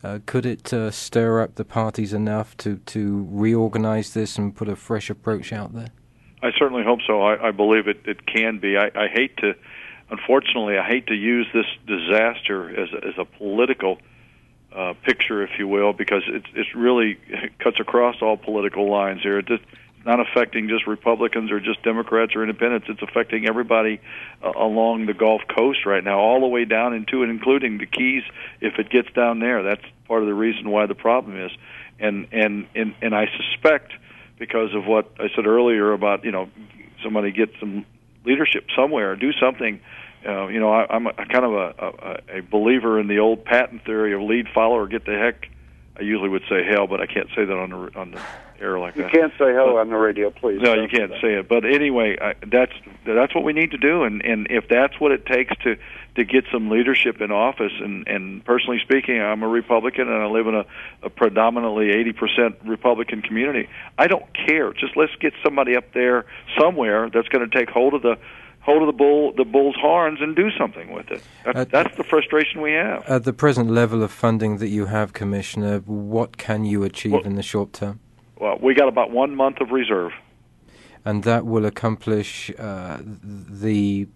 Uh, 0.06 0.20
could 0.24 0.46
it 0.46 0.72
uh, 0.72 0.88
stir 0.88 1.40
up 1.40 1.56
the 1.56 1.64
parties 1.64 2.12
enough 2.12 2.56
to 2.56 2.76
to 2.86 3.26
reorganize 3.28 4.14
this 4.14 4.38
and 4.38 4.54
put 4.54 4.68
a 4.68 4.76
fresh 4.76 5.10
approach 5.10 5.52
out 5.52 5.74
there? 5.74 5.88
I 6.44 6.50
certainly 6.56 6.84
hope 6.84 7.00
so. 7.04 7.22
I, 7.22 7.48
I 7.48 7.50
believe 7.50 7.88
it, 7.88 8.02
it 8.04 8.24
can 8.24 8.60
be. 8.60 8.76
I, 8.76 8.86
I 8.94 9.08
hate 9.08 9.36
to, 9.38 9.54
unfortunately, 10.08 10.78
I 10.78 10.86
hate 10.86 11.08
to 11.08 11.14
use 11.14 11.48
this 11.52 11.66
disaster 11.88 12.70
as 12.70 12.88
a, 12.92 13.08
as 13.08 13.14
a 13.18 13.24
political 13.24 13.98
uh, 14.72 14.94
picture, 15.02 15.42
if 15.42 15.58
you 15.58 15.66
will, 15.66 15.92
because 15.92 16.22
it's 16.28 16.46
it's 16.54 16.72
really 16.76 17.18
cuts 17.58 17.80
across 17.80 18.22
all 18.22 18.36
political 18.36 18.88
lines 18.88 19.22
here. 19.22 19.40
It 19.40 19.46
just, 19.46 19.64
not 20.06 20.20
affecting 20.20 20.68
just 20.68 20.86
Republicans 20.86 21.50
or 21.50 21.58
just 21.58 21.82
Democrats 21.82 22.34
or 22.36 22.42
Independents. 22.42 22.86
It's 22.88 23.02
affecting 23.02 23.46
everybody 23.48 24.00
uh, 24.42 24.52
along 24.56 25.06
the 25.06 25.14
Gulf 25.14 25.42
Coast 25.54 25.84
right 25.84 26.02
now, 26.02 26.18
all 26.20 26.40
the 26.40 26.46
way 26.46 26.64
down 26.64 26.94
into 26.94 27.22
and 27.22 27.30
including 27.30 27.78
the 27.78 27.86
Keys. 27.86 28.22
If 28.60 28.78
it 28.78 28.88
gets 28.88 29.12
down 29.12 29.40
there, 29.40 29.64
that's 29.64 29.82
part 30.06 30.22
of 30.22 30.28
the 30.28 30.34
reason 30.34 30.70
why 30.70 30.86
the 30.86 30.94
problem 30.94 31.36
is, 31.44 31.50
and 31.98 32.28
and 32.30 32.68
and, 32.74 32.94
and 33.02 33.14
I 33.14 33.26
suspect 33.36 33.92
because 34.38 34.74
of 34.74 34.86
what 34.86 35.10
I 35.18 35.28
said 35.34 35.46
earlier 35.46 35.92
about 35.92 36.24
you 36.24 36.30
know 36.30 36.48
somebody 37.02 37.32
get 37.32 37.50
some 37.58 37.84
leadership 38.24 38.68
somewhere, 38.76 39.16
do 39.16 39.32
something. 39.32 39.80
Uh, 40.26 40.46
you 40.48 40.58
know, 40.58 40.72
I, 40.72 40.86
I'm 40.88 41.06
a, 41.06 41.12
kind 41.14 41.44
of 41.44 41.52
a, 41.52 42.18
a, 42.32 42.38
a 42.38 42.42
believer 42.42 42.98
in 42.98 43.06
the 43.06 43.18
old 43.18 43.44
Patton 43.44 43.80
theory 43.84 44.12
of 44.12 44.22
lead 44.22 44.46
follower, 44.52 44.88
get 44.88 45.04
the 45.04 45.16
heck. 45.16 45.48
I 45.98 46.02
usually 46.02 46.28
would 46.28 46.42
say 46.48 46.64
hell, 46.64 46.86
but 46.86 47.00
I 47.00 47.06
can't 47.06 47.28
say 47.36 47.44
that 47.44 47.56
on 47.56 47.70
the 47.70 47.98
on 47.98 48.10
the 48.12 48.20
air 48.60 48.78
like 48.78 48.96
You 48.96 49.02
that. 49.02 49.12
can't 49.12 49.32
say 49.38 49.52
hell 49.52 49.76
on 49.78 49.90
the 49.90 49.96
radio, 49.96 50.30
please. 50.30 50.60
No, 50.60 50.74
you 50.74 50.88
can't 50.88 51.10
that. 51.10 51.20
say 51.20 51.34
it. 51.34 51.48
But 51.48 51.64
anyway, 51.64 52.16
I, 52.20 52.34
that's 52.46 52.72
that's 53.04 53.34
what 53.34 53.44
we 53.44 53.52
need 53.52 53.70
to 53.72 53.78
do, 53.78 54.02
and 54.04 54.24
and 54.24 54.46
if 54.50 54.68
that's 54.68 54.98
what 55.00 55.12
it 55.12 55.26
takes 55.26 55.56
to 55.64 55.76
to 56.16 56.24
get 56.24 56.44
some 56.50 56.70
leadership 56.70 57.20
in 57.20 57.30
office, 57.30 57.72
and 57.80 58.06
and 58.08 58.44
personally 58.44 58.78
speaking, 58.82 59.20
I'm 59.20 59.42
a 59.42 59.48
Republican 59.48 60.08
and 60.08 60.22
I 60.22 60.26
live 60.26 60.46
in 60.46 60.54
a, 60.54 60.64
a 61.02 61.10
predominantly 61.10 61.88
80% 61.88 62.56
Republican 62.64 63.20
community. 63.22 63.68
I 63.98 64.06
don't 64.06 64.24
care. 64.34 64.72
Just 64.72 64.96
let's 64.96 65.14
get 65.20 65.34
somebody 65.44 65.76
up 65.76 65.92
there 65.92 66.24
somewhere 66.58 67.10
that's 67.10 67.28
going 67.28 67.48
to 67.48 67.54
take 67.58 67.68
hold 67.68 67.92
of 67.94 68.02
the 68.02 68.16
hold 68.60 68.82
of 68.82 68.86
the 68.86 68.92
bull 68.92 69.32
the 69.36 69.44
bull's 69.44 69.76
horns 69.80 70.18
and 70.20 70.34
do 70.34 70.50
something 70.58 70.90
with 70.92 71.08
it. 71.10 71.22
That's, 71.44 71.58
Uh, 71.58 71.64
that's 71.70 71.96
the 71.96 72.02
frustration 72.04 72.62
we 72.62 72.72
have. 72.72 73.04
At 73.06 73.24
the 73.24 73.32
present 73.32 73.70
level 73.70 74.02
of 74.02 74.10
funding 74.10 74.56
that 74.58 74.68
you 74.68 74.86
have, 74.86 75.12
Commissioner, 75.12 75.78
what 75.86 76.36
can 76.38 76.64
you 76.64 76.82
achieve 76.82 77.12
Well- 77.12 77.22
in 77.22 77.34
the 77.36 77.42
short 77.42 77.72
term? 77.74 78.00
Well, 78.38 78.58
we 78.60 78.74
got 78.74 78.88
about 78.88 79.10
one 79.10 79.34
month 79.34 79.60
of 79.60 79.70
reserve. 79.70 80.12
and 81.04 81.22
that 81.24 81.46
will 81.46 81.64
accomplish 81.64 82.50
uh, 82.58 82.98
the. 83.02 84.08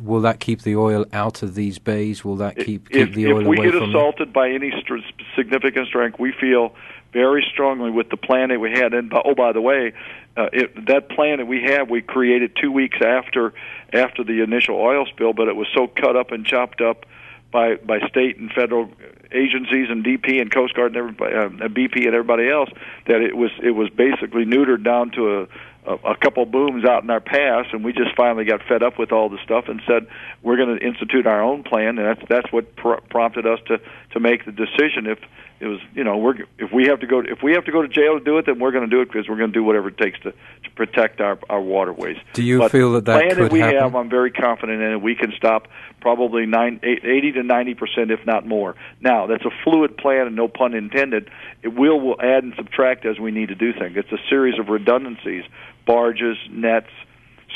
Will 0.00 0.20
that 0.20 0.38
keep 0.38 0.62
the 0.62 0.76
oil 0.76 1.04
out 1.12 1.42
of 1.42 1.56
these 1.56 1.80
bays? 1.80 2.24
Will 2.24 2.36
that 2.36 2.56
keep 2.56 2.88
if, 2.90 3.08
keep 3.08 3.14
the 3.14 3.32
oil 3.32 3.38
we 3.44 3.56
away 3.56 3.66
get 3.66 3.72
from 3.72 3.80
them? 3.80 3.90
assaulted 3.90 4.32
by 4.32 4.50
any 4.50 4.72
str- 4.80 4.98
significant 5.34 5.88
strength, 5.88 6.20
we 6.20 6.32
feel 6.32 6.74
very 7.12 7.44
strongly 7.52 7.90
with 7.90 8.10
the 8.10 8.16
plan 8.16 8.50
that 8.50 8.60
we 8.60 8.70
had. 8.70 8.94
And 8.94 9.12
oh, 9.12 9.34
by 9.34 9.52
the 9.52 9.60
way, 9.60 9.92
uh, 10.36 10.50
it, 10.52 10.86
that 10.86 11.08
plan 11.08 11.38
that 11.38 11.46
we 11.46 11.62
had, 11.62 11.90
we 11.90 12.00
created 12.00 12.56
two 12.60 12.70
weeks 12.70 12.98
after 13.04 13.54
after 13.92 14.22
the 14.22 14.42
initial 14.42 14.76
oil 14.76 15.04
spill, 15.06 15.32
but 15.32 15.48
it 15.48 15.56
was 15.56 15.66
so 15.74 15.88
cut 15.88 16.14
up 16.16 16.30
and 16.30 16.46
chopped 16.46 16.80
up 16.80 17.04
by 17.54 17.76
by 17.76 18.00
state 18.08 18.36
and 18.36 18.50
federal 18.52 18.90
agencies 19.30 19.86
and 19.88 20.04
DP 20.04 20.40
and 20.40 20.52
Coast 20.52 20.74
Guard 20.74 20.94
and 20.94 20.96
everybody, 20.96 21.34
uh, 21.34 21.68
BP 21.68 22.04
and 22.04 22.14
everybody 22.14 22.50
else 22.50 22.68
that 23.06 23.20
it 23.20 23.36
was 23.36 23.52
it 23.62 23.70
was 23.70 23.88
basically 23.90 24.44
neutered 24.44 24.82
down 24.82 25.12
to 25.12 25.42
a 25.42 25.46
a, 25.86 26.16
couple 26.16 26.46
booms 26.46 26.84
out 26.84 27.02
in 27.02 27.10
our 27.10 27.20
pass, 27.20 27.66
and 27.72 27.84
we 27.84 27.92
just 27.92 28.16
finally 28.16 28.44
got 28.44 28.62
fed 28.66 28.82
up 28.82 28.98
with 28.98 29.12
all 29.12 29.28
the 29.28 29.38
stuff 29.44 29.66
and 29.68 29.82
said 29.86 30.06
we're 30.42 30.56
going 30.56 30.78
to 30.78 30.84
institute 30.84 31.26
our 31.26 31.42
own 31.42 31.62
plan, 31.62 31.98
and 31.98 32.06
that's 32.06 32.22
that's 32.28 32.52
what 32.52 32.74
pr- 32.74 33.02
prompted 33.08 33.46
us 33.46 33.60
to 33.66 33.78
to 34.12 34.20
make 34.20 34.44
the 34.44 34.52
decision. 34.52 35.06
If 35.06 35.18
it 35.64 35.68
was, 35.68 35.80
you 35.94 36.04
know, 36.04 36.18
we're 36.18 36.34
if 36.58 36.72
we 36.74 36.84
have 36.88 37.00
to 37.00 37.06
go 37.06 37.20
if 37.20 37.42
we 37.42 37.52
have 37.52 37.64
to 37.64 37.72
go 37.72 37.80
to 37.80 37.88
jail 37.88 38.18
to 38.18 38.24
do 38.24 38.36
it, 38.36 38.44
then 38.44 38.58
we're 38.58 38.70
going 38.70 38.84
to 38.84 38.90
do 38.90 39.00
it 39.00 39.06
because 39.10 39.26
we're 39.26 39.38
going 39.38 39.50
to 39.50 39.58
do 39.58 39.64
whatever 39.64 39.88
it 39.88 39.96
takes 39.96 40.20
to 40.20 40.32
to 40.32 40.70
protect 40.76 41.22
our 41.22 41.38
our 41.48 41.60
waterways. 41.60 42.18
Do 42.34 42.42
you 42.42 42.58
but 42.58 42.70
feel 42.70 42.92
that 42.92 43.06
that 43.06 43.18
plan 43.18 43.30
could 43.30 43.44
that 43.46 43.52
we 43.52 43.60
happen? 43.60 43.80
have, 43.80 43.96
I'm 43.96 44.10
very 44.10 44.30
confident 44.30 44.82
in 44.82 44.92
it. 44.92 45.00
We 45.00 45.14
can 45.14 45.32
stop 45.38 45.68
probably 46.02 46.44
nine, 46.44 46.80
eight- 46.82 47.02
80 47.02 47.32
to 47.32 47.42
90 47.42 47.74
percent, 47.74 48.10
if 48.10 48.26
not 48.26 48.46
more. 48.46 48.74
Now, 49.00 49.26
that's 49.26 49.46
a 49.46 49.50
fluid 49.64 49.96
plan, 49.96 50.26
and 50.26 50.36
no 50.36 50.48
pun 50.48 50.74
intended. 50.74 51.30
It 51.62 51.68
will 51.68 51.98
will 51.98 52.20
add 52.20 52.44
and 52.44 52.52
subtract 52.56 53.06
as 53.06 53.18
we 53.18 53.30
need 53.30 53.48
to 53.48 53.54
do 53.54 53.72
things. 53.72 53.96
It's 53.96 54.12
a 54.12 54.20
series 54.28 54.58
of 54.58 54.68
redundancies: 54.68 55.44
barges, 55.86 56.36
nets, 56.50 56.90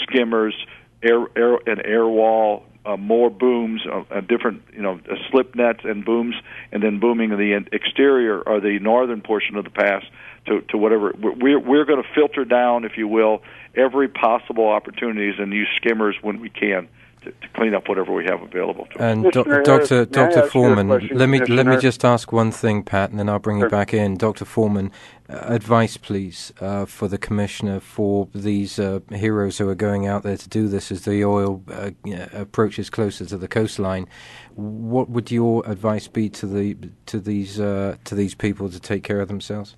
skimmers, 0.04 0.54
air, 1.02 1.26
air 1.36 1.56
an 1.66 1.82
air 1.84 2.08
wall, 2.08 2.64
uh, 2.88 2.96
more 2.96 3.30
booms, 3.30 3.82
uh, 3.86 4.02
uh, 4.10 4.20
different 4.20 4.62
you 4.72 4.82
know 4.82 4.98
uh, 5.10 5.14
slip 5.30 5.54
nets 5.54 5.80
and 5.84 6.04
booms, 6.04 6.34
and 6.72 6.82
then 6.82 6.98
booming 6.98 7.32
in 7.32 7.38
the 7.38 7.52
exterior 7.72 8.40
or 8.40 8.60
the 8.60 8.78
northern 8.80 9.20
portion 9.20 9.56
of 9.56 9.64
the 9.64 9.70
pass 9.70 10.02
to 10.46 10.62
to 10.62 10.78
whatever 10.78 11.14
we're 11.18 11.58
we're 11.58 11.84
going 11.84 12.02
to 12.02 12.08
filter 12.14 12.44
down, 12.44 12.84
if 12.84 12.96
you 12.96 13.06
will, 13.06 13.42
every 13.74 14.08
possible 14.08 14.68
opportunities 14.68 15.34
and 15.38 15.52
use 15.52 15.68
skimmers 15.76 16.16
when 16.22 16.40
we 16.40 16.48
can 16.48 16.88
to, 17.22 17.30
to 17.30 17.48
clean 17.54 17.74
up 17.74 17.88
whatever 17.88 18.12
we 18.12 18.24
have 18.24 18.42
available 18.42 18.86
to 18.86 18.94
us. 18.94 19.00
And 19.00 19.24
do- 19.24 19.42
Commissioner 19.42 19.62
Doctor 19.62 19.94
Harris, 19.96 20.10
may 20.10 20.22
I 20.22 20.24
Doctor 20.24 20.38
ask 20.40 20.54
you 20.54 20.60
a 20.60 20.74
Forman, 20.76 20.88
let 21.18 21.28
me 21.28 21.40
let 21.44 21.66
me 21.66 21.76
just 21.76 22.04
ask 22.04 22.32
one 22.32 22.50
thing, 22.52 22.82
Pat, 22.82 23.10
and 23.10 23.18
then 23.18 23.28
I'll 23.28 23.38
bring 23.38 23.58
you 23.58 23.68
back 23.68 23.92
in. 23.92 24.16
Doctor 24.16 24.44
Forman, 24.44 24.86
uh, 24.88 24.90
advice, 25.28 25.96
please, 25.96 26.52
uh, 26.60 26.86
for 26.86 27.08
the 27.08 27.18
commissioner 27.18 27.80
for 27.80 28.28
these 28.34 28.78
uh, 28.78 29.00
heroes 29.10 29.58
who 29.58 29.68
are 29.68 29.74
going 29.74 30.06
out 30.06 30.22
there 30.22 30.36
to 30.36 30.48
do 30.48 30.68
this 30.68 30.90
as 30.90 31.04
the 31.04 31.24
oil 31.24 31.62
uh, 31.70 31.90
approaches 32.32 32.90
closer 32.90 33.26
to 33.26 33.36
the 33.36 33.48
coastline. 33.48 34.06
What 34.54 35.10
would 35.10 35.30
your 35.30 35.62
advice 35.66 36.08
be 36.08 36.28
to 36.30 36.46
the 36.46 36.76
to 37.06 37.20
these 37.20 37.60
uh, 37.60 37.96
to 38.04 38.14
these 38.14 38.34
people 38.34 38.70
to 38.70 38.80
take 38.80 39.02
care 39.02 39.20
of 39.20 39.28
themselves? 39.28 39.76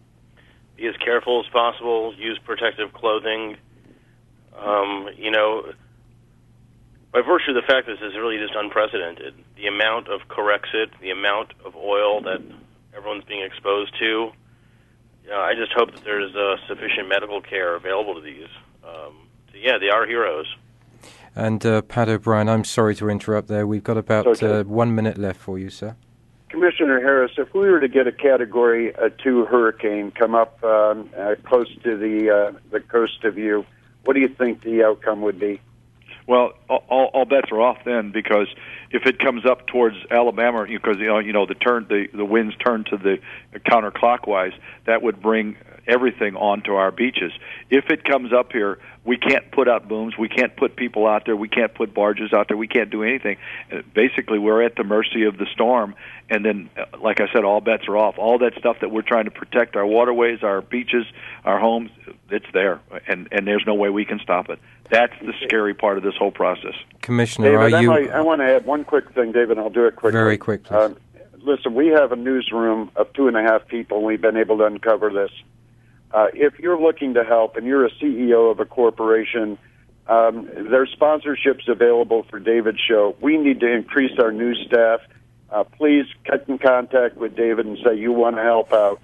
be 0.81 0.87
as 0.87 0.97
careful 0.97 1.41
as 1.45 1.51
possible. 1.53 2.15
Use 2.15 2.39
protective 2.45 2.93
clothing. 2.93 3.57
Um, 4.59 5.09
you 5.17 5.31
know, 5.31 5.73
by 7.13 7.21
virtue 7.21 7.51
of 7.51 7.57
the 7.57 7.67
fact 7.67 7.87
that 7.87 7.99
this 8.01 8.13
is 8.13 8.17
really 8.17 8.39
just 8.39 8.55
unprecedented, 8.55 9.35
the 9.57 9.67
amount 9.67 10.09
of 10.09 10.23
Corexit, 10.29 10.91
the 11.01 11.11
amount 11.11 11.53
of 11.65 11.77
oil 11.77 12.23
that 12.23 12.41
everyone's 12.97 13.25
being 13.25 13.43
exposed 13.43 13.93
to. 13.99 14.33
You 15.31 15.37
know, 15.37 15.43
I 15.43 15.55
just 15.55 15.71
hope 15.73 15.95
that 15.95 16.03
there's 16.03 16.35
uh, 16.35 16.57
sufficient 16.67 17.09
medical 17.09 17.41
care 17.41 17.77
available 17.77 18.17
to 18.17 18.21
these. 18.21 18.49
Um, 18.83 19.15
so 19.53 19.59
yeah, 19.63 19.79
they 19.79 19.89
are 19.89 20.05
heroes. 20.05 20.53
And 21.37 21.65
uh, 21.65 21.83
Pat 21.83 22.09
O'Brien, 22.09 22.49
I'm 22.49 22.65
sorry 22.65 22.97
to 22.97 23.09
interrupt 23.09 23.47
there. 23.47 23.65
We've 23.65 23.85
got 23.85 23.97
about 23.97 24.27
It's 24.27 24.43
uh, 24.43 24.65
one 24.67 24.93
minute 24.93 25.19
left 25.19 25.39
for 25.41 25.57
you, 25.57 25.71
sir. 25.71 25.95
Commissioner 26.49 26.99
Harris, 26.99 27.31
if 27.39 27.55
we 27.55 27.71
were 27.71 27.79
to 27.79 27.87
get 27.87 28.09
a 28.09 28.13
Category 28.13 28.93
uh, 28.97 29.11
Two 29.23 29.45
hurricane 29.45 30.11
come 30.11 30.35
up 30.35 30.65
um, 30.65 31.09
uh, 31.17 31.37
close 31.45 31.73
to 31.85 31.97
the 31.97 32.29
uh, 32.29 32.59
the 32.73 32.81
coast 32.81 33.23
of 33.23 33.39
you, 33.39 33.65
what 34.03 34.15
do 34.15 34.21
you 34.21 34.29
think 34.29 34.65
the 34.65 34.83
outcome 34.83 35.23
would 35.23 35.39
be? 35.39 35.61
Well, 36.27 36.55
all, 36.69 36.85
all 36.89 37.11
all 37.15 37.25
bets 37.25 37.53
are 37.53 37.61
off 37.61 37.79
then 37.85 38.11
because 38.11 38.49
if 38.91 39.07
it 39.07 39.19
comes 39.19 39.47
up 39.47 39.67
towards 39.67 39.97
Alabama, 40.11 40.67
because 40.69 40.99
you 40.99 41.07
know 41.07 41.19
you 41.19 41.33
know 41.33 41.47
the 41.47 41.55
turn 41.55 41.87
the 41.89 42.09
the 42.13 42.25
winds 42.25 42.57
turn 42.57 42.85
to 42.85 42.97
the 42.97 43.19
counterclockwise, 43.61 44.53
that 44.87 45.03
would 45.03 45.23
bring 45.23 45.57
everything 45.87 46.37
onto 46.37 46.75
our 46.75 46.91
beaches. 46.91 47.33
If 47.71 47.91
it 47.91 48.05
comes 48.05 48.33
up 48.33 48.53
here, 48.53 48.79
we 49.05 49.17
can't 49.17 49.51
put 49.51 49.69
out 49.69 49.89
booms, 49.89 50.15
we 50.19 50.29
can't 50.29 50.55
put 50.57 50.77
people 50.77 51.07
out 51.07 51.25
there, 51.25 51.35
we 51.35 51.49
can't 51.49 51.75
put 51.75 51.95
barges 51.95 52.33
out 52.33 52.49
there, 52.49 52.57
we 52.57 52.69
can't 52.69 52.91
do 52.91 53.03
anything. 53.03 53.39
Uh, 53.73 53.81
Basically, 53.95 54.39
we're 54.39 54.63
at 54.63 54.77
the 54.77 54.85
mercy 54.85 55.25
of 55.25 55.39
the 55.39 55.47
storm, 55.53 55.95
and 56.29 56.45
then, 56.45 56.71
uh, 56.77 56.85
like 57.01 57.21
I 57.21 57.33
said, 57.33 57.45
all 57.45 57.61
bets 57.61 57.89
are 57.89 57.97
off. 57.97 58.19
All 58.19 58.39
that 58.39 58.55
stuff 58.59 58.77
that 58.81 58.91
we're 58.91 59.03
trying 59.03 59.25
to 59.25 59.31
protect 59.31 59.75
our 59.75 59.87
waterways, 59.87 60.43
our 60.43 60.61
beaches, 60.61 61.07
our 61.45 61.59
homes, 61.59 61.91
it's 62.31 62.47
there, 62.53 62.81
and 63.07 63.29
and 63.33 63.47
there's 63.47 63.65
no 63.67 63.75
way 63.75 63.89
we 63.89 64.05
can 64.05 64.21
stop 64.21 64.51
it. 64.51 64.59
That's 64.91 65.15
the 65.21 65.33
scary 65.45 65.75
part 65.75 65.97
of 65.97 66.03
this 66.05 66.15
whole 66.17 66.33
process. 66.33 66.75
Commissioner, 67.01 67.53
David, 67.53 67.73
are 67.73 67.77
I, 67.77 67.81
you 67.81 67.89
might, 67.89 68.11
I 68.11 68.21
want 68.21 68.41
to 68.41 68.47
add 68.47 68.67
one 68.67 68.85
quick 68.85 69.11
thing, 69.13 69.33
David. 69.33 69.53
and 69.53 69.61
I'll 69.61 69.71
do 69.71 69.87
it 69.87 69.97
quickly. 69.97 70.13
Very 70.13 70.37
quick, 70.37 70.65
please. 70.65 70.77
Um, 70.77 70.97
listen, 71.43 71.75
we 71.75 71.89
have 71.89 72.13
a 72.13 72.17
newsroom 72.17 72.91
of 72.97 73.13
two 73.13 73.29
and 73.29 73.37
a 73.37 73.43
half 73.43 73.67
people, 73.69 73.99
and 73.99 74.07
we've 74.07 74.21
been 74.21 74.37
able 74.37 74.59
to 74.59 74.65
uncover 74.65 75.11
this. 75.11 75.31
Uh, 76.13 76.27
if 76.35 76.59
you're 76.59 76.81
looking 76.81 77.15
to 77.15 77.25
help 77.25 77.57
and 77.57 77.67
you're 77.67 77.87
a 77.87 77.91
CEO 77.93 78.51
of 78.51 78.59
a 78.61 78.65
corporation, 78.65 79.59
um, 80.09 80.49
there's 80.53 80.95
sponsorships 81.01 81.69
available 81.69 82.25
for 82.29 82.41
David's 82.41 82.81
show. 82.81 83.15
We 83.21 83.37
need 83.37 83.61
to 83.61 83.71
increase 83.71 84.19
our 84.19 84.33
news 84.33 84.63
staff. 84.67 85.01
Uh, 85.51 85.65
please 85.65 86.07
get 86.25 86.49
in 86.49 86.59
contact 86.59 87.17
with 87.17 87.37
David 87.37 87.67
and 87.67 87.79
say 87.85 87.97
you 87.97 88.13
want 88.13 88.37
to 88.37 88.43
help 88.43 88.73
out. 88.73 89.01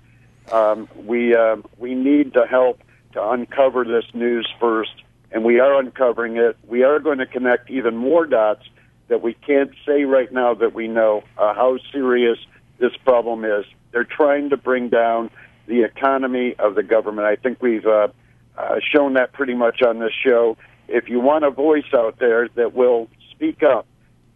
Um, 0.50 0.88
we 1.04 1.34
uh, 1.34 1.56
we 1.78 1.94
need 1.94 2.32
the 2.32 2.46
help 2.46 2.80
to 3.12 3.30
uncover 3.30 3.84
this 3.84 4.04
news 4.14 4.48
first, 4.60 4.92
and 5.32 5.44
we 5.44 5.58
are 5.60 5.78
uncovering 5.78 6.36
it. 6.36 6.56
We 6.66 6.82
are 6.82 6.98
going 7.00 7.18
to 7.18 7.26
connect 7.26 7.70
even 7.70 7.96
more 7.96 8.26
dots 8.26 8.62
that 9.08 9.22
we 9.22 9.34
can't 9.34 9.70
say 9.84 10.04
right 10.04 10.32
now 10.32 10.54
that 10.54 10.74
we 10.74 10.88
know 10.88 11.22
uh, 11.38 11.54
how 11.54 11.78
serious 11.92 12.38
this 12.78 12.96
problem 13.04 13.44
is. 13.44 13.64
They're 13.92 14.04
trying 14.04 14.50
to 14.50 14.56
bring 14.56 14.88
down 14.88 15.30
the 15.66 15.84
economy 15.84 16.54
of 16.58 16.74
the 16.74 16.82
government. 16.82 17.26
I 17.26 17.36
think 17.36 17.60
we've 17.60 17.86
uh, 17.86 18.08
uh, 18.56 18.76
shown 18.94 19.14
that 19.14 19.32
pretty 19.32 19.54
much 19.54 19.82
on 19.82 19.98
this 19.98 20.12
show. 20.24 20.56
If 20.88 21.08
you 21.08 21.20
want 21.20 21.44
a 21.44 21.50
voice 21.50 21.92
out 21.94 22.18
there 22.18 22.48
that 22.54 22.74
will 22.74 23.08
speak 23.32 23.62
up, 23.62 23.86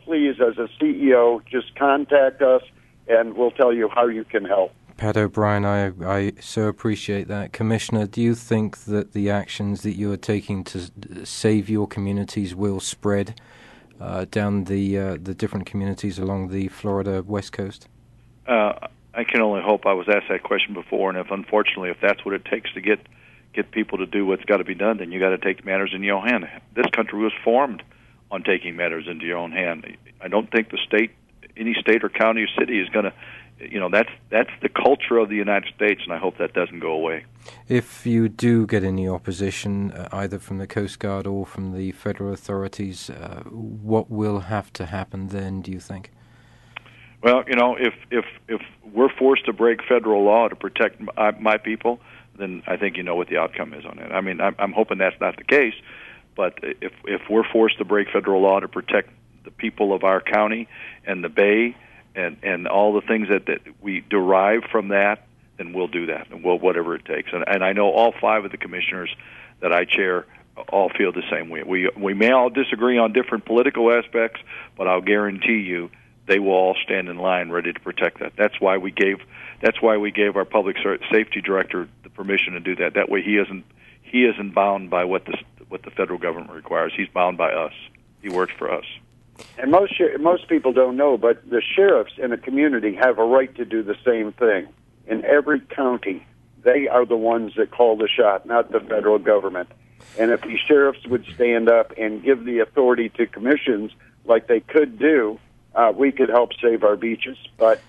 please, 0.01 0.37
as 0.41 0.59
a 0.59 0.69
CEO, 0.81 1.41
just 1.47 1.75
contact 1.77 2.43
us 2.43 2.63
and 3.09 3.37
we'll 3.37 3.51
tell 3.51 3.73
you 3.73 3.89
how 3.89 4.07
you 4.07 4.25
can 4.25 4.45
help. 4.45 4.73
Pat 4.97 5.17
O'Brien, 5.17 5.65
I, 5.65 5.93
I 6.05 6.33
so 6.41 6.69
appreciate 6.69 7.27
that. 7.29 7.53
Commissioner, 7.53 8.07
do 8.07 8.21
you 8.21 8.35
think 8.35 8.79
that 8.85 9.13
the 9.13 9.31
actions 9.31 9.83
that 9.83 9.93
you 9.93 10.13
are 10.13 10.19
taking 10.19 10.63
to 10.65 11.25
save 11.25 11.71
your 11.71 11.89
communities 11.89 12.55
will 12.55 12.81
spread 12.81 13.41
uh, 13.99 14.27
down 14.31 14.65
the 14.65 14.99
uh, 14.99 15.17
the 15.23 15.35
different 15.35 15.65
communities 15.65 16.19
along 16.19 16.49
the 16.49 16.69
Florida 16.69 17.23
West 17.27 17.53
Coast? 17.53 17.89
Uh, 18.47 18.89
I 19.13 19.25
can 19.25 19.41
only 19.41 19.63
hope. 19.63 19.87
I 19.87 19.93
was 19.93 20.09
asked 20.09 20.29
that 20.29 20.43
question 20.43 20.75
before, 20.75 21.11
and 21.11 21.19
if 21.19 21.31
unfortunately, 21.31 21.91
if 21.91 21.99
that's 22.01 22.25
what 22.25 22.35
it 22.35 22.45
takes 22.45 22.73
to 22.75 22.81
get 22.81 23.01
get 23.53 23.73
people 23.73 23.99
to 23.99 24.07
do 24.07 24.25
what's 24.25 24.45
got 24.45 24.59
to 24.59 24.65
be 24.65 24.77
done, 24.77 24.99
then 24.99 25.11
you 25.11 25.19
got 25.19 25.31
to 25.31 25.39
take 25.39 25.65
matters 25.65 25.91
in 25.93 26.05
your 26.05 26.19
own 26.19 26.27
hand. 26.27 26.49
This 26.77 26.87
country 26.95 27.19
was 27.19 27.33
formed 27.43 27.83
on 28.31 28.45
taking 28.45 28.77
matters 28.77 29.07
into 29.09 29.27
your 29.27 29.39
own 29.39 29.51
hand. 29.51 29.97
I 30.21 30.29
don't 30.29 30.49
think 30.53 30.71
the 30.71 30.79
state, 30.87 31.11
any 31.57 31.75
state 31.75 32.05
or 32.05 32.09
county 32.09 32.43
or 32.43 32.49
city, 32.57 32.79
is 32.79 32.89
going 32.91 33.07
to 33.07 33.13
you 33.61 33.79
know 33.79 33.91
that's 33.91 34.11
that's 34.31 34.51
the 34.63 34.69
culture 34.69 35.19
of 35.19 35.29
the 35.29 35.37
United 35.37 35.73
States, 35.75 36.01
and 36.05 36.13
I 36.13 36.19
hope 36.19 36.39
that 36.39 36.53
doesn't 36.53 36.81
go 36.81 36.93
away. 36.93 37.25
If 37.69 38.07
you 38.07 38.29
do 38.29 38.67
get 38.67 38.85
any 38.85 39.09
opposition, 39.09 39.93
uh, 39.93 40.09
either 40.13 40.39
from 40.39 40.59
the 40.59 40.67
Coast 40.67 40.99
Guard 40.99 41.27
or 41.27 41.45
from 41.45 41.77
the 41.77 41.93
federal 41.93 42.33
authorities, 42.33 43.11
uh, 43.11 43.43
what 43.51 44.11
will 44.11 44.41
have 44.41 44.73
to 44.75 44.87
happen 44.87 45.29
then? 45.29 45.61
Do 45.61 45.71
you 45.71 45.81
think? 45.81 46.11
Well, 47.23 47.45
you 47.47 47.55
know, 47.55 47.77
if 47.79 47.95
if 48.11 48.25
if 48.49 48.63
we're 48.93 49.13
forced 49.19 49.47
to 49.47 49.53
break 49.53 49.81
federal 49.87 50.25
law 50.25 50.49
to 50.49 50.57
protect 50.57 51.01
my, 51.01 51.13
uh, 51.17 51.33
my 51.39 51.59
people, 51.59 52.01
then 52.39 52.63
I 52.67 52.77
think 52.77 52.97
you 52.97 53.03
know 53.03 53.15
what 53.15 53.29
the 53.29 53.37
outcome 53.39 53.75
is 53.75 53.85
on 53.85 53.99
it. 53.99 54.11
I 54.11 54.21
mean, 54.21 54.41
I'm, 54.41 54.57
I'm 54.59 54.73
hoping 54.73 54.99
that's 54.99 55.21
not 55.21 55.37
the 55.37 55.45
case, 55.45 55.75
but 56.35 56.59
if 56.63 56.93
if 57.05 57.23
we're 57.29 57.49
forced 57.53 57.79
to 57.79 57.85
break 57.85 58.09
federal 58.11 58.41
law 58.41 58.61
to 58.61 58.69
protect 58.69 59.11
the 59.45 59.51
people 59.51 59.93
of 59.93 60.03
our 60.05 60.21
county 60.21 60.69
and 61.07 61.23
the 61.23 61.29
Bay 61.29 61.77
and 62.15 62.39
and 62.43 62.67
all 62.67 62.95
the 62.95 63.03
things 63.03 63.29
that 63.29 63.47
that 63.47 63.61
we 63.83 64.01
derive 64.09 64.63
from 64.73 64.89
that, 64.89 65.27
then 65.59 65.75
we'll 65.75 65.89
do 65.89 66.07
that, 66.07 66.29
and 66.31 66.43
we'll 66.43 66.59
whatever 66.59 66.95
it 66.95 67.05
takes. 67.05 67.31
And 67.35 67.45
and 67.47 67.63
I 67.63 67.75
know 67.75 67.91
all 67.91 68.15
five 68.19 68.47
of 68.47 68.51
the 68.51 68.57
commissioners 68.57 69.15
that 69.61 69.73
I 69.73 69.85
chair 69.85 70.25
all 70.71 70.89
feel 70.89 71.13
the 71.13 71.23
same 71.31 71.51
way. 71.51 71.63
We 71.65 71.91
we 71.97 72.15
may 72.15 72.31
all 72.31 72.49
disagree 72.49 72.97
on 72.97 73.13
different 73.13 73.45
political 73.45 73.93
aspects, 73.93 74.41
but 74.79 74.89
I'll 74.89 75.03
guarantee 75.03 75.61
you 75.61 75.91
they 76.31 76.39
will 76.39 76.53
all 76.53 76.77
stand 76.85 77.09
in 77.09 77.19
line 77.19 77.51
ready 77.51 77.73
to 77.73 77.81
protect 77.81 78.21
that. 78.21 78.35
That's 78.37 78.61
why 78.61 78.79
we 78.79 78.93
gave 78.93 79.19
that's 79.61 79.83
why 79.83 79.97
we 79.97 80.13
gave 80.13 80.37
our 80.37 80.45
public 80.45 80.77
safety 81.13 81.41
director 81.41 81.89
the 82.05 82.09
permission 82.09 82.53
to 82.53 82.61
do 82.61 82.77
that. 82.77 82.95
That 82.95 83.09
way 83.09 83.21
he 83.21 83.37
isn't 83.37 83.65
he 84.03 84.25
isn't 84.25 84.55
bound 84.55 84.91
by 84.91 85.05
what 85.05 85.25
the 85.25 85.37
what 85.69 85.83
the 85.83 85.91
federal 85.91 86.21
government 86.21 86.53
requires. 86.53 86.93
He's 86.97 87.09
bound 87.09 87.37
by 87.37 87.53
us. 87.53 87.73
He 88.23 88.29
works 88.29 88.53
for 88.57 88.73
us. 88.73 88.85
And 89.59 89.73
most 89.73 89.93
most 90.21 90.49
people 90.49 90.73
don't 90.73 90.97
know, 90.97 91.19
but 91.19 91.51
the 91.51 91.61
sheriffs 91.61 92.13
in 92.17 92.33
a 92.33 92.39
community 92.39 92.95
have 92.95 93.19
a 93.19 93.25
right 93.25 93.53
to 93.57 93.65
do 93.65 93.83
the 93.83 93.97
same 94.05 94.31
thing. 94.33 94.69
In 95.09 95.25
every 95.25 95.59
county, 95.59 96.25
they 96.63 96.87
are 96.87 97.05
the 97.05 97.17
ones 97.17 97.55
that 97.57 97.73
call 97.73 97.97
the 97.97 98.09
shot, 98.09 98.47
not 98.47 98.71
the 98.71 98.79
federal 98.79 99.19
government. 99.19 99.69
And 100.17 100.31
if 100.31 100.43
the 100.43 100.57
sheriffs 100.69 101.05
would 101.09 101.27
stand 101.35 101.69
up 101.69 101.93
and 101.99 102.23
give 102.23 102.45
the 102.45 102.61
authority 102.61 103.09
to 103.11 103.27
commissions 103.27 103.91
like 104.25 104.47
they 104.47 104.61
could 104.61 104.97
do, 104.97 105.41
uh, 105.75 105.93
we 105.95 106.13
could 106.13 106.29
help 106.29 106.51
save 106.61 106.85
our 106.85 106.97
beaches. 106.97 107.37
But 107.57 107.81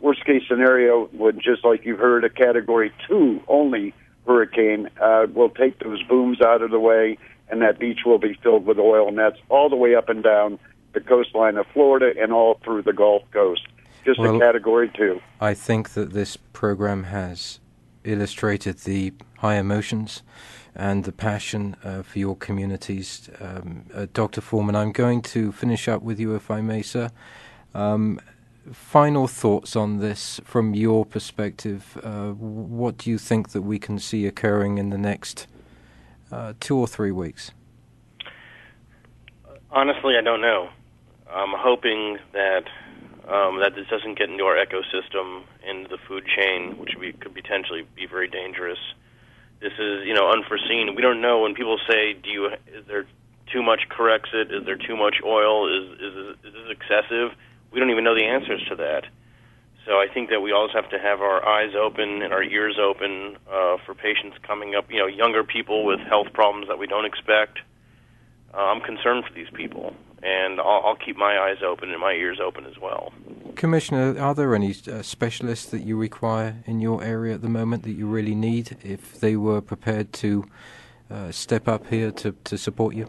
worst 0.00 0.24
case 0.24 0.42
scenario 0.48 1.08
would 1.12 1.40
just 1.40 1.64
like 1.64 1.84
you 1.84 1.96
heard 1.96 2.24
a 2.24 2.30
Category 2.30 2.92
Two 3.08 3.42
only 3.48 3.94
hurricane 4.26 4.88
uh, 5.00 5.26
will 5.32 5.50
take 5.50 5.78
those 5.80 6.02
booms 6.04 6.40
out 6.40 6.62
of 6.62 6.70
the 6.70 6.80
way, 6.80 7.18
and 7.48 7.62
that 7.62 7.78
beach 7.78 8.00
will 8.04 8.18
be 8.18 8.34
filled 8.42 8.66
with 8.66 8.78
oil, 8.78 9.08
and 9.08 9.18
that's 9.18 9.38
all 9.48 9.68
the 9.68 9.76
way 9.76 9.94
up 9.94 10.08
and 10.08 10.22
down 10.22 10.58
the 10.92 11.00
coastline 11.00 11.56
of 11.56 11.66
Florida 11.72 12.12
and 12.20 12.32
all 12.32 12.60
through 12.64 12.82
the 12.82 12.92
Gulf 12.92 13.22
Coast. 13.32 13.66
Just 14.04 14.20
well, 14.20 14.36
a 14.36 14.38
category 14.38 14.90
two. 14.94 15.20
I 15.40 15.54
think 15.54 15.90
that 15.90 16.12
this 16.12 16.36
program 16.36 17.04
has 17.04 17.60
illustrated 18.04 18.78
the 18.80 19.12
high 19.44 19.56
emotions 19.56 20.22
and 20.74 21.04
the 21.04 21.12
passion 21.12 21.76
uh, 21.84 22.00
for 22.02 22.18
your 22.18 22.34
communities. 22.34 23.28
Um, 23.40 23.84
uh, 23.92 24.06
Dr. 24.14 24.40
Forman, 24.40 24.74
I'm 24.74 24.90
going 24.90 25.20
to 25.34 25.52
finish 25.52 25.86
up 25.86 26.00
with 26.00 26.18
you, 26.18 26.34
if 26.34 26.50
I 26.50 26.62
may, 26.62 26.80
sir. 26.80 27.10
Um, 27.74 28.20
final 28.72 29.28
thoughts 29.28 29.76
on 29.76 29.98
this 29.98 30.40
from 30.44 30.72
your 30.72 31.04
perspective. 31.04 32.00
Uh, 32.02 32.30
what 32.30 32.96
do 32.96 33.10
you 33.10 33.18
think 33.18 33.50
that 33.50 33.60
we 33.60 33.78
can 33.78 33.98
see 33.98 34.26
occurring 34.26 34.78
in 34.78 34.88
the 34.88 34.96
next 34.96 35.46
uh, 36.32 36.54
two 36.58 36.78
or 36.78 36.86
three 36.86 37.12
weeks? 37.12 37.50
Honestly, 39.70 40.14
I 40.18 40.22
don't 40.22 40.40
know. 40.40 40.70
I'm 41.30 41.52
hoping 41.54 42.18
that 42.32 42.64
um, 43.28 43.60
that 43.60 43.74
this 43.74 43.86
doesn't 43.88 44.16
get 44.18 44.30
into 44.30 44.44
our 44.44 44.56
ecosystem, 44.56 45.42
into 45.68 45.88
the 45.88 45.98
food 46.08 46.24
chain, 46.34 46.78
which 46.78 46.92
we, 46.98 47.12
could 47.12 47.34
potentially 47.34 47.82
be 47.94 48.06
very 48.06 48.28
dangerous. 48.28 48.78
This 49.60 49.72
is, 49.78 50.06
you 50.06 50.14
know, 50.14 50.30
unforeseen. 50.30 50.94
We 50.94 51.02
don't 51.02 51.20
know 51.20 51.40
when 51.40 51.54
people 51.54 51.78
say, 51.88 52.12
"Do 52.12 52.30
you? 52.30 52.46
Is 52.66 52.86
there 52.86 53.06
too 53.52 53.62
much 53.62 53.88
Corexit? 53.88 54.52
Is 54.52 54.64
there 54.66 54.76
too 54.76 54.96
much 54.96 55.16
oil? 55.24 55.68
Is 55.68 56.00
is 56.00 56.36
is 56.44 56.52
this 56.52 56.70
excessive?" 56.70 57.32
We 57.70 57.80
don't 57.80 57.90
even 57.90 58.04
know 58.04 58.14
the 58.14 58.26
answers 58.26 58.64
to 58.68 58.76
that. 58.76 59.04
So 59.86 60.00
I 60.00 60.06
think 60.12 60.30
that 60.30 60.40
we 60.40 60.52
always 60.52 60.72
have 60.72 60.88
to 60.90 60.98
have 60.98 61.20
our 61.20 61.44
eyes 61.44 61.74
open 61.74 62.22
and 62.22 62.32
our 62.32 62.42
ears 62.42 62.78
open 62.80 63.36
uh, 63.50 63.76
for 63.84 63.94
patients 63.94 64.38
coming 64.46 64.74
up. 64.74 64.90
You 64.90 64.98
know, 64.98 65.06
younger 65.06 65.44
people 65.44 65.84
with 65.84 66.00
health 66.00 66.32
problems 66.32 66.68
that 66.68 66.78
we 66.78 66.86
don't 66.86 67.04
expect. 67.04 67.58
Uh, 68.52 68.58
I'm 68.58 68.80
concerned 68.80 69.24
for 69.26 69.34
these 69.34 69.50
people 69.52 69.94
and 70.24 70.58
I'll, 70.58 70.82
I'll, 70.86 70.96
keep 70.96 71.16
my 71.16 71.38
eyes 71.38 71.58
open 71.64 71.90
and 71.90 72.00
my 72.00 72.12
ears 72.12 72.38
open 72.42 72.64
as 72.64 72.78
well. 72.80 73.12
Commissioner, 73.56 74.18
are 74.18 74.34
there 74.34 74.54
any 74.54 74.74
uh, 74.90 75.02
specialists 75.02 75.66
that 75.66 75.82
you 75.82 75.96
require 75.96 76.56
in 76.64 76.80
your 76.80 77.04
area 77.04 77.34
at 77.34 77.42
the 77.42 77.48
moment 77.48 77.82
that 77.82 77.92
you 77.92 78.06
really 78.06 78.34
need 78.34 78.76
if 78.82 79.20
they 79.20 79.36
were 79.36 79.60
prepared 79.60 80.12
to 80.14 80.46
uh, 81.10 81.30
step 81.30 81.68
up 81.68 81.88
here 81.88 82.10
to, 82.10 82.32
to 82.44 82.56
support 82.56 82.94
you? 82.94 83.08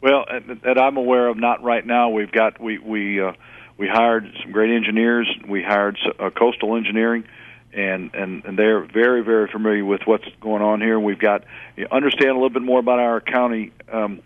Well, 0.00 0.26
that 0.64 0.78
I'm 0.78 0.96
aware 0.96 1.26
of, 1.26 1.36
not 1.36 1.62
right 1.64 1.84
now. 1.84 2.10
We've 2.10 2.30
got 2.30 2.60
we 2.60 2.78
we 2.78 3.20
uh, 3.20 3.32
we 3.76 3.88
hired 3.88 4.32
some 4.42 4.52
great 4.52 4.70
engineers. 4.70 5.28
We 5.48 5.64
hired 5.64 5.98
uh, 6.20 6.30
coastal 6.30 6.76
engineering. 6.76 7.24
And, 7.70 8.14
and 8.14 8.44
and 8.46 8.58
they're 8.58 8.80
very 8.80 9.22
very 9.22 9.46
familiar 9.46 9.84
with 9.84 10.00
what's 10.06 10.24
going 10.40 10.62
on 10.62 10.80
here. 10.80 10.98
We've 10.98 11.18
got 11.18 11.44
you 11.76 11.86
understand 11.90 12.30
a 12.30 12.34
little 12.34 12.48
bit 12.48 12.62
more 12.62 12.80
about 12.80 12.98
our 12.98 13.20
county 13.20 13.72
um, 13.92 14.22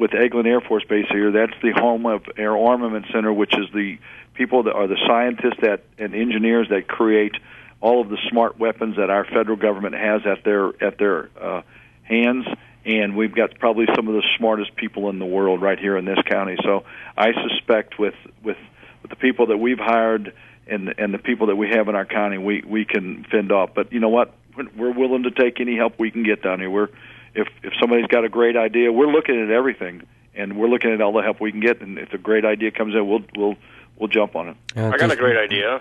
with 0.00 0.12
Eglin 0.12 0.46
Air 0.46 0.62
Force 0.62 0.82
Base 0.88 1.04
here, 1.10 1.30
that's 1.30 1.52
the 1.62 1.72
home 1.72 2.06
of 2.06 2.22
Air 2.38 2.56
Armament 2.56 3.04
Center, 3.12 3.30
which 3.30 3.52
is 3.52 3.66
the 3.74 3.98
people 4.32 4.62
that 4.62 4.72
are 4.72 4.86
the 4.86 4.96
scientists 5.06 5.60
that 5.60 5.84
and 5.98 6.14
engineers 6.14 6.68
that 6.70 6.88
create 6.88 7.34
all 7.82 8.00
of 8.00 8.08
the 8.08 8.16
smart 8.30 8.58
weapons 8.58 8.96
that 8.96 9.10
our 9.10 9.26
federal 9.26 9.58
government 9.58 9.94
has 9.94 10.22
at 10.24 10.42
their 10.42 10.68
at 10.82 10.96
their 10.96 11.28
uh, 11.38 11.60
hands. 12.02 12.46
And 12.86 13.14
we've 13.14 13.34
got 13.34 13.58
probably 13.58 13.84
some 13.94 14.08
of 14.08 14.14
the 14.14 14.22
smartest 14.38 14.74
people 14.74 15.10
in 15.10 15.18
the 15.18 15.26
world 15.26 15.60
right 15.60 15.78
here 15.78 15.98
in 15.98 16.06
this 16.06 16.18
county. 16.26 16.56
So 16.64 16.84
I 17.14 17.32
suspect 17.46 17.98
with 17.98 18.14
with, 18.42 18.56
with 19.02 19.10
the 19.10 19.16
people 19.16 19.48
that 19.48 19.58
we've 19.58 19.78
hired 19.78 20.32
and 20.66 20.94
and 20.96 21.12
the 21.12 21.18
people 21.18 21.48
that 21.48 21.56
we 21.56 21.68
have 21.68 21.88
in 21.88 21.94
our 21.94 22.06
county, 22.06 22.38
we 22.38 22.64
we 22.66 22.86
can 22.86 23.26
fend 23.30 23.52
off. 23.52 23.74
But 23.74 23.92
you 23.92 24.00
know 24.00 24.08
what? 24.08 24.32
We're 24.56 24.92
willing 24.92 25.24
to 25.24 25.30
take 25.30 25.60
any 25.60 25.76
help 25.76 25.98
we 25.98 26.10
can 26.10 26.22
get 26.22 26.42
down 26.42 26.60
here. 26.60 26.70
We're 26.70 26.88
if 27.34 27.48
if 27.62 27.72
somebody's 27.80 28.06
got 28.06 28.24
a 28.24 28.28
great 28.28 28.56
idea, 28.56 28.92
we're 28.92 29.10
looking 29.10 29.40
at 29.40 29.50
everything, 29.50 30.02
and 30.34 30.56
we're 30.56 30.68
looking 30.68 30.92
at 30.92 31.00
all 31.00 31.12
the 31.12 31.22
help 31.22 31.40
we 31.40 31.50
can 31.50 31.60
get. 31.60 31.80
And 31.80 31.98
if 31.98 32.12
a 32.12 32.18
great 32.18 32.44
idea 32.44 32.70
comes 32.70 32.94
in, 32.94 33.06
we'll 33.08 33.24
we'll 33.36 33.56
we'll 33.96 34.08
jump 34.08 34.36
on 34.36 34.48
it. 34.48 34.56
I 34.76 34.96
got 34.96 35.10
a 35.10 35.16
great 35.16 35.36
idea. 35.36 35.80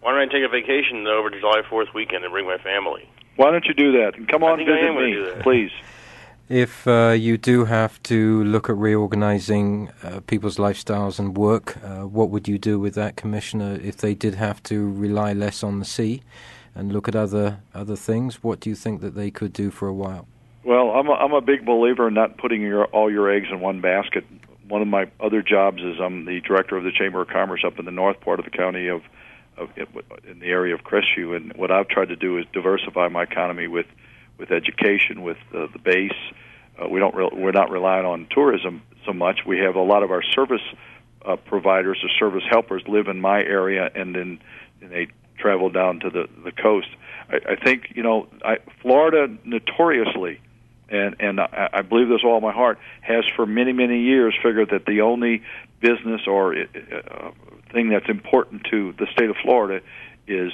Why 0.00 0.12
don't 0.12 0.28
I 0.28 0.32
take 0.32 0.44
a 0.44 0.48
vacation 0.48 1.06
over 1.06 1.28
to 1.30 1.40
July 1.40 1.62
Fourth 1.68 1.88
weekend 1.94 2.24
and 2.24 2.32
bring 2.32 2.46
my 2.46 2.58
family? 2.58 3.08
Why 3.36 3.50
don't 3.50 3.64
you 3.66 3.74
do 3.74 3.92
that? 3.92 4.16
And 4.16 4.28
come 4.28 4.42
on, 4.42 4.58
visit 4.58 4.94
me, 4.94 5.42
please. 5.42 5.70
If 6.48 6.88
uh, 6.88 7.10
you 7.10 7.36
do 7.36 7.66
have 7.66 8.02
to 8.04 8.42
look 8.44 8.70
at 8.70 8.76
reorganizing 8.76 9.90
uh, 10.02 10.20
people's 10.26 10.56
lifestyles 10.56 11.18
and 11.18 11.36
work, 11.36 11.76
uh, 11.84 12.06
what 12.06 12.30
would 12.30 12.48
you 12.48 12.58
do 12.58 12.80
with 12.80 12.94
that, 12.94 13.16
Commissioner? 13.16 13.78
If 13.82 13.98
they 13.98 14.14
did 14.14 14.34
have 14.36 14.62
to 14.64 14.90
rely 14.90 15.34
less 15.34 15.62
on 15.62 15.78
the 15.78 15.84
sea 15.84 16.22
and 16.74 16.90
look 16.90 17.06
at 17.06 17.14
other 17.14 17.60
other 17.74 17.96
things, 17.96 18.42
what 18.42 18.60
do 18.60 18.70
you 18.70 18.76
think 18.76 19.02
that 19.02 19.14
they 19.14 19.30
could 19.30 19.52
do 19.52 19.70
for 19.70 19.88
a 19.88 19.94
while? 19.94 20.26
Well, 20.68 20.90
I'm 20.90 21.08
a, 21.08 21.12
I'm 21.12 21.32
a 21.32 21.40
big 21.40 21.64
believer 21.64 22.08
in 22.08 22.12
not 22.12 22.36
putting 22.36 22.60
your, 22.60 22.84
all 22.84 23.10
your 23.10 23.32
eggs 23.32 23.46
in 23.50 23.58
one 23.60 23.80
basket. 23.80 24.26
One 24.68 24.82
of 24.82 24.88
my 24.88 25.10
other 25.18 25.40
jobs 25.40 25.80
is 25.80 25.96
I'm 25.98 26.26
the 26.26 26.42
director 26.42 26.76
of 26.76 26.84
the 26.84 26.92
Chamber 26.92 27.22
of 27.22 27.28
Commerce 27.28 27.64
up 27.66 27.78
in 27.78 27.86
the 27.86 27.90
north 27.90 28.20
part 28.20 28.38
of 28.38 28.44
the 28.44 28.50
county 28.50 28.88
of, 28.88 29.00
of 29.56 29.70
in 30.30 30.40
the 30.40 30.48
area 30.48 30.74
of 30.74 30.82
Crestview, 30.82 31.34
and 31.34 31.56
what 31.56 31.70
I've 31.70 31.88
tried 31.88 32.10
to 32.10 32.16
do 32.16 32.36
is 32.36 32.44
diversify 32.52 33.08
my 33.08 33.22
economy 33.22 33.66
with 33.66 33.86
with 34.36 34.50
education, 34.50 35.22
with 35.22 35.38
uh, 35.54 35.68
the 35.72 35.78
base. 35.78 36.12
Uh, 36.78 36.86
we 36.86 37.00
don't 37.00 37.14
re- 37.14 37.30
we're 37.32 37.50
not 37.50 37.70
relying 37.70 38.04
on 38.04 38.26
tourism 38.30 38.82
so 39.06 39.14
much. 39.14 39.46
We 39.46 39.60
have 39.60 39.74
a 39.74 39.82
lot 39.82 40.02
of 40.02 40.10
our 40.10 40.22
service 40.22 40.60
uh, 41.24 41.36
providers 41.36 41.98
or 42.02 42.10
service 42.18 42.44
helpers 42.50 42.82
live 42.86 43.08
in 43.08 43.22
my 43.22 43.38
area, 43.38 43.90
and 43.94 44.14
then 44.14 44.38
and 44.82 44.90
they 44.90 45.06
travel 45.38 45.70
down 45.70 46.00
to 46.00 46.10
the 46.10 46.28
the 46.44 46.52
coast. 46.52 46.88
I, 47.30 47.52
I 47.52 47.56
think 47.56 47.84
you 47.94 48.02
know 48.02 48.28
I, 48.44 48.58
Florida 48.82 49.34
notoriously, 49.46 50.42
and 50.88 51.16
and 51.20 51.40
I, 51.40 51.70
I 51.72 51.82
believe 51.82 52.08
this 52.08 52.20
all 52.24 52.40
my 52.40 52.52
heart, 52.52 52.78
has 53.00 53.24
for 53.36 53.46
many 53.46 53.72
many 53.72 54.02
years 54.02 54.34
figured 54.42 54.70
that 54.70 54.86
the 54.86 55.02
only 55.02 55.42
business 55.80 56.22
or 56.26 56.56
uh, 56.56 57.30
thing 57.72 57.90
that's 57.90 58.08
important 58.08 58.66
to 58.70 58.94
the 58.98 59.06
state 59.12 59.30
of 59.30 59.36
Florida 59.42 59.80
is 60.26 60.52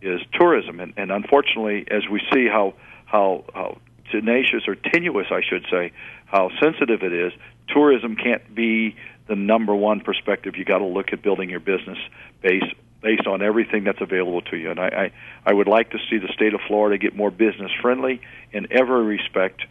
is 0.00 0.20
tourism, 0.32 0.80
and, 0.80 0.94
and 0.96 1.10
unfortunately, 1.10 1.86
as 1.90 2.02
we 2.10 2.20
see 2.32 2.46
how 2.46 2.74
how 3.06 3.44
how 3.54 3.78
tenacious 4.10 4.62
or 4.66 4.74
tenuous, 4.74 5.26
I 5.30 5.40
should 5.48 5.66
say, 5.70 5.92
how 6.26 6.50
sensitive 6.60 7.02
it 7.02 7.12
is, 7.12 7.32
tourism 7.68 8.16
can't 8.16 8.54
be 8.54 8.96
the 9.28 9.36
number 9.36 9.74
one 9.74 10.00
perspective. 10.00 10.56
You 10.56 10.64
got 10.64 10.78
to 10.78 10.86
look 10.86 11.12
at 11.12 11.22
building 11.22 11.50
your 11.50 11.60
business 11.60 11.98
base 12.40 12.64
based 13.00 13.26
on 13.26 13.42
everything 13.42 13.84
that's 13.84 14.00
available 14.00 14.42
to 14.42 14.56
you. 14.56 14.70
And 14.70 14.80
I, 14.80 14.88
I, 14.88 15.12
I 15.50 15.52
would 15.52 15.68
like 15.68 15.90
to 15.90 15.98
see 16.10 16.18
the 16.18 16.32
state 16.34 16.54
of 16.54 16.60
Florida 16.66 16.98
get 16.98 17.14
more 17.16 17.30
business 17.30 17.70
friendly 17.80 18.20
in 18.52 18.66
every 18.72 19.04
respect, 19.04 19.62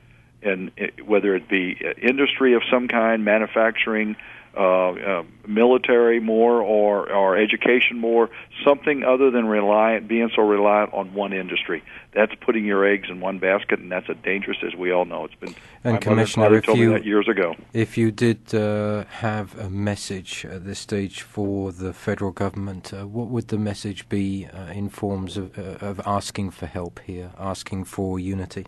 and 0.47 0.71
whether 1.05 1.35
it 1.35 1.47
be 1.49 1.77
industry 2.01 2.55
of 2.55 2.61
some 2.71 2.87
kind, 2.87 3.23
manufacturing, 3.23 4.15
uh, 4.57 4.89
uh, 4.91 5.23
military 5.47 6.19
more 6.19 6.61
or 6.61 7.11
or 7.11 7.37
education 7.37 7.99
more, 7.99 8.27
something 8.65 9.03
other 9.03 9.29
than 9.29 9.45
reliant 9.45 10.07
being 10.07 10.31
so 10.35 10.41
reliant 10.41 10.91
on 10.95 11.13
one 11.13 11.31
industry. 11.31 11.83
That's 12.15 12.33
putting 12.41 12.65
your 12.65 12.83
eggs 12.83 13.07
in 13.07 13.19
one 13.19 13.37
basket, 13.37 13.79
and 13.79 13.91
that's 13.91 14.09
a 14.09 14.15
dangerous, 14.15 14.57
as 14.65 14.73
we 14.73 14.91
all 14.91 15.05
know. 15.05 15.25
It's 15.25 15.35
been 15.35 15.53
and 15.83 16.01
Commissioner, 16.01 16.55
if 16.55 16.65
told 16.65 16.79
you, 16.79 16.87
me 16.87 16.93
that 16.93 17.05
years 17.05 17.27
ago. 17.27 17.55
If 17.71 17.99
you 17.99 18.11
did 18.11 18.55
uh, 18.55 19.05
have 19.05 19.57
a 19.59 19.69
message 19.69 20.43
at 20.43 20.65
this 20.65 20.79
stage 20.79 21.21
for 21.21 21.71
the 21.71 21.93
federal 21.93 22.31
government, 22.31 22.91
uh, 22.91 23.05
what 23.05 23.27
would 23.27 23.49
the 23.49 23.59
message 23.59 24.09
be 24.09 24.47
uh, 24.47 24.71
in 24.71 24.89
forms 24.89 25.37
of, 25.37 25.55
uh, 25.59 25.85
of 25.85 26.01
asking 26.03 26.49
for 26.49 26.65
help 26.65 26.99
here, 27.05 27.29
asking 27.37 27.83
for 27.83 28.17
unity? 28.19 28.65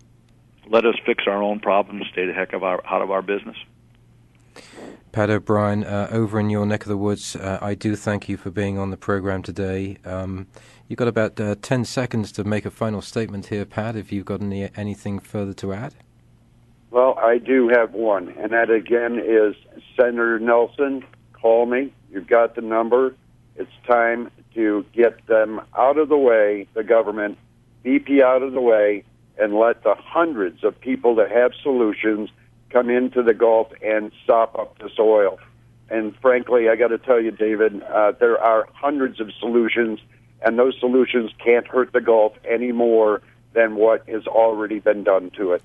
Let 0.70 0.86
us 0.86 0.94
fix 1.04 1.24
our 1.26 1.42
own 1.42 1.58
problems. 1.58 2.06
Stay 2.12 2.26
the 2.26 2.32
heck 2.32 2.52
of 2.52 2.62
our, 2.62 2.80
out 2.86 3.02
of 3.02 3.10
our 3.10 3.22
business. 3.22 3.56
Pat 5.10 5.28
O'Brien, 5.28 5.82
uh, 5.82 6.08
over 6.12 6.38
in 6.38 6.48
your 6.48 6.64
neck 6.64 6.82
of 6.82 6.88
the 6.88 6.96
woods, 6.96 7.34
uh, 7.34 7.58
I 7.60 7.74
do 7.74 7.96
thank 7.96 8.28
you 8.28 8.36
for 8.36 8.50
being 8.50 8.78
on 8.78 8.90
the 8.90 8.96
program 8.96 9.42
today. 9.42 9.96
Um, 10.04 10.46
you've 10.86 10.98
got 10.98 11.08
about 11.08 11.40
uh, 11.40 11.56
10 11.60 11.84
seconds 11.84 12.30
to 12.32 12.44
make 12.44 12.64
a 12.64 12.70
final 12.70 13.02
statement 13.02 13.46
here, 13.46 13.64
Pat, 13.64 13.96
if 13.96 14.12
you've 14.12 14.24
got 14.24 14.40
any, 14.40 14.70
anything 14.76 15.18
further 15.18 15.52
to 15.54 15.72
add. 15.72 15.94
Well, 16.92 17.18
I 17.18 17.38
do 17.38 17.68
have 17.68 17.92
one, 17.92 18.28
and 18.38 18.52
that 18.52 18.70
again 18.70 19.18
is 19.18 19.56
Senator 19.96 20.38
Nelson. 20.38 21.04
Call 21.32 21.66
me. 21.66 21.92
You've 22.12 22.28
got 22.28 22.54
the 22.54 22.62
number. 22.62 23.16
It's 23.56 23.70
time 23.88 24.30
to 24.54 24.84
get 24.92 25.26
them 25.26 25.60
out 25.76 25.98
of 25.98 26.08
the 26.08 26.16
way, 26.16 26.68
the 26.74 26.84
government, 26.84 27.38
BP 27.84 28.22
out 28.22 28.42
of 28.42 28.52
the 28.52 28.60
way, 28.60 29.04
and 29.40 29.54
let 29.54 29.82
the 29.82 29.94
hundreds 29.94 30.62
of 30.64 30.78
people 30.80 31.14
that 31.16 31.30
have 31.30 31.52
solutions 31.62 32.30
come 32.70 32.88
into 32.90 33.22
the 33.22 33.34
Gulf 33.34 33.68
and 33.82 34.12
sop 34.26 34.56
up 34.58 34.78
this 34.78 34.92
oil. 34.98 35.38
And 35.88 36.14
frankly, 36.20 36.68
I 36.68 36.76
got 36.76 36.88
to 36.88 36.98
tell 36.98 37.20
you, 37.20 37.32
David, 37.32 37.82
uh, 37.82 38.12
there 38.20 38.40
are 38.40 38.68
hundreds 38.72 39.20
of 39.20 39.30
solutions, 39.40 39.98
and 40.42 40.58
those 40.58 40.78
solutions 40.78 41.32
can't 41.44 41.66
hurt 41.66 41.92
the 41.92 42.00
Gulf 42.00 42.34
any 42.48 42.70
more 42.70 43.22
than 43.52 43.74
what 43.74 44.08
has 44.08 44.26
already 44.26 44.78
been 44.78 45.02
done 45.02 45.30
to 45.36 45.52
it. 45.52 45.62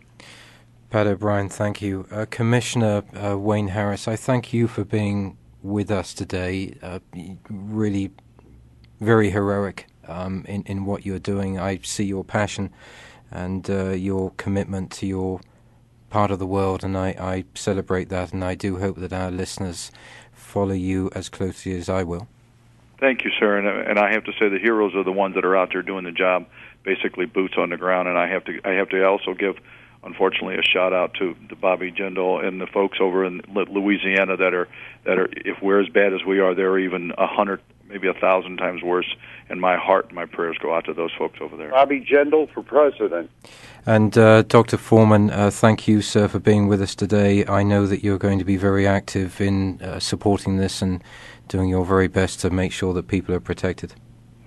Pat 0.89 1.05
O'Brien, 1.05 1.49
thank 1.49 1.81
you. 1.81 2.07
Uh, 2.09 2.25
Commissioner 2.29 3.03
uh, 3.15 3.37
Wayne 3.37 3.67
Harris, 3.67 4.07
I 4.07 4.15
thank 4.15 4.53
you 4.53 4.67
for 4.67 4.83
being 4.83 5.37
with 5.61 5.91
us 5.91 6.13
today. 6.13 6.77
Uh, 6.81 6.99
really, 7.49 8.11
very 8.99 9.29
heroic 9.29 9.87
um, 10.07 10.45
in, 10.47 10.63
in 10.63 10.85
what 10.85 11.05
you're 11.05 11.19
doing. 11.19 11.59
I 11.59 11.79
see 11.83 12.05
your 12.05 12.23
passion 12.23 12.71
and 13.35 13.69
uh, 13.69 13.89
your 13.89 14.31
commitment 14.37 14.91
to 14.91 15.05
your 15.05 15.41
part 16.09 16.31
of 16.31 16.39
the 16.39 16.47
world, 16.47 16.83
and 16.83 16.97
I, 16.97 17.09
I 17.09 17.45
celebrate 17.53 18.09
that, 18.09 18.33
and 18.33 18.43
I 18.43 18.55
do 18.55 18.77
hope 18.77 18.97
that 18.97 19.11
our 19.11 19.29
listeners 19.29 19.91
follow 20.31 20.73
you 20.73 21.09
as 21.13 21.29
closely 21.29 21.75
as 21.77 21.89
I 21.89 22.03
will. 22.03 22.27
Thank 22.99 23.25
you, 23.25 23.31
sir. 23.37 23.57
And, 23.57 23.67
and 23.67 23.99
I 23.99 24.13
have 24.13 24.23
to 24.23 24.31
say, 24.39 24.47
the 24.47 24.59
heroes 24.59 24.95
are 24.95 25.03
the 25.03 25.11
ones 25.11 25.35
that 25.35 25.43
are 25.43 25.57
out 25.57 25.69
there 25.73 25.81
doing 25.81 26.05
the 26.05 26.11
job, 26.11 26.45
basically 26.83 27.25
boots 27.25 27.55
on 27.57 27.69
the 27.69 27.77
ground. 27.77 28.07
And 28.07 28.17
I 28.17 28.29
have 28.29 28.45
to, 28.45 28.61
I 28.63 28.71
have 28.71 28.89
to 28.89 29.05
also 29.05 29.33
give, 29.33 29.57
unfortunately, 30.03 30.55
a 30.55 30.63
shout 30.63 30.93
out 30.93 31.13
to, 31.15 31.35
to 31.49 31.55
Bobby 31.55 31.91
Jindal 31.91 32.45
and 32.45 32.61
the 32.61 32.67
folks 32.67 32.99
over 33.01 33.25
in 33.25 33.41
Louisiana 33.53 34.37
that 34.37 34.53
are, 34.53 34.69
that 35.03 35.19
are, 35.19 35.27
if 35.35 35.61
we're 35.61 35.81
as 35.81 35.89
bad 35.89 36.13
as 36.13 36.23
we 36.25 36.39
are, 36.39 36.55
they're 36.55 36.79
even 36.79 37.11
a 37.17 37.27
hundred 37.27 37.59
maybe 37.87 38.07
a 38.07 38.13
thousand 38.13 38.57
times 38.57 38.81
worse. 38.83 39.15
And 39.49 39.61
my 39.61 39.77
heart 39.77 40.11
my 40.11 40.25
prayers 40.25 40.57
go 40.59 40.73
out 40.73 40.85
to 40.85 40.93
those 40.93 41.11
folks 41.17 41.39
over 41.41 41.55
there. 41.55 41.69
Bobby 41.69 42.01
Jindal 42.01 42.51
for 42.51 42.63
president. 42.63 43.29
And 43.85 44.17
uh, 44.17 44.41
Dr. 44.43 44.77
Forman, 44.77 45.29
uh, 45.29 45.51
thank 45.51 45.87
you, 45.87 46.01
sir, 46.01 46.27
for 46.27 46.39
being 46.39 46.67
with 46.67 46.81
us 46.81 46.95
today. 46.95 47.45
I 47.45 47.61
know 47.61 47.85
that 47.85 48.03
you're 48.03 48.17
going 48.17 48.39
to 48.39 48.45
be 48.45 48.57
very 48.57 48.87
active 48.87 49.39
in 49.39 49.79
uh, 49.81 49.99
supporting 49.99 50.57
this 50.57 50.81
and 50.81 51.03
doing 51.47 51.69
your 51.69 51.85
very 51.85 52.07
best 52.07 52.39
to 52.41 52.49
make 52.49 52.71
sure 52.71 52.93
that 52.93 53.07
people 53.07 53.35
are 53.35 53.39
protected. 53.39 53.93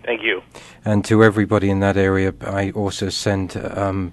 Thank 0.05 0.23
you. 0.23 0.43
And 0.85 1.05
to 1.05 1.23
everybody 1.23 1.71
in 1.71 1.81
that 1.81 1.97
area, 1.97 2.35
I 2.41 2.71
also 2.73 3.11
send 3.11 3.57
um, 3.57 4.13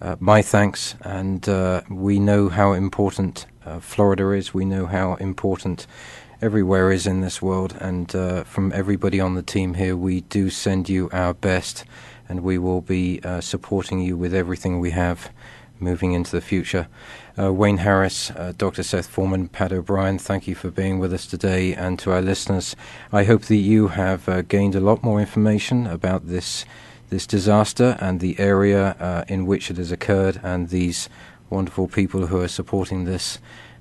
uh, 0.00 0.16
my 0.18 0.42
thanks. 0.42 0.96
And 1.02 1.48
uh, 1.48 1.82
we 1.90 2.18
know 2.18 2.48
how 2.48 2.72
important 2.72 3.46
uh, 3.64 3.78
Florida 3.78 4.30
is. 4.30 4.54
We 4.54 4.64
know 4.64 4.86
how 4.86 5.14
important 5.16 5.86
everywhere 6.40 6.92
is 6.92 7.06
in 7.06 7.20
this 7.20 7.42
world. 7.42 7.76
And 7.80 8.14
uh, 8.14 8.44
from 8.44 8.72
everybody 8.72 9.20
on 9.20 9.34
the 9.34 9.42
team 9.42 9.74
here, 9.74 9.96
we 9.96 10.22
do 10.22 10.50
send 10.50 10.88
you 10.88 11.08
our 11.12 11.34
best, 11.34 11.84
and 12.28 12.42
we 12.42 12.58
will 12.58 12.80
be 12.80 13.20
uh, 13.24 13.40
supporting 13.40 14.00
you 14.00 14.16
with 14.16 14.34
everything 14.34 14.80
we 14.80 14.90
have 14.92 15.30
moving 15.80 16.12
into 16.12 16.32
the 16.32 16.40
future. 16.40 16.88
Uh, 17.38 17.52
Wayne 17.52 17.78
Harris, 17.78 18.30
uh, 18.32 18.52
Dr. 18.56 18.82
Seth 18.82 19.06
Forman, 19.06 19.48
Pat 19.48 19.72
O'Brien, 19.72 20.18
thank 20.18 20.48
you 20.48 20.54
for 20.54 20.70
being 20.70 20.98
with 20.98 21.12
us 21.12 21.26
today. 21.26 21.72
And 21.74 21.98
to 22.00 22.10
our 22.10 22.22
listeners, 22.22 22.74
I 23.12 23.24
hope 23.24 23.42
that 23.42 23.56
you 23.56 23.88
have 23.88 24.28
uh, 24.28 24.42
gained 24.42 24.74
a 24.74 24.80
lot 24.80 25.02
more 25.02 25.20
information 25.20 25.86
about 25.86 26.26
this. 26.26 26.64
This 27.10 27.26
disaster 27.26 27.96
and 28.02 28.20
the 28.20 28.38
area 28.38 28.94
uh, 29.00 29.24
in 29.28 29.46
which 29.46 29.70
it 29.70 29.78
has 29.78 29.90
occurred, 29.90 30.38
and 30.42 30.68
these 30.68 31.08
wonderful 31.48 31.88
people 31.88 32.26
who 32.26 32.38
are 32.42 32.48
supporting 32.48 33.04
this 33.04 33.38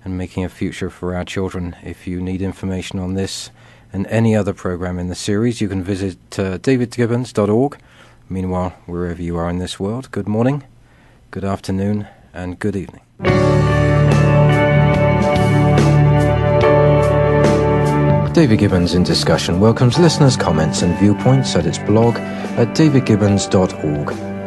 and 0.08 0.18
making 0.18 0.46
a 0.46 0.50
future 0.50 0.90
for 0.90 1.14
our 1.14 1.26
children. 1.26 1.76
If 1.84 2.08
you 2.08 2.22
need 2.22 2.42
information 2.42 2.98
on 2.98 3.16
this 3.16 3.52
and 3.92 4.08
any 4.08 4.34
other 4.38 4.54
program 4.54 4.98
in 4.98 5.10
the 5.10 5.16
series, 5.16 5.60
you 5.60 5.68
can 5.68 5.84
visit 5.84 6.18
uh, 6.40 6.60
davidgibbons.org. 6.60 7.78
Meanwhile, 8.30 8.70
wherever 8.86 9.22
you 9.22 9.36
are 9.36 9.50
in 9.50 9.58
this 9.58 9.82
world, 9.82 10.10
good 10.12 10.28
morning, 10.28 10.64
good 11.30 11.44
afternoon, 11.44 12.08
and 12.34 12.58
good 12.58 12.78
evening. 12.78 13.02
David 18.34 18.60
Gibbons 18.60 18.94
in 18.94 19.04
Discussion 19.04 19.60
welcomes 19.60 20.00
listeners' 20.00 20.38
comments 20.38 20.84
and 20.84 20.98
viewpoints 21.00 21.56
at 21.58 21.66
its 21.66 21.80
blog 21.80 22.16
at 22.16 22.74
davidgibbons.org. 22.76 24.27